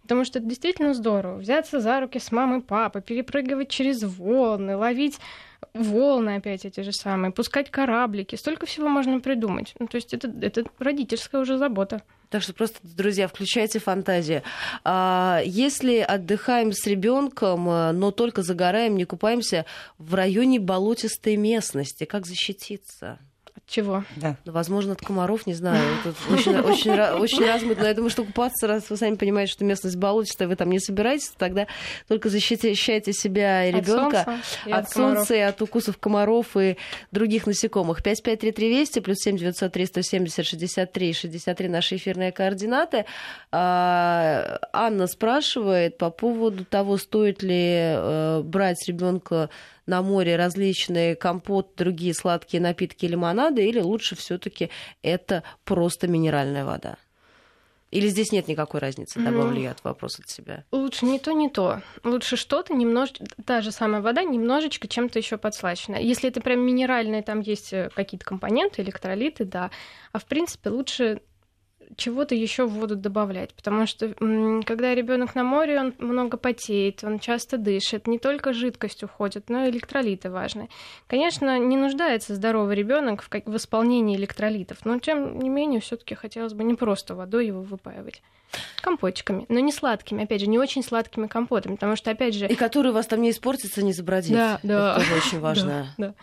Потому 0.00 0.24
что 0.24 0.38
это 0.38 0.48
действительно 0.48 0.94
здорово. 0.94 1.36
Взяться 1.36 1.80
за 1.80 2.00
руки 2.00 2.18
с 2.18 2.32
мамой, 2.32 2.62
папой, 2.62 3.02
перепрыгивать 3.02 3.68
через 3.68 4.02
волны, 4.02 4.76
ловить 4.76 5.18
волны 5.74 6.36
опять 6.36 6.64
эти 6.64 6.80
же 6.80 6.92
самые, 6.92 7.32
пускать 7.32 7.70
кораблики. 7.70 8.36
Столько 8.36 8.66
всего 8.66 8.88
можно 8.88 9.20
придумать. 9.20 9.74
Ну, 9.78 9.86
то 9.86 9.96
есть 9.96 10.14
это, 10.14 10.32
это 10.40 10.64
родительская 10.78 11.40
уже 11.40 11.58
забота. 11.58 12.02
Так 12.34 12.42
что 12.42 12.52
просто, 12.52 12.80
друзья, 12.82 13.28
включайте 13.28 13.78
фантазию. 13.78 14.42
А, 14.82 15.40
если 15.44 15.98
отдыхаем 15.98 16.72
с 16.72 16.84
ребенком, 16.84 17.70
э, 17.70 17.92
но 17.92 18.10
только 18.10 18.42
загораем, 18.42 18.96
не 18.96 19.04
купаемся 19.04 19.66
в 19.98 20.14
районе 20.14 20.58
болотистой 20.58 21.36
местности, 21.36 22.02
как 22.02 22.26
защититься? 22.26 23.20
Чего? 23.66 24.04
Да. 24.16 24.36
Ну, 24.44 24.52
возможно, 24.52 24.92
от 24.92 25.00
комаров, 25.00 25.46
не 25.46 25.54
знаю. 25.54 25.82
Тут 26.02 26.14
очень, 26.30 26.56
очень, 26.58 26.92
очень 26.92 27.46
размытно. 27.46 27.86
Я 27.86 27.94
думаю, 27.94 28.10
что 28.10 28.24
купаться, 28.24 28.66
раз 28.66 28.90
вы 28.90 28.96
сами 28.96 29.16
понимаете, 29.16 29.52
что 29.52 29.64
местность 29.64 29.96
болотистая, 29.96 30.48
вы 30.48 30.56
там 30.56 30.70
не 30.70 30.78
собираетесь, 30.78 31.32
тогда 31.38 31.66
только 32.06 32.28
защищайте 32.28 33.12
себя 33.12 33.66
и 33.66 33.72
ребенка 33.72 34.20
от, 34.20 34.26
солнца, 34.26 34.58
и 34.66 34.70
от, 34.70 34.78
от 34.78 34.90
солнца 34.90 35.34
и 35.34 35.38
от 35.40 35.62
укусов 35.62 35.98
комаров 35.98 36.56
и 36.56 36.76
других 37.10 37.46
насекомых. 37.46 38.02
553320 38.02 39.02
плюс 39.02 39.16
7 39.18 39.38
903 39.38 39.86
170 39.86 40.46
63 40.46 41.12
63 41.12 41.68
наши 41.68 41.96
эфирные 41.96 42.32
координаты. 42.32 43.06
А, 43.50 44.58
Анна 44.72 45.06
спрашивает 45.06 45.96
по 45.96 46.10
поводу 46.10 46.64
того, 46.64 46.98
стоит 46.98 47.42
ли 47.42 47.72
э, 47.72 48.42
брать 48.44 48.86
ребенка 48.86 49.48
на 49.86 50.02
море 50.02 50.36
различные 50.36 51.14
компот, 51.14 51.74
другие 51.76 52.14
сладкие 52.14 52.60
напитки, 52.62 53.06
лимонады, 53.06 53.66
или 53.66 53.80
лучше 53.80 54.16
все-таки 54.16 54.70
это 55.02 55.42
просто 55.64 56.08
минеральная 56.08 56.64
вода? 56.64 56.96
Или 57.94 58.08
здесь 58.08 58.32
нет 58.32 58.48
никакой 58.48 58.80
разницы, 58.80 59.20
добавлю 59.20 59.60
я 59.60 59.70
от 59.70 59.84
вопрос 59.84 60.18
от 60.18 60.28
себя? 60.28 60.64
Лучше 60.72 61.06
не 61.06 61.20
то, 61.20 61.30
не 61.30 61.48
то. 61.48 61.80
Лучше 62.02 62.36
что-то 62.36 62.74
немножечко, 62.74 63.24
та 63.46 63.60
же 63.60 63.70
самая 63.70 64.02
вода, 64.02 64.24
немножечко 64.24 64.88
чем-то 64.88 65.20
еще 65.20 65.38
подслащена. 65.38 65.94
Если 65.94 66.28
это 66.28 66.40
прям 66.40 66.58
минеральные, 66.58 67.22
там 67.22 67.38
есть 67.38 67.72
э, 67.72 67.90
какие-то 67.94 68.26
компоненты, 68.26 68.82
электролиты, 68.82 69.44
да. 69.44 69.70
А 70.10 70.18
в 70.18 70.24
принципе 70.24 70.70
лучше 70.70 71.20
чего-то 71.96 72.34
еще 72.34 72.66
в 72.66 72.70
воду 72.70 72.96
добавлять, 72.96 73.54
потому 73.54 73.86
что 73.86 74.14
когда 74.64 74.94
ребенок 74.94 75.34
на 75.34 75.44
море, 75.44 75.80
он 75.80 75.94
много 75.98 76.36
потеет, 76.36 77.04
он 77.04 77.18
часто 77.18 77.58
дышит, 77.58 78.06
не 78.06 78.18
только 78.18 78.52
жидкость 78.52 79.02
уходит, 79.02 79.48
но 79.48 79.64
и 79.64 79.70
электролиты 79.70 80.30
важны. 80.30 80.68
Конечно, 81.06 81.58
не 81.58 81.76
нуждается 81.76 82.34
здоровый 82.34 82.76
ребенок 82.76 83.22
в, 83.22 83.28
в 83.30 83.56
исполнении 83.56 84.16
электролитов, 84.16 84.84
но 84.84 84.98
тем 84.98 85.38
не 85.38 85.48
менее 85.48 85.80
все-таки 85.80 86.14
хотелось 86.14 86.54
бы 86.54 86.64
не 86.64 86.74
просто 86.74 87.14
водой 87.14 87.46
его 87.46 87.62
выпаивать 87.62 88.22
компотиками, 88.80 89.46
но 89.48 89.58
не 89.60 89.72
сладкими, 89.72 90.24
опять 90.24 90.40
же, 90.40 90.46
не 90.46 90.58
очень 90.58 90.82
сладкими 90.82 91.26
компотами, 91.26 91.74
потому 91.74 91.96
что, 91.96 92.10
опять 92.10 92.34
же... 92.34 92.46
И 92.46 92.54
которые 92.54 92.92
у 92.92 92.94
вас 92.94 93.06
там 93.06 93.20
не 93.20 93.30
испортятся, 93.30 93.82
не 93.82 93.92
забродят. 93.92 94.32
Да, 94.32 94.60
да. 94.62 94.92
Это 94.92 95.00
тоже 95.00 95.14
очень 95.14 95.40
важно. 95.40 95.64
Да, 95.98 96.08
да. 96.08 96.14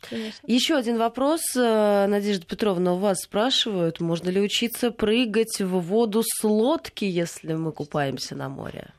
Конечно. 0.00 0.46
Еще 0.46 0.76
один 0.76 0.98
вопрос, 0.98 1.40
э, 1.56 2.06
Надежда 2.06 2.46
Петровна, 2.46 2.94
у 2.94 2.98
вас 2.98 3.18
спрашивают, 3.22 4.00
можно 4.00 4.28
ли 4.28 4.40
учиться 4.40 4.90
прыгать 4.90 5.60
в 5.60 5.80
воду 5.80 6.22
с 6.24 6.44
лодки, 6.44 7.04
если 7.04 7.54
мы 7.54 7.72
купаемся 7.72 8.36
на 8.36 8.48
море? 8.48 8.92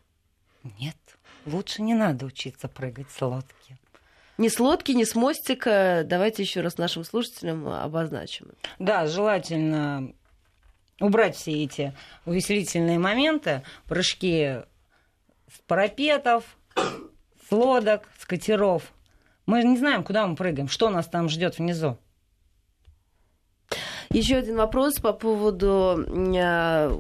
Нет, 0.79 0.97
лучше 1.45 1.81
не 1.81 1.93
надо 1.93 2.25
учиться 2.25 2.67
прыгать 2.67 3.09
с 3.11 3.21
лодки. 3.21 3.77
Ни 4.37 4.47
с 4.47 4.59
лодки, 4.59 4.91
ни 4.91 5.03
с 5.03 5.15
мостика. 5.15 6.03
Давайте 6.05 6.43
еще 6.43 6.61
раз 6.61 6.77
нашим 6.77 7.03
слушателям 7.03 7.67
обозначим. 7.67 8.47
Да, 8.77 9.05
желательно 9.05 10.13
убрать 10.99 11.35
все 11.35 11.63
эти 11.63 11.93
увеселительные 12.25 12.99
моменты, 12.99 13.63
прыжки 13.85 14.61
с 15.53 15.59
парапетов, 15.67 16.57
с 16.75 17.51
лодок, 17.51 18.07
с 18.17 18.25
катеров. 18.25 18.93
Мы 19.49 19.63
не 19.63 19.77
знаем, 19.77 20.03
куда 20.03 20.27
мы 20.27 20.35
прыгаем, 20.35 20.67
что 20.67 20.91
нас 20.91 21.07
там 21.07 21.27
ждет 21.27 21.57
внизу. 21.57 21.97
Еще 24.11 24.35
один 24.35 24.57
вопрос 24.57 24.99
по 24.99 25.11
поводу 25.11 26.05
э, 26.07 26.99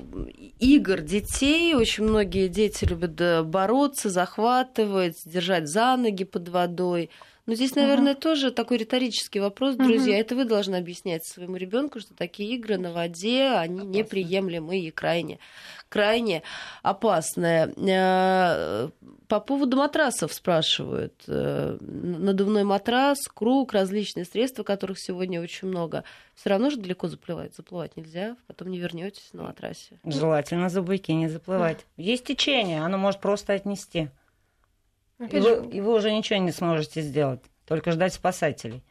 игр 0.57 1.01
детей. 1.01 1.75
Очень 1.75 2.05
многие 2.05 2.47
дети 2.47 2.85
любят 2.85 3.21
э, 3.21 3.43
бороться, 3.43 4.09
захватывать, 4.09 5.21
держать 5.25 5.67
за 5.67 5.95
ноги 5.95 6.23
под 6.23 6.49
водой. 6.49 7.11
Но 7.49 7.55
здесь, 7.55 7.73
наверное, 7.73 8.13
угу. 8.13 8.21
тоже 8.21 8.51
такой 8.51 8.77
риторический 8.77 9.39
вопрос, 9.39 9.75
друзья. 9.75 10.13
Угу. 10.13 10.21
Это 10.21 10.35
вы 10.35 10.45
должны 10.45 10.75
объяснять 10.75 11.25
своему 11.25 11.55
ребенку, 11.55 11.99
что 11.99 12.13
такие 12.13 12.53
игры 12.53 12.77
на 12.77 12.93
воде, 12.93 13.47
они 13.47 13.79
Опасно. 13.79 13.89
неприемлемы 13.89 14.77
и 14.77 14.91
крайне, 14.91 15.39
крайне 15.89 16.43
опасные. 16.83 17.73
Э, 17.75 18.89
по 19.27 19.39
поводу 19.39 19.77
матрасов 19.77 20.31
спрашивают. 20.31 21.15
Э, 21.25 21.75
надувной 21.81 22.65
матрас, 22.65 23.17
круг, 23.33 23.73
различные 23.73 24.25
средства, 24.25 24.61
которых 24.61 24.99
сегодня 24.99 25.41
очень 25.41 25.69
много. 25.69 26.03
Все 26.35 26.51
равно 26.51 26.69
же 26.69 26.77
далеко 26.77 27.07
заплывать. 27.07 27.55
Заплывать 27.55 27.97
нельзя, 27.97 28.37
потом 28.45 28.69
не 28.69 28.77
вернетесь 28.77 29.33
на 29.33 29.41
матрасе. 29.41 29.97
Желательно 30.05 30.69
за 30.69 30.83
буйки 30.83 31.11
не 31.13 31.27
заплывать. 31.29 31.83
Есть 31.97 32.25
течение, 32.25 32.83
оно 32.83 32.99
может 32.99 33.19
просто 33.19 33.53
отнести. 33.53 34.09
И 35.19 35.39
вы, 35.39 35.67
и 35.71 35.81
вы 35.81 35.95
уже 35.95 36.11
ничего 36.11 36.39
не 36.39 36.51
сможете 36.51 37.01
сделать, 37.01 37.41
только 37.65 37.91
ждать 37.91 38.13
спасателей. 38.13 38.83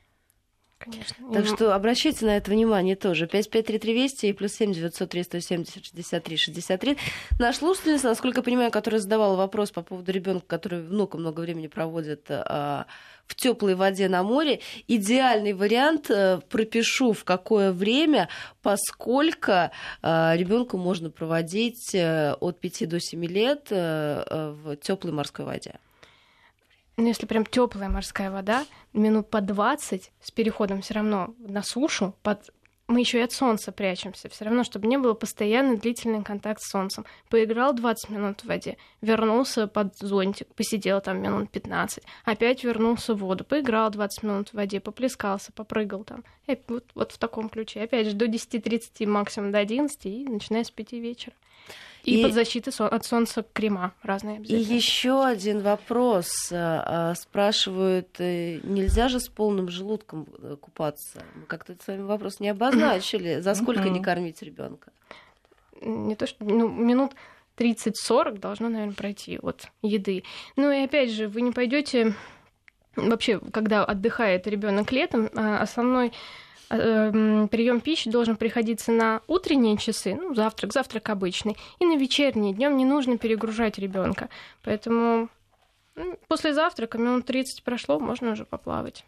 Конечно. 0.79 1.33
Так 1.33 1.47
что 1.47 1.75
обращайте 1.75 2.25
на 2.25 2.37
это 2.37 2.53
внимание 2.53 2.95
тоже. 2.95 3.27
553320 3.27 4.25
и 4.25 4.33
плюс 4.33 4.53
7 4.53 4.73
903 4.73 5.23
170 5.25 5.85
63 5.85 6.37
63. 6.37 6.97
Наш 7.41 7.57
слушательница, 7.57 8.09
насколько 8.09 8.39
я 8.39 8.43
понимаю, 8.45 8.71
которая 8.71 9.01
задавала 9.01 9.37
вопрос 9.37 9.73
по 9.73 9.83
поводу 9.83 10.13
ребенка, 10.13 10.47
который 10.47 10.83
внука 10.83 11.19
много 11.19 11.41
времени 11.41 11.67
проводит 11.67 12.27
а, 12.31 12.87
в 13.27 13.35
теплой 13.35 13.75
воде 13.75 14.09
на 14.09 14.23
море. 14.23 14.61
Идеальный 14.87 15.53
вариант 15.53 16.13
а, 16.13 16.41
пропишу 16.49 17.13
в 17.13 17.25
какое 17.25 17.73
время, 17.73 18.29
поскольку 18.63 19.71
а, 20.03 20.35
ребенку 20.37 20.77
можно 20.77 21.11
проводить 21.11 21.93
а, 21.97 22.35
от 22.39 22.61
5 22.61 22.89
до 22.89 23.01
7 23.01 23.25
лет 23.25 23.67
а, 23.73 24.53
в 24.53 24.77
теплой 24.77 25.13
морской 25.13 25.45
воде 25.45 25.81
ну, 26.99 27.07
если 27.07 27.27
прям 27.27 27.47
теплая 27.47 27.89
морская 27.89 28.31
вода, 28.31 28.67
минут 28.93 29.31
по 29.31 29.41
20 29.41 30.11
с 30.21 30.31
переходом 30.33 30.83
все 30.83 30.95
равно 30.95 31.33
на 31.39 31.63
сушу, 31.63 32.15
под 32.23 32.51
мы 32.89 33.01
еще 33.01 33.19
и 33.19 33.23
от 33.23 33.33
солнца 33.33 33.71
прячемся, 33.71 34.31
все 34.31 34.47
равно, 34.47 34.65
чтобы 34.65 34.87
не 34.87 34.97
было 34.97 35.13
постоянный 35.13 35.77
длительный 35.77 36.25
контакт 36.25 36.63
с 36.63 36.71
солнцем. 36.71 37.05
Поиграл 37.29 37.75
20 37.75 38.09
минут 38.09 38.41
в 38.41 38.47
воде, 38.47 38.79
вернулся 39.03 39.67
под 39.67 39.97
зонтик, 39.99 40.49
посидел 40.55 41.03
там 41.03 41.21
минут 41.21 41.51
15, 41.51 42.03
опять 42.25 42.65
вернулся 42.65 43.15
в 43.15 43.19
воду, 43.19 43.45
поиграл 43.45 43.91
20 43.91 44.23
минут 44.23 44.49
в 44.49 44.55
воде, 44.55 44.81
поплескался, 44.81 45.53
попрыгал 45.53 46.03
там. 46.03 46.25
И 46.47 46.59
вот, 46.67 46.87
вот 46.95 47.13
в 47.13 47.19
таком 47.19 47.51
ключе. 47.51 47.83
Опять 47.83 48.07
же, 48.07 48.15
до 48.15 48.25
10.30, 48.25 49.07
максимум 49.07 49.53
до 49.53 49.59
11, 49.59 50.07
и 50.07 50.25
начиная 50.27 50.65
с 50.65 50.71
5 50.71 50.93
вечера. 50.93 51.35
И, 52.05 52.21
и 52.21 52.23
под 52.23 52.33
защитой 52.33 52.73
от 52.79 53.05
солнца 53.05 53.45
крема 53.53 53.93
разные 54.03 54.41
И 54.43 54.55
еще 54.55 55.25
один 55.25 55.61
вопрос. 55.61 56.31
А, 56.53 57.11
а, 57.11 57.15
спрашивают, 57.15 58.09
э, 58.19 58.61
нельзя 58.63 59.09
же 59.09 59.21
с 59.21 59.29
полным 59.29 59.69
желудком 59.69 60.27
э, 60.39 60.57
купаться? 60.61 61.23
Мы 61.35 61.43
как-то 61.43 61.75
с 61.75 61.87
вами 61.87 62.03
вопрос 62.03 62.41
не 62.41 62.49
обозначили. 62.49 63.41
За 63.41 63.55
сколько 63.55 63.89
не 63.89 64.01
кормить 64.01 64.43
ребенка? 64.43 64.93
Не 65.81 66.17
то, 66.17 66.27
что 66.27 66.45
ну, 66.45 66.69
минут 66.69 67.13
30-40 67.57 68.39
должно, 68.39 68.69
наверное, 68.69 68.95
пройти 68.95 69.39
от 69.39 69.69
еды. 69.83 70.25
Ну 70.57 70.71
и 70.71 70.85
опять 70.85 71.11
же, 71.11 71.29
вы 71.29 71.43
не 71.43 71.53
пойдете 71.53 72.15
вообще, 72.97 73.39
когда 73.53 73.85
отдыхает 73.85 74.47
ребенок 74.47 74.93
летом, 74.93 75.29
а, 75.35 75.61
основной 75.61 76.13
прием 76.69 77.81
пищи 77.81 78.11
должен 78.11 78.37
приходиться 78.37 78.93
на 78.93 79.23
утренние 79.27 79.77
часы, 79.77 80.15
ну, 80.15 80.35
завтрак, 80.35 80.73
завтрак 80.73 81.09
обычный, 81.09 81.57
и 81.79 81.87
на 81.87 81.97
вечерние. 81.97 82.53
Днем 82.53 82.77
не 82.77 82.85
нужно 82.85 83.19
перегружать 83.19 83.79
ребенка. 83.79 84.29
Поэтому 84.65 85.29
ну, 85.95 86.19
после 86.29 86.55
завтрака 86.55 86.99
минут 86.99 87.27
30 87.27 87.63
прошло, 87.65 87.99
можно 87.99 88.33
уже 88.33 88.45
поплавать. 88.45 89.05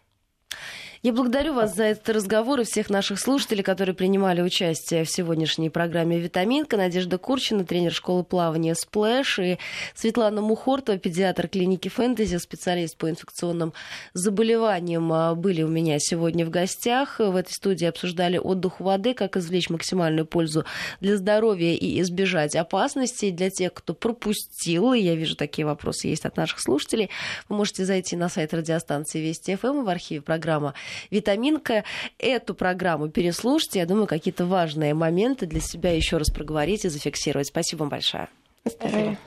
Я 1.02 1.14
благодарю 1.14 1.54
вас 1.54 1.76
за 1.76 1.84
этот 1.84 2.10
разговор 2.10 2.60
и 2.60 2.64
всех 2.64 2.90
наших 2.90 3.18
слушателей, 3.18 3.62
которые 3.62 3.94
принимали 3.94 4.42
участие 4.42 5.04
в 5.04 5.10
сегодняшней 5.10 5.70
программе 5.70 6.20
«Витаминка». 6.20 6.76
Надежда 6.76 7.16
Курчина, 7.16 7.64
тренер 7.64 7.90
школы 7.90 8.22
плавания 8.22 8.74
«Сплэш», 8.74 9.38
и 9.38 9.58
Светлана 9.94 10.42
Мухортова, 10.42 10.98
педиатр 10.98 11.48
клиники 11.48 11.88
«Фэнтези», 11.88 12.36
специалист 12.36 12.98
по 12.98 13.08
инфекционным 13.08 13.72
заболеваниям, 14.12 15.10
а, 15.10 15.34
были 15.34 15.62
у 15.62 15.68
меня 15.68 15.96
сегодня 15.98 16.44
в 16.44 16.50
гостях. 16.50 17.18
В 17.18 17.34
этой 17.34 17.52
студии 17.52 17.86
обсуждали 17.86 18.36
отдых 18.36 18.78
воды, 18.78 19.14
как 19.14 19.38
извлечь 19.38 19.70
максимальную 19.70 20.26
пользу 20.26 20.66
для 21.00 21.16
здоровья 21.16 21.72
и 21.72 21.98
избежать 22.02 22.54
опасностей. 22.56 23.30
Для 23.30 23.48
тех, 23.48 23.72
кто 23.72 23.94
пропустил, 23.94 24.92
и 24.92 25.00
я 25.00 25.14
вижу, 25.14 25.34
такие 25.34 25.64
вопросы 25.64 26.08
есть 26.08 26.26
от 26.26 26.36
наших 26.36 26.60
слушателей, 26.60 27.08
вы 27.48 27.56
можете 27.56 27.86
зайти 27.86 28.16
на 28.16 28.28
сайт 28.28 28.52
радиостанции 28.52 29.18
Вести 29.18 29.56
ФМ 29.56 29.84
в 29.84 29.88
архиве 29.88 30.20
программа 30.20 30.74
витаминка. 31.10 31.84
Эту 32.18 32.54
программу 32.54 33.08
переслушайте. 33.08 33.80
Я 33.80 33.86
думаю, 33.86 34.06
какие-то 34.06 34.46
важные 34.46 34.94
моменты 34.94 35.46
для 35.46 35.60
себя 35.60 35.94
еще 35.94 36.16
раз 36.16 36.30
проговорить 36.30 36.84
и 36.84 36.88
зафиксировать. 36.88 37.48
Спасибо 37.48 37.80
вам 37.80 37.88
большое. 37.90 38.28
Здоровья. 38.64 39.18